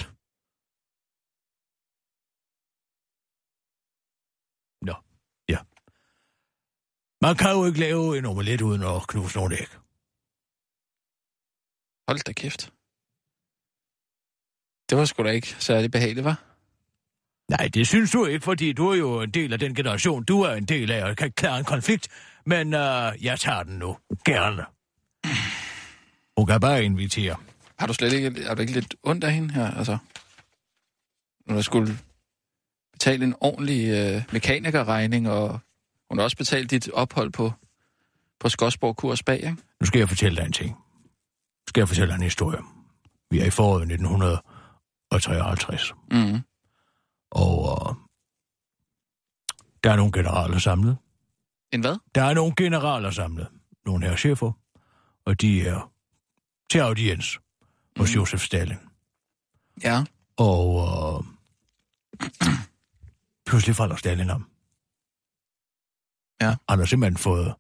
Nå, 4.82 4.96
ja. 5.50 5.60
Man 7.22 7.36
kan 7.36 7.52
jo 7.58 7.66
ikke 7.66 7.80
lave 7.80 8.18
en 8.18 8.26
omelet 8.26 8.62
uden 8.62 8.84
at 8.84 9.08
knuse 9.08 9.38
nogle 9.38 9.56
æg. 9.56 9.85
Hold 12.08 12.20
da 12.20 12.32
kæft. 12.32 12.72
Det 14.90 14.98
var 14.98 15.06
sgu 15.06 15.24
da 15.24 15.30
ikke 15.30 15.56
særlig 15.60 15.92
behageligt, 15.92 16.26
var? 16.26 16.44
Nej, 17.50 17.70
det 17.74 17.88
synes 17.88 18.12
du 18.12 18.26
ikke, 18.26 18.44
fordi 18.44 18.74
du 18.74 18.90
er 18.90 18.96
jo 18.96 19.22
en 19.22 19.30
del 19.30 19.54
af 19.54 19.60
den 19.60 19.76
generation, 19.76 20.24
du 20.24 20.42
er 20.42 20.54
en 20.54 20.66
del 20.66 20.92
af, 20.92 21.04
og 21.10 21.16
kan 21.16 21.32
klare 21.32 21.60
en 21.60 21.66
konflikt. 21.66 22.08
Men 22.46 22.68
uh, 22.68 23.26
jeg 23.26 23.40
tager 23.40 23.64
den 23.64 23.80
nu. 23.80 23.98
Gerne. 24.26 24.66
Hun 26.38 26.48
kan 26.48 26.60
bare 26.60 26.84
invitere. 26.84 27.36
Har 27.80 27.88
du 27.88 27.94
slet 27.94 28.14
ikke, 28.14 28.44
er 28.44 28.56
du 28.56 28.62
ikke 28.62 28.74
lidt 28.74 28.96
ondt 29.04 29.24
af 29.24 29.34
hende 29.34 29.54
her, 29.54 29.72
altså? 29.72 29.98
Når 31.48 31.56
du 31.56 31.62
skulle 31.62 31.98
betale 32.94 33.26
en 33.26 33.36
ordentlig 33.42 33.90
øh, 33.90 34.24
mekanikerregning, 34.32 35.30
og 35.30 35.60
hun 36.10 36.18
har 36.18 36.24
også 36.24 36.38
betalt 36.38 36.72
dit 36.72 36.90
ophold 36.90 37.32
på, 37.32 37.54
på 38.40 38.50
Skodsborg 38.50 38.96
Kurs 38.96 39.24
bag, 39.24 39.36
ikke? 39.36 39.58
Nu 39.80 39.86
skal 39.86 40.00
jeg 40.00 40.10
fortælle 40.10 40.36
dig 40.38 40.46
en 40.46 40.54
ting. 40.54 40.85
Skal 41.68 41.82
jeg 41.82 41.88
fortælle 41.88 42.16
en 42.16 42.22
historie. 42.22 42.60
Vi 43.32 43.40
er 43.40 43.46
i 43.46 43.50
foråret 43.50 43.82
1953, 43.82 45.94
Mm. 46.12 46.42
og 47.32 47.60
uh, 47.60 47.96
der 49.84 49.92
er 49.92 49.96
nogle 49.96 50.12
generaler 50.12 50.58
samlet. 50.58 50.98
En 51.72 51.82
hvad? 51.82 51.98
Der 52.16 52.24
er 52.24 52.34
nogle 52.34 52.54
generaler 52.58 53.12
samlet. 53.12 53.48
Nogle 53.86 54.08
her 54.08 54.16
chefer, 54.16 54.52
og 55.26 55.42
de 55.42 55.68
er 55.68 55.92
til 56.72 56.80
audiens 56.80 57.40
hos 57.98 58.10
Mm. 58.10 58.16
Josef 58.20 58.42
Stalin. 58.42 58.78
Ja. 59.84 60.04
Og 60.38 60.76
uh, 60.76 61.26
pludselig 63.48 63.76
falder 63.76 63.96
Stalin 63.96 64.30
om. 64.30 64.50
Ja. 66.42 66.56
Han 66.70 66.80
har 66.80 66.86
simpelthen 66.86 67.18
fået 67.18 67.56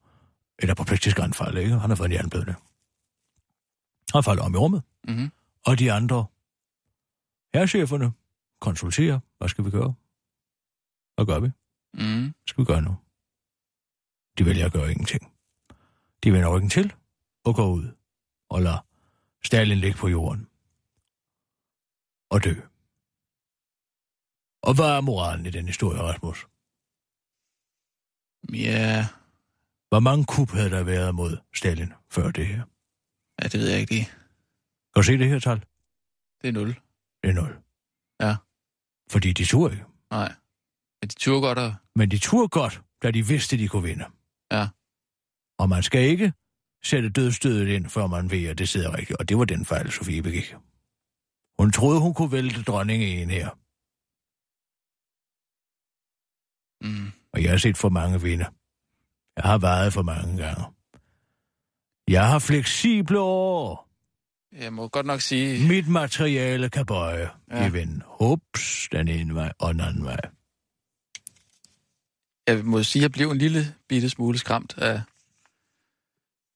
et 0.63 0.69
apopleksisk 0.69 1.19
anfald, 1.19 1.57
ikke? 1.57 1.71
Han 1.79 1.89
har 1.89 1.95
fået 1.95 2.07
en 2.07 2.13
jernblødning. 2.13 2.57
Han 4.15 4.23
falder 4.23 4.43
om 4.43 4.53
i 4.53 4.57
rummet. 4.57 4.83
Mm-hmm. 5.07 5.31
Og 5.65 5.79
de 5.79 5.91
andre 5.91 6.25
herrecheferne 7.53 8.13
konsulterer. 8.61 9.19
Hvad 9.37 9.49
skal 9.49 9.65
vi 9.65 9.69
gøre? 9.71 9.93
Hvad 11.15 11.25
gør 11.25 11.39
vi? 11.39 11.51
Mm. 11.93 12.23
Hvad 12.23 12.47
skal 12.47 12.61
vi 12.61 12.65
gøre 12.65 12.81
nu? 12.81 12.95
De 14.37 14.45
vælger 14.45 14.65
at 14.65 14.73
gøre 14.73 14.91
ingenting. 14.91 15.31
De 16.23 16.33
vender 16.33 16.55
ryggen 16.55 16.69
til 16.69 16.93
og 17.43 17.55
går 17.55 17.69
ud 17.73 17.95
og 18.49 18.61
lader 18.61 18.85
Stalin 19.43 19.77
ligge 19.77 19.97
på 19.97 20.07
jorden. 20.07 20.47
Og 22.29 22.43
dø. 22.43 22.53
Og 24.61 24.73
hvad 24.75 24.85
er 24.97 25.01
moralen 25.01 25.45
i 25.45 25.49
den 25.49 25.65
historie, 25.65 26.01
Rasmus? 26.01 26.47
Ja, 28.53 29.07
Hvor 29.89 29.99
mange 29.99 30.25
kup 30.25 30.49
havde 30.49 30.69
der 30.69 30.83
været 30.83 31.15
mod 31.15 31.37
Stalin 31.53 31.93
før 32.11 32.31
det 32.31 32.47
her? 32.47 32.63
Ja, 33.41 33.47
det 33.47 33.59
ved 33.59 33.69
jeg 33.69 33.79
ikke 33.79 33.93
lige. 33.93 34.05
Kan 34.05 34.95
du 34.95 35.03
se 35.03 35.17
det 35.17 35.29
her 35.29 35.39
tal? 35.39 35.59
Det 36.41 36.47
er 36.47 36.51
nul. 36.51 36.67
Det 37.23 37.29
er 37.29 37.33
0. 37.33 37.61
Ja. 38.21 38.35
Fordi 39.09 39.33
de 39.33 39.45
turde 39.45 39.73
ikke. 39.73 39.85
Nej. 40.11 40.33
Men 41.01 41.09
de 41.09 41.15
turde 41.15 41.41
godt 41.41 41.59
at... 41.59 41.73
Men 41.95 42.11
de 42.11 42.19
turde 42.19 42.49
godt, 42.49 42.81
da 43.03 43.11
de 43.11 43.27
vidste, 43.27 43.57
de 43.57 43.67
kunne 43.67 43.83
vinde. 43.83 44.05
Ja. 44.51 44.67
Og 45.59 45.69
man 45.69 45.83
skal 45.83 46.01
ikke 46.01 46.33
sætte 46.83 47.09
dødstødet 47.09 47.67
ind, 47.67 47.89
før 47.89 48.07
man 48.07 48.31
ved, 48.31 48.45
at 48.45 48.57
det 48.57 48.69
sidder 48.69 48.97
rigtigt. 48.97 49.19
Og 49.19 49.29
det 49.29 49.37
var 49.37 49.45
den 49.45 49.65
fejl, 49.65 49.91
Sofie 49.91 50.23
begik. 50.23 50.55
Hun 51.59 51.71
troede, 51.71 52.01
hun 52.01 52.13
kunne 52.13 52.31
vælte 52.31 52.63
dronningen 52.63 53.29
her. 53.29 53.49
Mm. 56.85 57.11
Og 57.33 57.43
jeg 57.43 57.51
har 57.51 57.57
set 57.57 57.77
for 57.77 57.89
mange 57.89 58.21
vinde. 58.21 58.45
Jeg 59.37 59.43
har 59.43 59.57
været 59.57 59.93
for 59.93 60.01
mange 60.01 60.37
gange. 60.43 60.63
Jeg 62.07 62.27
har 62.27 62.39
fleksible 62.39 63.19
år. 63.19 63.87
Jeg 64.51 64.73
må 64.73 64.87
godt 64.87 65.05
nok 65.05 65.21
sige... 65.21 65.67
Mit 65.67 65.87
materiale 65.87 66.69
kan 66.69 66.85
bøje 66.85 67.29
Ja. 67.51 67.67
i 67.67 67.71
vinden. 67.71 68.03
Hups, 68.05 68.89
den 68.91 69.07
ene 69.07 69.35
vej 69.35 69.51
og 69.59 69.73
den 69.73 69.81
anden 69.81 70.05
vej. 70.05 70.19
Jeg 72.47 72.65
må 72.65 72.83
sige, 72.83 72.99
at 72.99 73.03
jeg 73.03 73.11
blev 73.11 73.31
en 73.31 73.37
lille 73.37 73.75
bitte 73.89 74.09
smule 74.09 74.37
skræmt 74.37 74.77
af, 74.77 75.01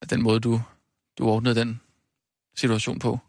den 0.10 0.22
måde, 0.22 0.39
du, 0.39 0.62
du 1.18 1.26
ordnede 1.28 1.56
den 1.56 1.82
situation 2.56 3.00
på. 3.00 3.20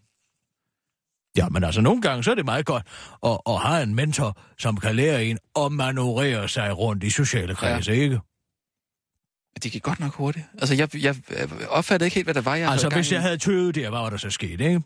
Ja, 1.37 1.49
men 1.49 1.65
altså 1.65 1.81
nogle 1.81 2.03
gange, 2.03 2.25
så 2.25 2.31
er 2.31 2.35
det 2.35 2.45
meget 2.45 2.67
godt 2.67 2.87
at, 3.23 3.39
at 3.47 3.61
have 3.61 3.83
en 3.83 3.95
mentor, 3.95 4.39
som 4.59 4.77
kan 4.77 4.97
lære 4.97 5.25
en 5.25 5.39
at 5.59 5.73
manøvrere 5.73 6.49
sig 6.49 6.79
rundt 6.79 7.05
i 7.05 7.11
sociale 7.11 7.55
kredse, 7.55 7.93
ja. 7.93 8.03
ikke? 8.03 8.21
Det 9.63 9.73
gik 9.73 9.83
godt 9.83 10.01
nok 10.01 10.15
hurtigt. 10.15 10.45
Altså, 10.59 10.75
jeg, 10.75 11.03
jeg, 11.03 11.17
opfattede 11.69 12.07
ikke 12.07 12.15
helt, 12.15 12.27
hvad 12.27 12.35
der 12.35 12.41
var, 12.41 12.55
jeg 12.55 12.71
Altså, 12.71 12.87
havde 12.89 12.99
hvis 13.01 13.13
jeg 13.13 13.23
havde 13.23 13.39
tøvet 13.39 13.75
der, 13.75 13.91
hvad 13.91 13.99
var 13.99 14.11
der 14.11 14.17
så 14.17 14.31
sket, 14.31 14.61
ikke? 14.61 14.83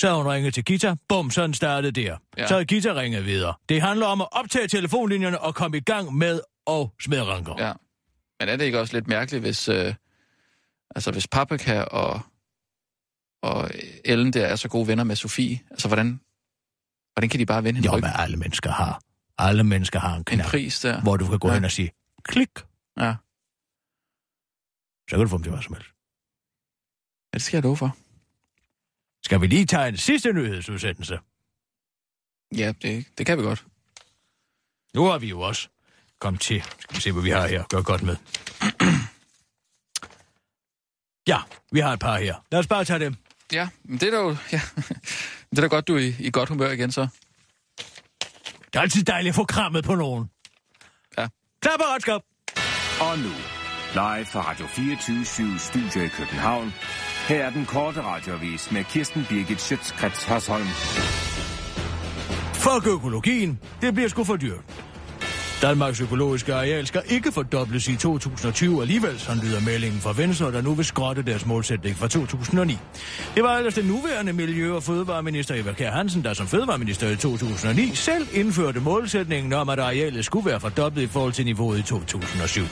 Så 0.00 0.06
havde 0.06 0.22
hun 0.22 0.32
ringet 0.32 0.54
til 0.54 0.64
Gita, 0.64 0.94
bum, 1.08 1.30
sådan 1.30 1.54
startede 1.54 1.92
der. 1.92 2.16
Ja. 2.38 2.46
Så 2.46 2.54
havde 2.54 2.64
Gita 2.64 2.94
ringet 2.94 3.24
videre. 3.26 3.54
Det 3.68 3.82
handler 3.82 4.06
om 4.06 4.20
at 4.20 4.28
optage 4.32 4.68
telefonlinjerne 4.68 5.40
og 5.40 5.54
komme 5.54 5.76
i 5.76 5.80
gang 5.80 6.14
med 6.14 6.40
at 6.70 6.88
smide 7.02 7.22
ranker. 7.24 7.54
Ja. 7.58 7.72
Men 8.40 8.48
er 8.48 8.56
det 8.56 8.64
ikke 8.64 8.80
også 8.80 8.96
lidt 8.96 9.08
mærkeligt, 9.08 9.42
hvis, 9.42 9.68
øh, 9.68 9.94
altså, 10.96 11.10
hvis 11.10 11.28
Paprika 11.28 11.80
og, 11.80 12.20
og 13.42 13.70
Ellen 14.04 14.32
der 14.32 14.46
er 14.46 14.56
så 14.56 14.68
gode 14.68 14.88
venner 14.88 15.04
med 15.04 15.16
Sofie? 15.16 15.60
Altså, 15.70 15.88
hvordan, 15.88 16.20
hvordan 17.14 17.28
kan 17.28 17.40
de 17.40 17.46
bare 17.46 17.62
vinde 17.62 17.78
en 17.78 17.84
Jo, 17.84 17.92
men 17.92 18.10
alle 18.14 18.36
mennesker 18.36 18.70
har. 18.70 19.00
Alle 19.38 19.64
mennesker 19.64 19.98
har 20.00 20.12
en 20.12 20.18
En 20.18 20.24
knap, 20.24 20.46
pris 20.46 20.80
der. 20.80 21.00
hvor 21.00 21.16
du 21.16 21.26
kan 21.26 21.38
gå 21.38 21.48
ja. 21.48 21.54
hen 21.54 21.64
og 21.64 21.70
sige, 21.70 21.90
klik, 22.24 22.48
Ja. 23.00 23.14
Så 25.12 25.16
kan 25.16 25.24
du 25.24 25.28
få 25.28 25.36
dem 25.36 25.42
til 25.42 25.52
hvad 25.52 25.62
som 25.62 25.74
helst. 25.74 25.88
ja, 27.32 27.36
det 27.36 27.42
skal 27.42 27.56
jeg 27.56 27.62
love 27.62 27.76
for. 27.76 27.96
Skal 29.24 29.40
vi 29.40 29.46
lige 29.46 29.66
tage 29.66 29.88
en 29.88 29.96
sidste 29.96 30.32
nyhedsudsendelse? 30.32 31.18
Ja, 32.56 32.72
det, 32.82 33.06
det 33.18 33.26
kan 33.26 33.38
vi 33.38 33.42
godt. 33.42 33.64
Nu 34.94 35.04
har 35.04 35.18
vi 35.18 35.26
jo 35.26 35.40
også 35.40 35.68
kommet 36.18 36.40
til. 36.40 36.62
Skal 36.62 36.96
vi 36.96 37.00
se, 37.00 37.12
hvad 37.12 37.22
vi 37.22 37.30
har 37.30 37.46
her. 37.46 37.64
Gør 37.68 37.82
godt 37.82 38.02
med. 38.02 38.16
Ja, 41.26 41.38
vi 41.72 41.80
har 41.80 41.92
et 41.92 42.00
par 42.00 42.18
her. 42.18 42.36
Lad 42.52 42.60
os 42.60 42.66
bare 42.66 42.84
tage 42.84 42.98
dem. 42.98 43.16
Ja, 43.52 43.68
men 43.84 44.00
det 44.00 44.06
er 44.06 44.10
da 44.10 44.16
jo... 44.16 44.36
Ja. 44.52 44.60
det 45.50 45.58
er 45.58 45.60
da 45.60 45.66
godt, 45.66 45.88
du 45.88 45.94
er 45.94 45.98
i, 45.98 46.16
i 46.18 46.30
godt 46.30 46.48
humør 46.48 46.70
igen, 46.70 46.92
så. 46.92 47.08
Det 48.66 48.76
er 48.76 48.80
altid 48.80 49.04
dejligt 49.04 49.32
at 49.32 49.34
få 49.34 49.44
krammet 49.44 49.84
på 49.84 49.94
nogen. 49.94 50.30
Ja. 51.18 51.28
Klar 51.60 51.76
på 51.76 51.82
retskab. 51.82 52.20
Og 53.00 53.18
nu, 53.18 53.30
live 53.94 54.24
fra 54.24 54.40
Radio 54.50 54.66
24 54.66 55.58
Studio 55.58 56.02
i 56.04 56.08
København. 56.08 56.72
Her 57.28 57.44
er 57.44 57.50
den 57.50 57.66
korte 57.66 58.02
radiovis 58.02 58.72
med 58.72 58.84
Kirsten 58.84 59.26
Birgit 59.28 59.60
Schøtzgrads 59.60 60.24
Hasholm. 60.24 60.66
Fuck 62.54 62.86
økologien. 62.86 63.60
Det 63.80 63.94
bliver 63.94 64.08
sgu 64.08 64.24
for 64.24 64.36
dyrt. 64.36 64.91
Danmarks 65.62 66.00
økologiske 66.00 66.54
areal 66.54 66.86
skal 66.86 67.02
ikke 67.08 67.32
fordobles 67.32 67.88
i 67.88 67.96
2020 67.96 68.80
alligevel, 68.82 69.20
sådan 69.20 69.42
lyder 69.42 69.60
meldingen 69.60 70.00
fra 70.00 70.12
Venstre, 70.16 70.52
der 70.52 70.62
nu 70.62 70.74
vil 70.74 70.84
skrotte 70.84 71.22
deres 71.22 71.46
målsætning 71.46 71.96
fra 71.96 72.08
2009. 72.08 72.78
Det 73.34 73.42
var 73.42 73.56
ellers 73.56 73.74
den 73.74 73.84
nuværende 73.84 74.32
Miljø- 74.32 74.74
og 74.74 74.82
Fødevareminister 74.82 75.54
Eva 75.54 75.72
Kjær 75.72 75.90
Hansen, 75.90 76.24
der 76.24 76.34
som 76.34 76.46
fødevareminister 76.46 77.08
i 77.08 77.16
2009 77.16 77.94
selv 77.94 78.26
indførte 78.32 78.80
målsætningen 78.80 79.52
om, 79.52 79.68
at 79.68 79.78
arealet 79.78 80.24
skulle 80.24 80.50
være 80.50 80.60
fordoblet 80.60 81.02
i 81.02 81.06
forhold 81.06 81.32
til 81.32 81.44
niveauet 81.44 81.78
i 81.78 81.82
2007. 81.82 82.62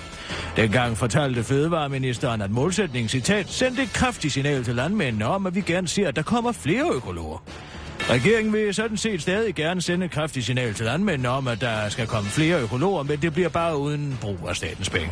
Dengang 0.56 0.96
fortalte 0.96 1.44
fødevareministeren, 1.44 2.42
at 2.42 2.50
målsætningen, 2.50 3.08
citat, 3.08 3.50
sendte 3.50 3.82
et 3.82 3.92
kraftigt 3.92 4.32
signal 4.32 4.64
til 4.64 4.74
landmændene 4.74 5.26
om, 5.26 5.46
at 5.46 5.54
vi 5.54 5.60
gerne 5.60 5.88
ser, 5.88 6.08
at 6.08 6.16
der 6.16 6.22
kommer 6.22 6.52
flere 6.52 6.90
økologer. 6.94 7.38
Regeringen 8.10 8.52
vil 8.52 8.74
sådan 8.74 8.96
set 8.96 9.22
stadig 9.22 9.54
gerne 9.54 9.82
sende 9.82 10.06
et 10.06 10.12
kraftigt 10.12 10.46
signal 10.46 10.74
til 10.74 10.86
landmændene 10.86 11.28
om, 11.28 11.48
at 11.48 11.60
der 11.60 11.88
skal 11.88 12.06
komme 12.06 12.30
flere 12.30 12.62
økologer, 12.62 13.02
men 13.02 13.22
det 13.22 13.32
bliver 13.32 13.48
bare 13.48 13.78
uden 13.78 14.18
brug 14.20 14.38
af 14.48 14.56
statens 14.56 14.90
penge. 14.90 15.10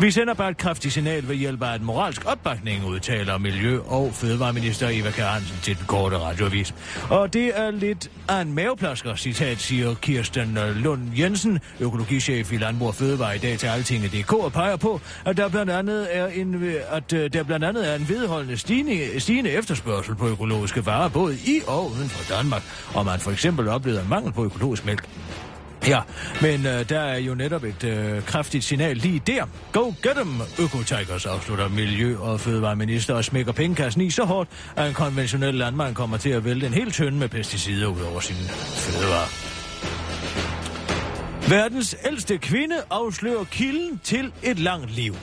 Vi 0.00 0.10
sender 0.10 0.34
bare 0.34 0.50
et 0.50 0.56
kraftigt 0.56 0.94
signal 0.94 1.28
ved 1.28 1.36
hjælp 1.36 1.62
af 1.62 1.74
en 1.76 1.84
moralsk 1.84 2.24
opbakning, 2.26 2.86
udtaler 2.86 3.38
Miljø- 3.38 3.80
og 3.86 4.10
Fødevareminister 4.14 4.88
Eva 4.92 5.10
Kjær 5.10 5.26
Hansen 5.26 5.56
til 5.62 5.78
den 5.78 5.86
korte 5.86 6.18
radioavis. 6.18 6.74
Og 7.10 7.32
det 7.32 7.52
er 7.54 7.70
lidt 7.70 8.10
af 8.28 8.40
en 8.40 8.52
maveplasker, 8.52 9.14
citat, 9.14 9.58
siger 9.58 9.94
Kirsten 9.94 10.58
Lund 10.74 11.00
Jensen, 11.18 11.58
økologichef 11.80 12.52
i 12.52 12.56
Landbrug 12.56 12.88
og 12.88 12.94
Fødevare 12.94 13.36
i 13.36 13.38
dag 13.38 13.58
til 13.58 13.66
Altinget.dk 13.66 14.32
og 14.32 14.52
peger 14.52 14.76
på, 14.76 15.00
at 15.24 15.36
der 15.36 15.48
blandt 15.48 15.72
andet 15.72 16.08
er 16.10 16.26
en, 16.26 16.74
at 16.90 17.12
øh, 17.12 17.32
der 17.32 17.42
blandt 17.42 17.64
andet 17.64 17.90
er 17.90 17.94
en 17.94 18.08
vedholdende 18.08 18.56
stigende, 18.56 19.20
stigende 19.20 19.50
efterspørgsel 19.50 20.14
på 20.14 20.28
økologiske 20.28 20.86
varer, 20.86 21.08
både 21.08 21.34
i 21.34 21.60
og 21.66 21.90
uden 21.90 22.08
for 22.08 22.23
Danmark, 22.28 22.62
og 22.94 23.04
man 23.04 23.20
for 23.20 23.30
eksempel 23.30 23.68
oplevede 23.68 24.02
en 24.02 24.08
mangel 24.08 24.32
på 24.32 24.44
økologisk 24.44 24.84
mælk. 24.84 25.08
Ja, 25.86 26.00
men 26.42 26.66
øh, 26.66 26.88
der 26.88 27.00
er 27.00 27.18
jo 27.18 27.34
netop 27.34 27.64
et 27.64 27.84
øh, 27.84 28.24
kraftigt 28.24 28.64
signal 28.64 28.96
lige 28.96 29.22
der. 29.26 29.44
Go 29.72 29.92
get 30.02 30.14
them, 30.14 30.40
Økotigers, 30.58 31.26
afslutter 31.26 31.68
Miljø- 31.68 32.18
og 32.18 32.40
Fødevareminister 32.40 33.14
og 33.14 33.24
smækker 33.24 33.52
pengekassen 33.52 34.00
i 34.02 34.10
så 34.10 34.24
hårdt, 34.24 34.50
at 34.76 34.88
en 34.88 34.94
konventionel 34.94 35.54
landmand 35.54 35.94
kommer 35.94 36.16
til 36.16 36.30
at 36.30 36.44
vælte 36.44 36.66
en 36.66 36.74
hel 36.74 36.92
tønde 36.92 37.18
med 37.18 37.28
pesticider 37.28 37.86
ud 37.86 38.00
over 38.00 38.20
sin 38.20 38.36
fødevarer. 38.76 39.54
Verdens 41.48 41.96
ældste 42.06 42.38
kvinde 42.38 42.76
afslører 42.90 43.44
kilden 43.44 44.00
til 44.04 44.32
et 44.42 44.58
langt 44.58 44.90
liv. 44.90 45.16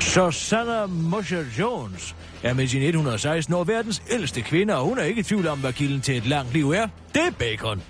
Susanna 0.00 0.86
Mosher 0.86 1.44
Jones 1.58 2.14
er 2.44 2.54
med 2.54 2.66
sine 2.66 2.84
116 2.84 3.54
år 3.54 3.64
verdens 3.64 4.02
ældste 4.10 4.42
kvinde, 4.42 4.76
og 4.76 4.84
hun 4.84 4.98
er 4.98 5.02
ikke 5.02 5.20
i 5.20 5.22
tvivl 5.22 5.46
om, 5.46 5.58
hvad 5.58 5.72
kilden 5.72 6.00
til 6.00 6.16
et 6.16 6.26
langt 6.26 6.52
liv 6.52 6.70
er. 6.70 6.88
Det 7.14 7.22
er 7.22 7.30
bacon. 7.38 7.82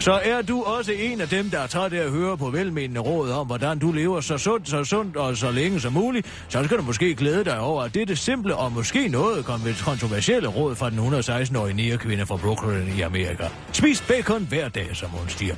Så 0.00 0.12
er 0.12 0.42
du 0.42 0.62
også 0.62 0.92
en 0.92 1.20
af 1.20 1.28
dem, 1.28 1.50
der 1.50 1.58
er 1.58 1.66
træt 1.66 1.92
af 1.92 2.04
at 2.04 2.10
høre 2.10 2.36
på 2.36 2.50
velmenende 2.50 3.00
råd 3.00 3.30
om, 3.30 3.46
hvordan 3.46 3.78
du 3.78 3.92
lever 3.92 4.20
så 4.20 4.38
sundt, 4.38 4.68
så 4.68 4.84
sundt 4.84 5.16
og 5.16 5.36
så 5.36 5.50
længe 5.50 5.80
som 5.80 5.92
muligt, 5.92 6.44
så 6.48 6.64
skal 6.64 6.78
du 6.78 6.82
måske 6.82 7.14
glæde 7.14 7.44
dig 7.44 7.60
over, 7.60 7.82
at 7.82 7.94
dette 7.94 8.16
simple 8.16 8.56
og 8.56 8.72
måske 8.72 9.08
noget 9.08 9.44
kontroversielle 9.84 10.48
råd 10.48 10.74
fra 10.74 10.90
den 10.90 10.98
116-årige 10.98 11.76
nærekvinde 11.76 12.26
fra 12.26 12.36
Brooklyn 12.36 12.98
i 12.98 13.00
Amerika. 13.00 13.44
Spis 13.72 14.00
bacon 14.00 14.46
hver 14.48 14.68
dag, 14.68 14.88
som 14.92 15.10
hun 15.10 15.28
siger. 15.28 15.54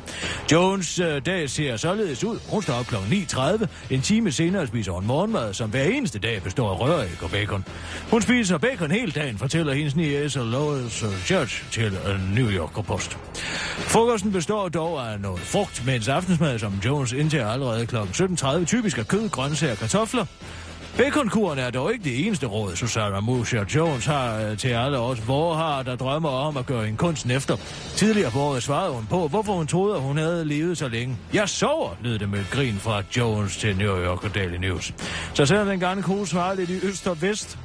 Jones 0.52 0.98
øh, 0.98 1.26
dag 1.26 1.50
ser 1.50 1.76
således 1.76 2.24
ud. 2.24 2.38
Hun 2.50 2.62
står 2.62 2.74
op 2.74 2.86
kl. 2.86 2.94
9.30. 2.94 3.66
En 3.90 4.00
time 4.00 4.32
senere 4.32 4.66
spiser 4.66 4.92
hun 4.92 5.06
morgenmad, 5.06 5.54
som 5.54 5.70
hver 5.70 5.84
eneste 5.84 6.18
dag 6.18 6.42
består 6.42 6.70
af 6.70 6.80
røræg 6.80 7.22
og 7.22 7.30
bacon. 7.30 7.64
Hun 8.10 8.22
spiser 8.22 8.58
bacon 8.58 8.90
hele 8.90 9.12
dagen, 9.12 9.38
fortæller 9.38 9.72
hendes 9.72 9.96
niece 9.96 10.38
Lois 10.38 11.04
Church 11.24 11.70
til 11.70 11.84
øh, 12.08 12.34
New 12.34 12.50
York 12.50 12.86
Post. 12.86 13.18
Frokosten 13.78 14.31
består 14.32 14.68
dog 14.68 15.12
af 15.12 15.20
noget 15.20 15.40
frugt, 15.40 15.82
mens 15.86 16.08
aftensmad, 16.08 16.58
som 16.58 16.74
Jones 16.84 17.12
indtager 17.12 17.48
allerede 17.48 17.86
kl. 17.86 17.96
17.30, 17.96 18.64
typisk 18.64 18.98
er 18.98 19.04
kød, 19.04 19.28
grøntsager 19.28 19.72
og 19.72 19.78
kartofler. 19.78 20.26
Baconkuren 20.96 21.58
er 21.58 21.70
dog 21.70 21.92
ikke 21.92 22.04
det 22.04 22.26
eneste 22.26 22.46
råd, 22.46 22.76
Susanna 22.76 23.20
Musher 23.20 23.64
Jones 23.74 24.06
har 24.06 24.36
øh, 24.36 24.56
til 24.58 24.68
alle 24.68 24.98
os 24.98 25.18
har 25.28 25.82
der 25.82 25.96
drømmer 25.96 26.28
om 26.28 26.56
at 26.56 26.66
gøre 26.66 26.88
en 26.88 26.96
kunsten 26.96 27.30
efter. 27.30 27.56
Tidligere 27.96 28.30
på 28.30 28.40
året 28.40 28.62
svarede 28.62 28.92
hun 28.92 29.06
på, 29.10 29.28
hvorfor 29.28 29.52
hun 29.52 29.66
troede, 29.66 29.96
at 29.96 30.02
hun 30.02 30.16
havde 30.16 30.44
levet 30.44 30.78
så 30.78 30.88
længe. 30.88 31.16
Jeg 31.34 31.48
sover, 31.48 31.90
lød 32.02 32.18
det 32.18 32.28
med 32.28 32.40
et 32.40 32.50
grin 32.50 32.74
fra 32.74 33.02
Jones 33.16 33.56
til 33.56 33.76
New 33.76 34.04
York 34.04 34.24
og 34.24 34.34
Daily 34.34 34.56
News. 34.56 34.94
Så 35.34 35.46
selvom 35.46 35.66
den 35.66 35.80
gamle 35.80 36.02
kone 36.02 36.26
svarede 36.26 36.64
lidt 36.64 36.70
i 36.70 36.86
øst 36.86 37.06
og 37.06 37.22
vest, 37.22 37.58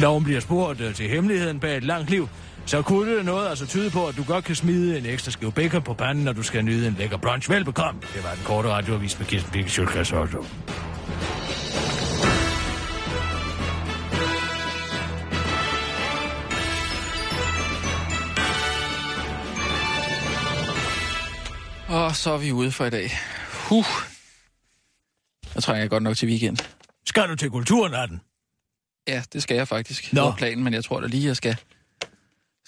Når 0.00 0.12
hun 0.12 0.24
bliver 0.24 0.40
spurgt 0.40 0.80
øh, 0.80 0.94
til 0.94 1.08
hemmeligheden 1.08 1.60
bag 1.60 1.76
et 1.76 1.84
langt 1.84 2.10
liv, 2.10 2.28
så 2.68 2.82
kunne 2.82 3.16
det 3.16 3.24
noget 3.24 3.48
altså 3.48 3.66
tyde 3.66 3.90
på, 3.90 4.06
at 4.06 4.16
du 4.16 4.24
godt 4.24 4.44
kan 4.44 4.54
smide 4.54 4.98
en 4.98 5.06
ekstra 5.06 5.30
skive 5.30 5.52
bacon 5.52 5.82
på 5.82 5.94
panden, 5.94 6.24
når 6.24 6.32
du 6.32 6.42
skal 6.42 6.64
nyde 6.64 6.88
en 6.88 6.94
lækker 6.98 7.16
brunch. 7.16 7.50
Velbekomme. 7.50 8.00
Det 8.14 8.24
var 8.24 8.34
den 8.34 8.44
korte 8.44 8.68
radioavis 8.68 9.18
med 9.18 9.26
Kirsten 9.26 9.52
Birke 9.52 10.16
Holto. 10.16 10.44
Og 21.88 22.16
så 22.16 22.30
er 22.30 22.38
vi 22.38 22.52
ude 22.52 22.72
for 22.72 22.84
i 22.84 22.90
dag. 22.90 23.10
Huh. 23.68 23.84
Jeg 25.54 25.62
tror, 25.62 25.74
jeg 25.74 25.84
er 25.84 25.88
godt 25.88 26.02
nok 26.02 26.16
til 26.16 26.28
weekend. 26.28 26.56
Skal 27.06 27.28
du 27.28 27.36
til 27.36 27.50
kulturnatten? 27.50 28.20
Ja, 29.06 29.22
det 29.32 29.42
skal 29.42 29.56
jeg 29.56 29.68
faktisk. 29.68 30.12
Nå. 30.12 30.20
Det 30.20 30.28
var 30.28 30.36
planen, 30.36 30.64
men 30.64 30.74
jeg 30.74 30.84
tror 30.84 31.00
da 31.00 31.06
lige, 31.06 31.26
jeg 31.26 31.36
skal, 31.36 31.56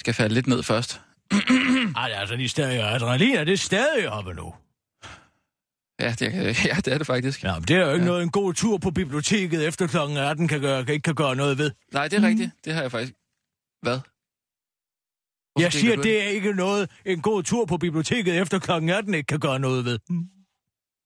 skal 0.01 0.14
falde 0.14 0.34
lidt 0.34 0.46
ned 0.46 0.62
først. 0.62 1.01
Ej, 2.03 2.11
altså 2.20 2.36
de 2.36 2.48
stadig 2.48 2.80
adrenalin, 2.94 3.34
er 3.36 3.44
det 3.44 3.61
stadig 3.61 4.09
oppe 4.11 4.34
nu? 4.34 4.55
Ja, 6.01 6.11
det, 6.18 6.22
er- 6.22 6.42
ja, 6.70 6.76
det 6.84 6.88
er 6.94 6.98
det 6.98 7.07
faktisk. 7.07 7.44
Ja, 7.44 7.55
men 7.55 7.62
det 7.68 7.76
er 7.76 7.80
jo 7.86 7.92
ikke 7.92 8.05
ja. 8.05 8.11
noget, 8.11 8.22
en 8.22 8.30
god 8.30 8.55
tur 8.55 8.78
på 8.78 8.90
biblioteket 8.90 9.66
efter 9.68 9.86
kl. 9.86 9.96
18 10.18 10.48
kan 10.48 10.61
gøre, 10.61 10.84
kan 10.84 10.94
ikke 10.94 11.03
kan 11.05 11.14
gøre 11.14 11.36
noget 11.36 11.59
ved. 11.59 11.70
Nej, 11.92 12.09
det 12.09 12.18
er 12.24 12.28
rigtigt. 12.28 12.51
Det 12.64 12.74
har 12.74 12.82
jeg 12.82 12.90
faktisk... 12.90 13.12
Hvad? 13.82 13.98
Hvorfor 15.53 15.64
Jeg 15.64 15.72
siger, 15.72 15.96
det 15.96 16.22
er 16.22 16.28
ikke 16.28 16.53
noget, 16.53 16.90
en 17.05 17.22
god 17.22 17.42
tur 17.42 17.64
på 17.64 17.76
biblioteket 17.76 18.38
efter 18.40 18.59
kl. 18.59 18.70
18 18.90 19.14
ikke 19.14 19.26
kan 19.26 19.40
gøre 19.40 19.59
noget 19.59 19.84
ved. 19.84 19.98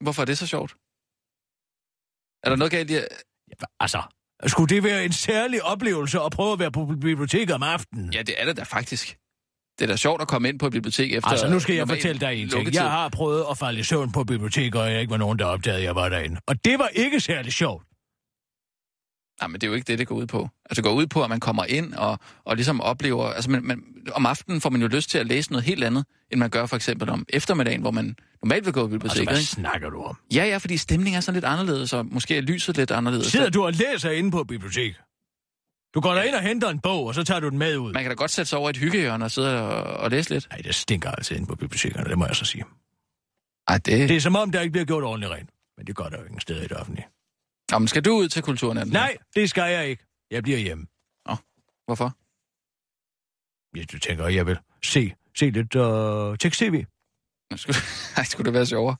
Hvorfor 0.00 0.22
er 0.22 0.26
det 0.26 0.38
så 0.38 0.46
sjovt? 0.46 0.72
Er 2.44 2.48
der 2.48 2.56
noget 2.56 2.70
galt 2.70 2.90
i... 2.90 2.94
at- 2.94 3.08
Altså, 3.80 4.02
skulle 4.46 4.74
det 4.74 4.82
være 4.82 5.04
en 5.04 5.12
særlig 5.12 5.62
oplevelse 5.62 6.20
at 6.20 6.32
prøve 6.32 6.52
at 6.52 6.58
være 6.58 6.70
på 6.70 6.86
biblioteket 6.86 7.50
om 7.50 7.62
aftenen? 7.62 8.12
Ja, 8.12 8.22
det 8.22 8.34
er 8.38 8.44
det 8.46 8.56
da 8.56 8.62
faktisk. 8.62 9.16
det 9.78 9.84
er 9.84 9.88
da 9.88 9.96
sjovt 9.96 10.22
at 10.22 10.28
komme 10.28 10.48
ind 10.48 10.58
på 10.58 10.66
et 10.66 10.72
bibliotek 10.72 11.12
efter... 11.12 11.30
Altså, 11.30 11.48
nu 11.50 11.60
skal 11.60 11.76
jeg 11.76 11.88
fortælle 11.88 12.20
dig 12.20 12.32
en 12.32 12.38
ting. 12.38 12.52
lukketid. 12.52 12.80
Jeg 12.80 12.90
har 12.90 13.08
prøvet 13.08 13.44
at 13.50 13.58
falde 13.58 13.80
i 13.80 13.82
søvn 13.82 14.12
på 14.12 14.24
biblioteket, 14.24 14.80
og 14.80 14.90
jeg 14.90 15.00
ikke 15.00 15.10
var 15.10 15.16
nogen, 15.16 15.38
der 15.38 15.44
opdagede, 15.44 15.78
at 15.78 15.84
jeg 15.84 15.94
var 15.94 16.08
derinde. 16.08 16.40
Og 16.46 16.64
det 16.64 16.78
var 16.78 16.88
ikke 16.88 17.20
særlig 17.20 17.52
sjovt. 17.52 17.84
Nej, 19.40 19.48
men 19.48 19.54
det 19.54 19.62
er 19.66 19.68
jo 19.68 19.74
ikke 19.74 19.86
det, 19.86 19.98
det 19.98 20.06
går 20.06 20.14
ud 20.14 20.26
på. 20.26 20.48
Altså, 20.64 20.82
det 20.82 20.84
går 20.84 20.92
ud 20.92 21.06
på, 21.06 21.22
at 21.22 21.30
man 21.30 21.40
kommer 21.40 21.64
ind 21.64 21.94
og, 21.94 22.18
og 22.44 22.56
ligesom 22.56 22.80
oplever... 22.80 23.26
Altså, 23.26 23.50
man, 23.50 23.62
man, 23.64 23.82
om 24.12 24.26
aftenen 24.26 24.60
får 24.60 24.70
man 24.70 24.80
jo 24.80 24.86
lyst 24.88 25.10
til 25.10 25.18
at 25.18 25.26
læse 25.26 25.52
noget 25.52 25.64
helt 25.64 25.84
andet, 25.84 26.04
end 26.30 26.40
man 26.40 26.50
gør 26.50 26.66
for 26.66 26.76
eksempel 26.76 27.08
om 27.10 27.26
eftermiddagen, 27.28 27.80
hvor 27.80 27.90
man 27.90 28.16
normalt 28.42 28.64
vil 28.64 28.72
gå 28.72 28.80
på 28.80 28.84
Altså, 28.84 28.98
biblioteket. 28.98 29.28
hvad 29.28 29.38
ikke? 29.38 29.48
snakker 29.50 29.90
du 29.90 30.02
om? 30.02 30.16
Ja, 30.34 30.44
ja, 30.44 30.56
fordi 30.56 30.76
stemningen 30.76 31.16
er 31.16 31.20
sådan 31.20 31.34
lidt 31.34 31.44
anderledes, 31.44 31.92
og 31.92 32.06
måske 32.06 32.36
er 32.36 32.40
lyset 32.40 32.76
lidt 32.76 32.90
anderledes. 32.90 33.26
Sidder 33.26 33.50
du 33.50 33.64
og 33.64 33.72
læser 33.72 34.10
inde 34.10 34.30
på 34.30 34.44
biblioteket? 34.44 35.00
Du 35.94 36.00
går 36.00 36.14
ind 36.16 36.34
og 36.34 36.42
henter 36.42 36.68
en 36.68 36.78
bog, 36.80 37.06
og 37.06 37.14
så 37.14 37.24
tager 37.24 37.40
du 37.40 37.48
den 37.48 37.58
med 37.58 37.76
ud. 37.76 37.92
Man 37.92 38.02
kan 38.02 38.10
da 38.10 38.14
godt 38.14 38.30
sætte 38.30 38.48
sig 38.48 38.58
over 38.58 38.68
i 38.68 38.70
et 38.70 38.76
hyggehjørne 38.76 39.24
og 39.24 39.30
sidde 39.30 39.62
og, 39.62 39.82
og 39.82 40.10
læse 40.10 40.30
lidt. 40.30 40.46
Nej, 40.50 40.58
det 40.58 40.74
stinker 40.74 41.10
altså 41.10 41.34
inde 41.34 41.46
på 41.46 41.54
bibliotekerne, 41.54 42.10
det 42.10 42.18
må 42.18 42.26
jeg 42.26 42.36
så 42.36 42.44
sige. 42.44 42.64
Ej, 43.68 43.78
det... 43.78 44.08
Det 44.08 44.16
er 44.16 44.20
som 44.20 44.36
om, 44.36 44.50
der 44.52 44.60
ikke 44.60 44.72
bliver 44.72 44.84
gjort 44.84 45.04
ordentligt 45.04 45.32
rent. 45.32 45.50
Men 45.76 45.86
det 45.86 45.96
gør 45.96 46.04
der 46.04 46.18
jo 46.18 46.24
ingen 46.24 46.40
steder 46.40 46.60
i 46.60 46.66
det 46.68 46.76
offentlige. 46.76 47.06
Jamen, 47.72 47.88
skal 47.88 48.04
du 48.04 48.12
ud 48.16 48.28
til 48.28 48.42
kulturnatten? 48.42 48.92
Nej, 48.92 49.16
det 49.34 49.50
skal 49.50 49.72
jeg 49.72 49.88
ikke. 49.88 50.06
Jeg 50.30 50.42
bliver 50.42 50.58
hjemme. 50.58 50.86
Hvorfor? 51.86 52.16
Hvis 53.72 53.86
du 53.86 53.98
tænker, 53.98 54.28
jeg 54.28 54.46
vil 54.46 54.58
se, 54.84 55.14
se 55.36 55.50
lidt 55.50 55.74
uh, 55.74 56.36
tekst-tv. 56.36 56.84
Skulle, 57.56 57.76
ej, 58.16 58.24
skulle 58.24 58.44
det 58.44 58.54
være 58.54 58.66
sjovere? 58.66 58.96